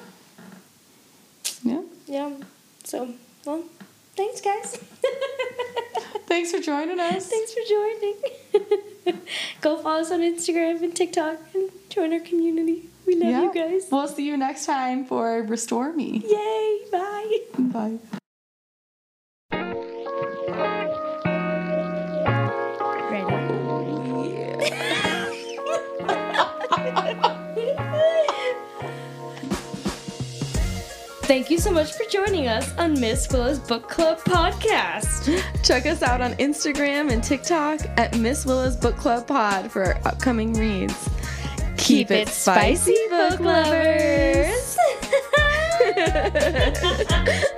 Yeah. 1.62 1.82
Yeah. 2.06 2.30
So, 2.84 3.10
well, 3.44 3.62
thanks 4.16 4.40
guys. 4.40 4.78
Thanks 6.26 6.50
for 6.50 6.60
joining 6.60 6.98
us. 6.98 7.28
thanks 7.28 7.52
for 7.52 7.60
joining. 7.68 9.18
Go 9.60 9.76
follow 9.76 10.00
us 10.00 10.10
on 10.10 10.20
Instagram 10.20 10.82
and 10.82 10.96
TikTok 10.96 11.36
and 11.52 11.70
join 11.90 12.12
our 12.14 12.20
community. 12.20 12.88
We 13.12 13.20
love 13.20 13.30
Yeah. 13.30 13.42
you 13.42 13.52
guys. 13.54 13.88
We'll 13.90 14.08
see 14.08 14.26
you 14.26 14.38
next 14.38 14.64
time 14.64 15.04
for 15.04 15.42
Restore 15.42 15.92
Me. 15.92 16.22
Yay! 16.26 16.78
Bye. 16.90 17.38
Bye. 17.58 17.98
Thank 31.24 31.50
you 31.50 31.58
so 31.58 31.70
much 31.70 31.92
for 31.92 32.04
joining 32.10 32.48
us 32.48 32.76
on 32.76 32.98
Miss 33.00 33.26
Willa's 33.30 33.58
Book 33.58 33.88
Club 33.88 34.18
podcast. 34.18 35.42
Check 35.64 35.86
us 35.86 36.02
out 36.02 36.20
on 36.20 36.32
Instagram 36.34 37.10
and 37.10 37.24
TikTok 37.24 37.80
at 37.96 38.18
Miss 38.18 38.44
Willa's 38.44 38.76
Book 38.76 38.96
Club 38.96 39.26
Pod 39.26 39.70
for 39.70 39.84
our 39.84 39.98
upcoming 40.04 40.52
reads. 40.52 41.08
Keep, 41.82 42.12
it 42.12 42.28
spicy, 42.28 42.96
book 43.10 43.40
lovers. 43.40 44.78